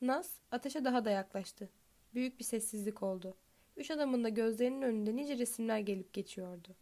Nas 0.00 0.38
ateşe 0.50 0.84
daha 0.84 1.04
da 1.04 1.10
yaklaştı. 1.10 1.70
Büyük 2.14 2.38
bir 2.38 2.44
sessizlik 2.44 3.02
oldu. 3.02 3.36
Üç 3.76 3.90
adamın 3.90 4.24
da 4.24 4.28
gözlerinin 4.28 4.82
önünde 4.82 5.16
nice 5.16 5.38
resimler 5.38 5.78
gelip 5.78 6.12
geçiyordu. 6.12 6.76